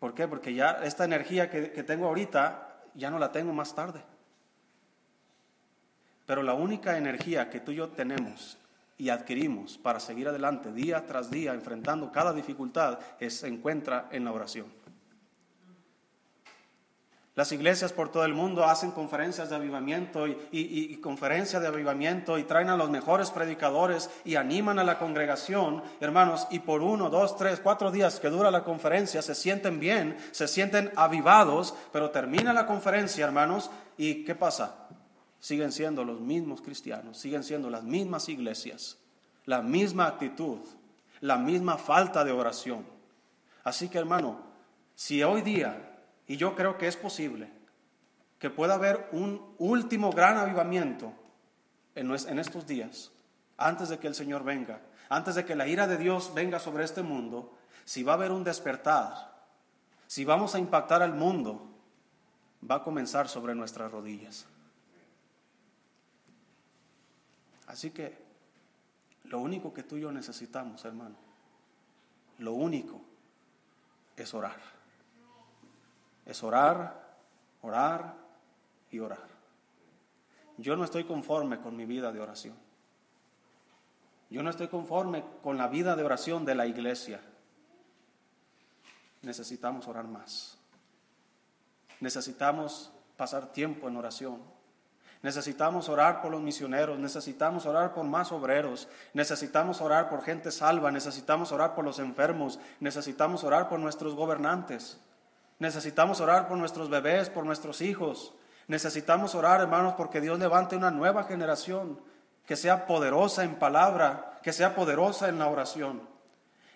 ¿Por 0.00 0.12
qué? 0.12 0.28
Porque 0.28 0.52
ya 0.52 0.72
esta 0.82 1.06
energía 1.06 1.48
que, 1.48 1.72
que 1.72 1.82
tengo 1.82 2.08
ahorita 2.08 2.82
ya 2.92 3.10
no 3.10 3.18
la 3.18 3.32
tengo 3.32 3.54
más 3.54 3.74
tarde. 3.74 4.02
Pero 6.26 6.42
la 6.42 6.52
única 6.52 6.98
energía 6.98 7.48
que 7.48 7.60
tú 7.60 7.72
y 7.72 7.76
yo 7.76 7.88
tenemos 7.88 8.58
y 8.98 9.08
adquirimos 9.10 9.78
para 9.78 10.00
seguir 10.00 10.28
adelante 10.28 10.72
día 10.72 11.04
tras 11.06 11.30
día, 11.30 11.54
enfrentando 11.54 12.10
cada 12.10 12.32
dificultad, 12.32 12.98
se 13.28 13.48
encuentra 13.48 14.08
en 14.10 14.24
la 14.24 14.32
oración. 14.32 14.66
Las 17.36 17.52
iglesias 17.52 17.92
por 17.92 18.10
todo 18.10 18.24
el 18.24 18.32
mundo 18.32 18.64
hacen 18.64 18.92
conferencias 18.92 19.50
de 19.50 19.56
avivamiento 19.56 20.26
y, 20.26 20.38
y, 20.50 20.96
conferencias 21.02 21.60
de 21.60 21.68
avivamiento 21.68 22.38
y 22.38 22.44
traen 22.44 22.70
a 22.70 22.78
los 22.78 22.88
mejores 22.88 23.30
predicadores 23.30 24.08
y 24.24 24.36
animan 24.36 24.78
a 24.78 24.84
la 24.84 24.98
congregación, 24.98 25.82
hermanos, 26.00 26.46
y 26.50 26.60
por 26.60 26.80
uno, 26.80 27.10
dos, 27.10 27.36
tres, 27.36 27.60
cuatro 27.60 27.90
días 27.90 28.20
que 28.20 28.30
dura 28.30 28.50
la 28.50 28.64
conferencia 28.64 29.20
se 29.20 29.34
sienten 29.34 29.78
bien, 29.78 30.16
se 30.30 30.48
sienten 30.48 30.90
avivados, 30.96 31.74
pero 31.92 32.08
termina 32.08 32.54
la 32.54 32.64
conferencia, 32.64 33.26
hermanos, 33.26 33.70
y 33.98 34.24
¿qué 34.24 34.34
pasa? 34.34 34.85
Siguen 35.40 35.72
siendo 35.72 36.04
los 36.04 36.20
mismos 36.20 36.62
cristianos, 36.62 37.18
siguen 37.18 37.44
siendo 37.44 37.70
las 37.70 37.84
mismas 37.84 38.28
iglesias, 38.28 38.98
la 39.44 39.62
misma 39.62 40.06
actitud, 40.06 40.60
la 41.20 41.36
misma 41.36 41.78
falta 41.78 42.24
de 42.24 42.32
oración. 42.32 42.84
Así 43.64 43.88
que, 43.88 43.98
hermano, 43.98 44.40
si 44.94 45.22
hoy 45.22 45.42
día 45.42 46.00
y 46.26 46.36
yo 46.36 46.54
creo 46.54 46.78
que 46.78 46.88
es 46.88 46.96
posible 46.96 47.50
que 48.38 48.50
pueda 48.50 48.74
haber 48.74 49.08
un 49.12 49.54
último 49.58 50.10
gran 50.10 50.36
avivamiento 50.36 51.12
en, 51.94 52.38
estos 52.38 52.66
días, 52.66 53.10
antes 53.56 53.88
de 53.88 53.98
que 53.98 54.06
el 54.06 54.14
Señor 54.14 54.44
venga, 54.44 54.80
antes 55.08 55.34
de 55.34 55.44
que 55.44 55.56
la 55.56 55.66
ira 55.66 55.86
de 55.86 55.96
Dios 55.96 56.32
venga 56.34 56.58
sobre 56.58 56.84
este 56.84 57.02
mundo, 57.02 57.54
si 57.84 58.02
va 58.02 58.12
a 58.12 58.16
haber 58.16 58.32
un 58.32 58.44
despertar, 58.44 59.34
si 60.06 60.24
vamos 60.24 60.54
a 60.54 60.58
impactar 60.58 61.02
al 61.02 61.14
mundo, 61.14 61.66
va 62.68 62.76
a 62.76 62.82
comenzar 62.82 63.28
sobre 63.28 63.54
nuestras 63.54 63.90
rodillas. 63.90 64.46
Así 67.76 67.90
que 67.90 68.16
lo 69.24 69.40
único 69.40 69.74
que 69.74 69.82
tú 69.82 69.96
y 69.96 70.00
yo 70.00 70.10
necesitamos, 70.10 70.84
hermano, 70.86 71.16
lo 72.38 72.54
único 72.54 73.00
es 74.16 74.32
orar 74.32 74.76
es 76.26 76.42
orar, 76.42 77.16
orar 77.62 78.14
y 78.90 78.98
orar. 78.98 79.28
Yo 80.58 80.76
no 80.76 80.84
estoy 80.84 81.04
conforme 81.04 81.60
con 81.60 81.76
mi 81.76 81.86
vida 81.86 82.12
de 82.12 82.20
oración. 82.20 82.56
Yo 84.28 84.42
no 84.42 84.50
estoy 84.50 84.66
conforme 84.66 85.24
con 85.42 85.56
la 85.56 85.68
vida 85.68 85.94
de 85.94 86.02
oración 86.02 86.44
de 86.44 86.56
la 86.56 86.66
iglesia. 86.66 87.20
Necesitamos 89.22 89.86
orar 89.86 90.08
más. 90.08 90.58
Necesitamos 92.00 92.92
pasar 93.16 93.52
tiempo 93.52 93.86
en 93.86 93.96
oración. 93.96 94.42
Necesitamos 95.26 95.88
orar 95.88 96.22
por 96.22 96.30
los 96.30 96.40
misioneros, 96.40 97.00
necesitamos 97.00 97.66
orar 97.66 97.92
por 97.94 98.04
más 98.04 98.30
obreros, 98.30 98.86
necesitamos 99.12 99.80
orar 99.80 100.08
por 100.08 100.22
gente 100.22 100.52
salva, 100.52 100.92
necesitamos 100.92 101.50
orar 101.50 101.74
por 101.74 101.84
los 101.84 101.98
enfermos, 101.98 102.60
necesitamos 102.78 103.42
orar 103.42 103.68
por 103.68 103.80
nuestros 103.80 104.14
gobernantes. 104.14 105.00
Necesitamos 105.58 106.20
orar 106.20 106.46
por 106.46 106.56
nuestros 106.58 106.88
bebés, 106.88 107.28
por 107.28 107.44
nuestros 107.44 107.80
hijos. 107.80 108.34
Necesitamos 108.68 109.34
orar, 109.34 109.60
hermanos, 109.60 109.94
porque 109.96 110.20
Dios 110.20 110.38
levante 110.38 110.76
una 110.76 110.92
nueva 110.92 111.24
generación 111.24 111.98
que 112.46 112.54
sea 112.54 112.86
poderosa 112.86 113.42
en 113.42 113.56
palabra, 113.56 114.38
que 114.44 114.52
sea 114.52 114.76
poderosa 114.76 115.28
en 115.28 115.40
la 115.40 115.48
oración. 115.48 116.02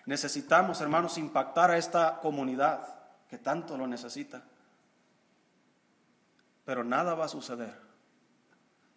Necesitamos, 0.05 0.81
hermanos, 0.81 1.17
impactar 1.17 1.71
a 1.71 1.77
esta 1.77 2.19
comunidad 2.19 2.81
que 3.29 3.37
tanto 3.37 3.77
lo 3.77 3.87
necesita. 3.87 4.41
Pero 6.65 6.83
nada 6.83 7.15
va 7.15 7.23
a 7.23 7.29
suceder 7.29 7.90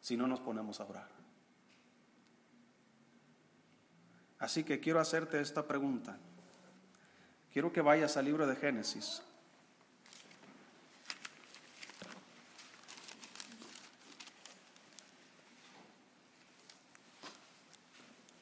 si 0.05 0.19
no 0.19 0.27
nos 0.27 0.39
ponemos 0.39 0.81
a 0.81 0.85
orar. 0.85 1.09
Así 4.39 4.63
que 4.63 4.79
quiero 4.79 5.01
hacerte 5.01 5.41
esta 5.41 5.67
pregunta. 5.67 6.19
Quiero 7.51 7.73
que 7.73 7.81
vayas 7.81 8.19
al 8.19 8.27
libro 8.27 8.47
de 8.47 8.55
Génesis. 8.55 9.23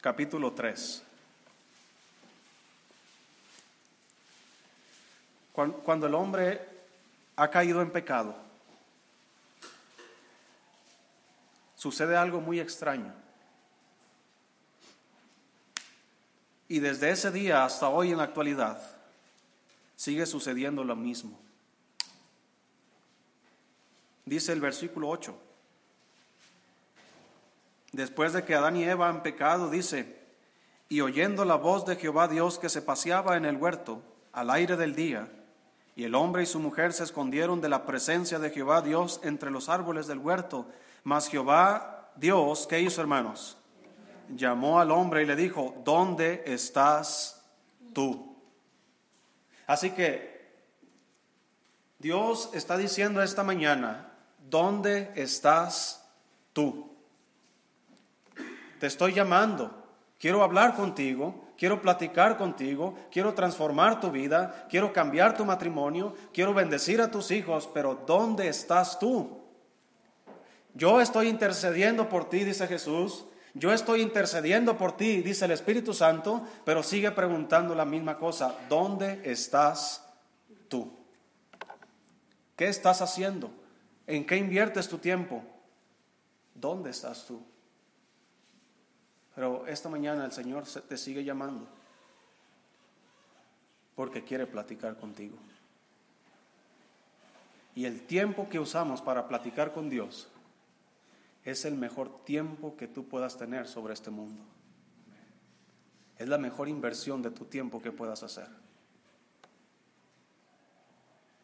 capítulo 0.01 0.53
3. 0.53 1.05
Cuando 5.53 6.09
el 6.09 6.15
hombre 6.17 6.61
ha 7.37 7.49
caído 7.49 7.81
en 7.83 7.93
pecado, 7.93 8.35
sucede 11.83 12.16
algo 12.16 12.41
muy 12.41 12.61
extraño. 12.61 13.12
Y 16.68 16.78
desde 16.78 17.11
ese 17.11 17.33
día 17.33 17.64
hasta 17.64 17.89
hoy 17.89 18.12
en 18.12 18.18
la 18.18 18.22
actualidad 18.22 18.80
sigue 19.97 20.24
sucediendo 20.26 20.85
lo 20.85 20.95
mismo. 20.95 21.37
Dice 24.24 24.53
el 24.53 24.61
versículo 24.61 25.09
8. 25.09 25.37
Después 27.91 28.33
de 28.33 28.45
que 28.45 28.55
Adán 28.55 28.76
y 28.76 28.85
Eva 28.85 29.09
han 29.09 29.24
pecado, 29.24 29.68
dice, 29.68 30.20
y 30.89 31.01
oyendo 31.01 31.45
la 31.45 31.57
voz 31.57 31.85
de 31.85 31.97
Jehová 31.97 32.28
Dios 32.28 32.61
que 32.61 32.68
se 32.68 32.80
paseaba 32.80 33.37
en 33.37 33.45
el 33.45 33.57
huerto 33.57 34.05
al 34.33 34.51
aire 34.51 34.76
del 34.76 34.95
día, 34.95 35.28
y 35.97 36.05
el 36.05 36.14
hombre 36.14 36.45
y 36.45 36.47
su 36.47 36.61
mujer 36.61 36.93
se 36.93 37.03
escondieron 37.03 37.61
de 37.61 37.68
la 37.68 37.85
presencia 37.87 38.39
de 38.39 38.51
Jehová 38.51 38.83
Dios 38.83 39.18
entre 39.24 39.51
los 39.51 39.68
árboles 39.68 40.07
del 40.07 40.18
huerto, 40.18 40.68
mas 41.05 41.28
Jehová 41.28 42.11
Dios, 42.16 42.66
¿qué 42.66 42.80
hizo 42.80 43.00
hermanos? 43.00 43.57
Llamó 44.28 44.80
al 44.80 44.90
hombre 44.90 45.22
y 45.22 45.26
le 45.26 45.36
dijo, 45.36 45.74
¿dónde 45.84 46.42
estás 46.46 47.42
tú? 47.92 48.36
Así 49.66 49.90
que 49.90 50.32
Dios 51.98 52.50
está 52.53 52.76
diciendo 52.76 53.22
esta 53.22 53.42
mañana, 53.42 54.12
¿dónde 54.48 55.12
estás 55.14 56.09
tú? 56.53 56.92
te 58.82 58.88
estoy 58.88 59.12
llamando, 59.12 59.70
quiero 60.18 60.42
hablar 60.42 60.74
contigo, 60.74 61.44
quiero 61.57 61.80
platicar 61.80 62.36
contigo, 62.36 62.96
quiero 63.12 63.32
transformar 63.32 64.00
tu 64.00 64.11
vida, 64.11 64.66
quiero 64.68 64.92
cambiar 64.92 65.36
tu 65.36 65.44
matrimonio, 65.44 66.16
quiero 66.34 66.53
bendecir 66.53 67.00
a 67.00 67.09
tus 67.09 67.30
hijos, 67.30 67.70
pero 67.72 68.03
¿dónde 68.05 68.48
estás 68.48 68.98
tú? 68.98 69.38
Yo 70.75 71.01
estoy 71.01 71.29
intercediendo 71.29 72.09
por 72.09 72.29
ti, 72.29 72.45
dice 72.45 72.66
Jesús. 72.66 73.27
Yo 73.55 73.73
estoy 73.73 74.01
intercediendo 74.01 74.79
por 74.79 74.97
ti, 74.97 75.20
dice 75.20 75.45
el 75.45 75.51
Espíritu 75.51 75.93
Santo, 75.93 76.43
pero 76.64 76.83
sigue 76.83 77.11
preguntando 77.11 77.75
la 77.75 77.85
misma 77.85 78.18
cosa. 78.18 78.57
¿Dónde 78.68 79.20
estás 79.25 80.07
tú? 80.68 80.91
¿Qué 82.57 82.68
estás 82.68 83.03
haciendo? 83.03 83.51
¿En 84.07 84.27
qué 84.27 84.37
inviertes 84.37 84.89
tu 84.89 84.99
tiempo? 84.99 85.43
¿Dónde 86.55 86.91
estás 86.91 87.27
tú? 87.27 87.43
Pero 89.35 89.66
esta 89.66 89.91
mañana 89.91 90.25
el 90.25 90.33
Señor 90.33 90.64
te 90.66 90.97
sigue 90.97 91.25
llamando 91.25 91.66
porque 93.95 94.25
quiere 94.25 94.47
platicar 94.47 94.97
contigo. 94.97 95.37
Y 97.75 97.85
el 97.85 98.07
tiempo 98.07 98.49
que 98.49 98.59
usamos 98.59 99.03
para 99.03 99.29
platicar 99.29 99.73
con 99.73 99.91
Dios 99.91 100.29
es 101.45 101.64
el 101.64 101.74
mejor 101.74 102.24
tiempo 102.24 102.76
que 102.76 102.86
tú 102.86 103.09
puedas 103.09 103.36
tener 103.36 103.66
sobre 103.66 103.95
este 103.95 104.11
mundo. 104.11 104.43
Es 106.18 106.28
la 106.28 106.38
mejor 106.38 106.68
inversión 106.68 107.22
de 107.22 107.30
tu 107.30 107.47
tiempo 107.47 107.82
que 107.82 107.90
puedas 107.90 108.22
hacer. 108.22 108.49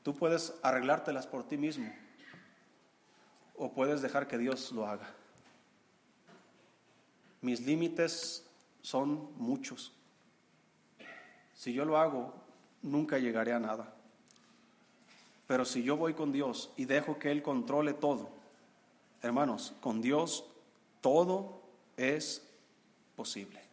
Tú 0.03 0.15
puedes 0.15 0.55
arreglártelas 0.63 1.27
por 1.27 1.47
ti 1.47 1.57
mismo 1.57 1.93
o 3.57 3.73
puedes 3.73 4.01
dejar 4.01 4.29
que 4.29 4.39
Dios 4.39 4.71
lo 4.73 4.87
haga. 4.87 5.13
Mis 7.41 7.61
límites 7.61 8.47
son 8.83 9.33
muchos. 9.37 9.93
Si 11.55 11.73
yo 11.73 11.85
lo 11.85 11.99
hago, 11.99 12.33
nunca 12.83 13.19
llegaré 13.19 13.53
a 13.53 13.59
nada. 13.59 13.93
Pero 15.49 15.65
si 15.65 15.83
yo 15.83 15.97
voy 15.97 16.15
con 16.15 16.31
Dios 16.31 16.73
y 16.77 16.85
dejo 16.85 17.19
que 17.19 17.33
Él 17.33 17.43
controle 17.43 17.95
todo, 17.95 18.38
hermanos, 19.23 19.75
con 19.81 20.01
Dios 20.01 20.45
todo 21.01 21.63
es 21.97 22.43
posible. 23.17 23.68